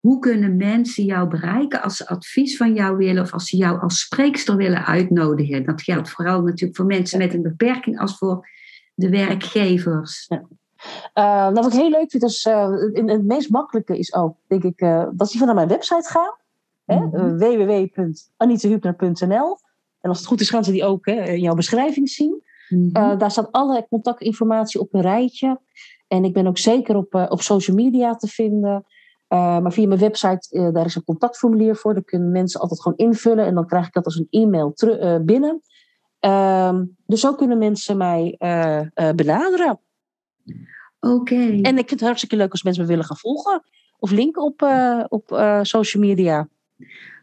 hoe 0.00 0.18
kunnen 0.18 0.56
mensen 0.56 1.04
jou 1.04 1.28
bereiken 1.28 1.82
als 1.82 1.96
ze 1.96 2.08
advies 2.08 2.56
van 2.56 2.74
jou 2.74 2.96
willen 2.96 3.22
of 3.22 3.32
als 3.32 3.48
ze 3.48 3.56
jou 3.56 3.80
als 3.80 4.00
spreekster 4.00 4.56
willen 4.56 4.86
uitnodigen? 4.86 5.64
Dat 5.64 5.82
geldt 5.82 6.10
vooral 6.10 6.42
natuurlijk 6.42 6.76
voor 6.76 6.86
mensen 6.86 7.18
met 7.18 7.34
een 7.34 7.42
beperking 7.42 7.98
als 7.98 8.18
voor 8.18 8.48
de 8.94 9.08
werkgevers. 9.08 10.24
Ja. 10.28 10.48
Uh, 11.14 11.52
wat 11.52 11.66
ik 11.66 11.72
heel 11.72 11.90
leuk 11.90 12.10
vind, 12.10 12.22
is 12.22 12.44
uh, 12.44 12.70
het 12.92 13.24
meest 13.24 13.50
makkelijke 13.50 13.98
is 13.98 14.14
ook, 14.14 14.36
denk 14.46 14.62
ik, 14.62 14.80
uh, 14.80 15.06
dat 15.12 15.32
je 15.32 15.38
van 15.38 15.46
naar 15.46 15.56
mijn 15.56 15.68
website 15.68 16.08
gaat. 16.08 16.36
Mm 16.84 17.10
-hmm. 17.12 17.38
www.anitahubner.nl 17.38 19.58
En 20.00 20.08
als 20.08 20.18
het 20.18 20.26
goed 20.26 20.40
is, 20.40 20.50
gaan 20.50 20.64
ze 20.64 20.72
die 20.72 20.84
ook 20.84 21.06
hè, 21.06 21.22
in 21.22 21.40
jouw 21.40 21.54
beschrijving 21.54 22.08
zien. 22.08 22.42
Mm 22.68 22.90
-hmm. 22.92 23.18
daar 23.18 23.30
staat 23.30 23.52
alle 23.52 23.86
contactinformatie 23.88 24.80
op 24.80 24.94
een 24.94 25.00
rijtje. 25.00 25.60
En 26.08 26.24
ik 26.24 26.32
ben 26.32 26.46
ook 26.46 26.58
zeker 26.58 26.96
op, 26.96 27.14
op 27.14 27.42
social 27.42 27.76
media 27.76 28.14
te 28.14 28.26
vinden. 28.26 28.84
Maar 29.28 29.72
via 29.72 29.86
mijn 29.86 30.00
website, 30.00 30.70
daar 30.72 30.84
is 30.84 30.94
een 30.94 31.04
contactformulier 31.04 31.76
voor. 31.76 31.94
Daar 31.94 32.04
kunnen 32.04 32.30
mensen 32.30 32.60
altijd 32.60 32.82
gewoon 32.82 32.98
invullen. 32.98 33.46
En 33.46 33.54
dan 33.54 33.66
krijg 33.66 33.86
ik 33.86 33.92
dat 33.92 34.04
als 34.04 34.16
een 34.16 34.26
e-mail 34.30 34.74
binnen. 35.24 35.62
Uh, 36.20 36.80
dus 37.06 37.20
zo 37.20 37.34
kunnen 37.34 37.58
mensen 37.58 37.96
mij 37.96 38.36
benaderen. 39.14 39.80
Oké. 41.00 41.34
En 41.34 41.78
ik 41.78 41.88
vind 41.88 41.90
het 41.90 42.00
hartstikke 42.00 42.36
leuk 42.36 42.52
als 42.52 42.62
mensen 42.62 42.82
me 42.82 42.88
willen 42.88 43.04
gaan 43.04 43.16
volgen. 43.16 43.62
Of 43.98 44.10
linken 44.10 44.42
op, 44.42 44.62
op 45.08 45.58
social 45.62 46.02
media. 46.02 46.48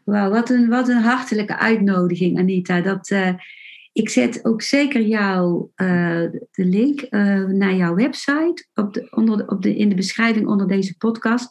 Wauw, 0.04 0.30
wat 0.30 0.50
een, 0.50 0.68
wat 0.68 0.88
een 0.88 1.02
hartelijke 1.02 1.58
uitnodiging, 1.58 2.38
Anita. 2.38 2.80
Dat, 2.80 3.14
ik 3.92 4.08
zet 4.08 4.44
ook 4.44 4.62
zeker 4.62 5.00
jou, 5.02 5.68
de 6.50 6.64
link 6.64 7.10
naar 7.50 7.74
jouw 7.74 7.94
website 7.94 8.66
op 8.74 8.94
de, 8.94 9.08
onder 9.10 9.36
de, 9.36 9.46
op 9.46 9.62
de, 9.62 9.76
in 9.76 9.88
de 9.88 9.94
beschrijving 9.94 10.46
onder 10.46 10.68
deze 10.68 10.96
podcast. 10.96 11.48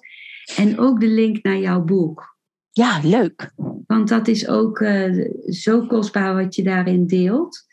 En 0.55 0.80
ook 0.80 0.99
de 0.99 1.07
link 1.07 1.43
naar 1.43 1.57
jouw 1.57 1.82
boek. 1.82 2.38
Ja, 2.71 2.99
leuk. 3.03 3.51
Want 3.88 4.07
dat 4.09 4.28
is 4.28 4.47
ook 4.47 4.86
zo 5.45 5.86
kostbaar 5.88 6.36
wat 6.36 6.55
je 6.55 6.63
daarin 6.63 7.07
deelt. 7.07 7.64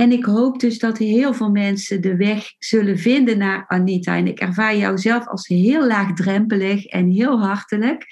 En 0.00 0.12
ik 0.12 0.24
hoop 0.24 0.60
dus 0.60 0.78
dat 0.78 0.98
heel 0.98 1.34
veel 1.34 1.50
mensen 1.50 2.00
de 2.00 2.16
weg 2.16 2.52
zullen 2.58 2.98
vinden 2.98 3.38
naar 3.38 3.64
Anita. 3.66 4.16
En 4.16 4.26
ik 4.26 4.40
ervaar 4.40 4.76
jou 4.76 4.98
zelf 4.98 5.26
als 5.26 5.46
heel 5.46 5.86
laagdrempelig 5.86 6.86
en 6.86 7.10
heel 7.10 7.40
hartelijk. 7.40 8.06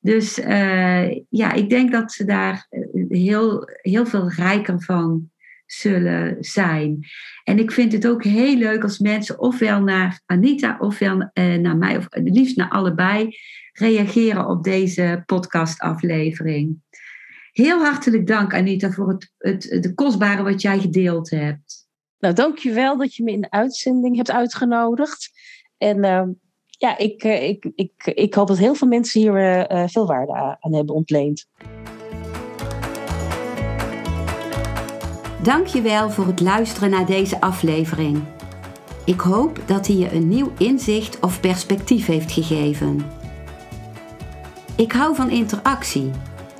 Dus 0.00 0.38
uh, 0.38 1.10
ja, 1.28 1.52
ik 1.52 1.70
denk 1.70 1.92
dat 1.92 2.12
ze 2.12 2.24
daar 2.24 2.66
eh, 2.70 2.80
heel, 3.08 3.68
heel 3.82 4.06
veel 4.06 4.30
rijker 4.30 4.82
van 4.82 5.30
zullen 5.66 6.36
zijn. 6.40 6.98
En 7.44 7.58
ik 7.58 7.72
vind 7.72 7.92
het 7.92 8.06
ook 8.06 8.24
heel 8.24 8.56
leuk 8.56 8.82
als 8.82 8.98
mensen 8.98 9.38
ofwel 9.38 9.82
naar 9.82 10.20
Anita 10.26 10.76
ofwel 10.80 11.30
uh, 11.34 11.54
naar 11.54 11.76
mij, 11.76 11.96
of 11.96 12.06
liefst 12.10 12.56
naar 12.56 12.68
allebei, 12.68 13.36
reageren 13.72 14.48
op 14.48 14.64
deze 14.64 15.22
podcastaflevering. 15.26 16.76
Heel 17.58 17.80
hartelijk 17.80 18.26
dank 18.26 18.54
Anita 18.54 18.90
voor 18.90 19.08
het, 19.08 19.32
het, 19.38 19.82
de 19.82 19.94
kostbare 19.94 20.42
wat 20.42 20.62
jij 20.62 20.78
gedeeld 20.78 21.30
hebt. 21.30 21.86
Nou, 22.18 22.34
dankjewel 22.34 22.96
dat 22.96 23.14
je 23.14 23.22
me 23.22 23.30
in 23.30 23.40
de 23.40 23.50
uitzending 23.50 24.16
hebt 24.16 24.30
uitgenodigd. 24.30 25.30
En 25.78 25.96
uh, 26.04 26.22
ja, 26.68 26.98
ik, 26.98 27.24
uh, 27.24 27.48
ik, 27.48 27.70
ik, 27.74 27.92
ik 28.04 28.34
hoop 28.34 28.48
dat 28.48 28.58
heel 28.58 28.74
veel 28.74 28.88
mensen 28.88 29.20
hier 29.20 29.70
uh, 29.72 29.88
veel 29.88 30.06
waarde 30.06 30.32
aan 30.60 30.74
hebben 30.74 30.94
ontleend. 30.94 31.46
Dankjewel 35.42 36.10
voor 36.10 36.26
het 36.26 36.40
luisteren 36.40 36.90
naar 36.90 37.06
deze 37.06 37.40
aflevering. 37.40 38.22
Ik 39.04 39.20
hoop 39.20 39.60
dat 39.66 39.86
hij 39.86 39.96
je 39.96 40.12
een 40.12 40.28
nieuw 40.28 40.52
inzicht 40.58 41.20
of 41.20 41.40
perspectief 41.40 42.06
heeft 42.06 42.32
gegeven. 42.32 43.06
Ik 44.76 44.92
hou 44.92 45.14
van 45.14 45.30
interactie, 45.30 46.10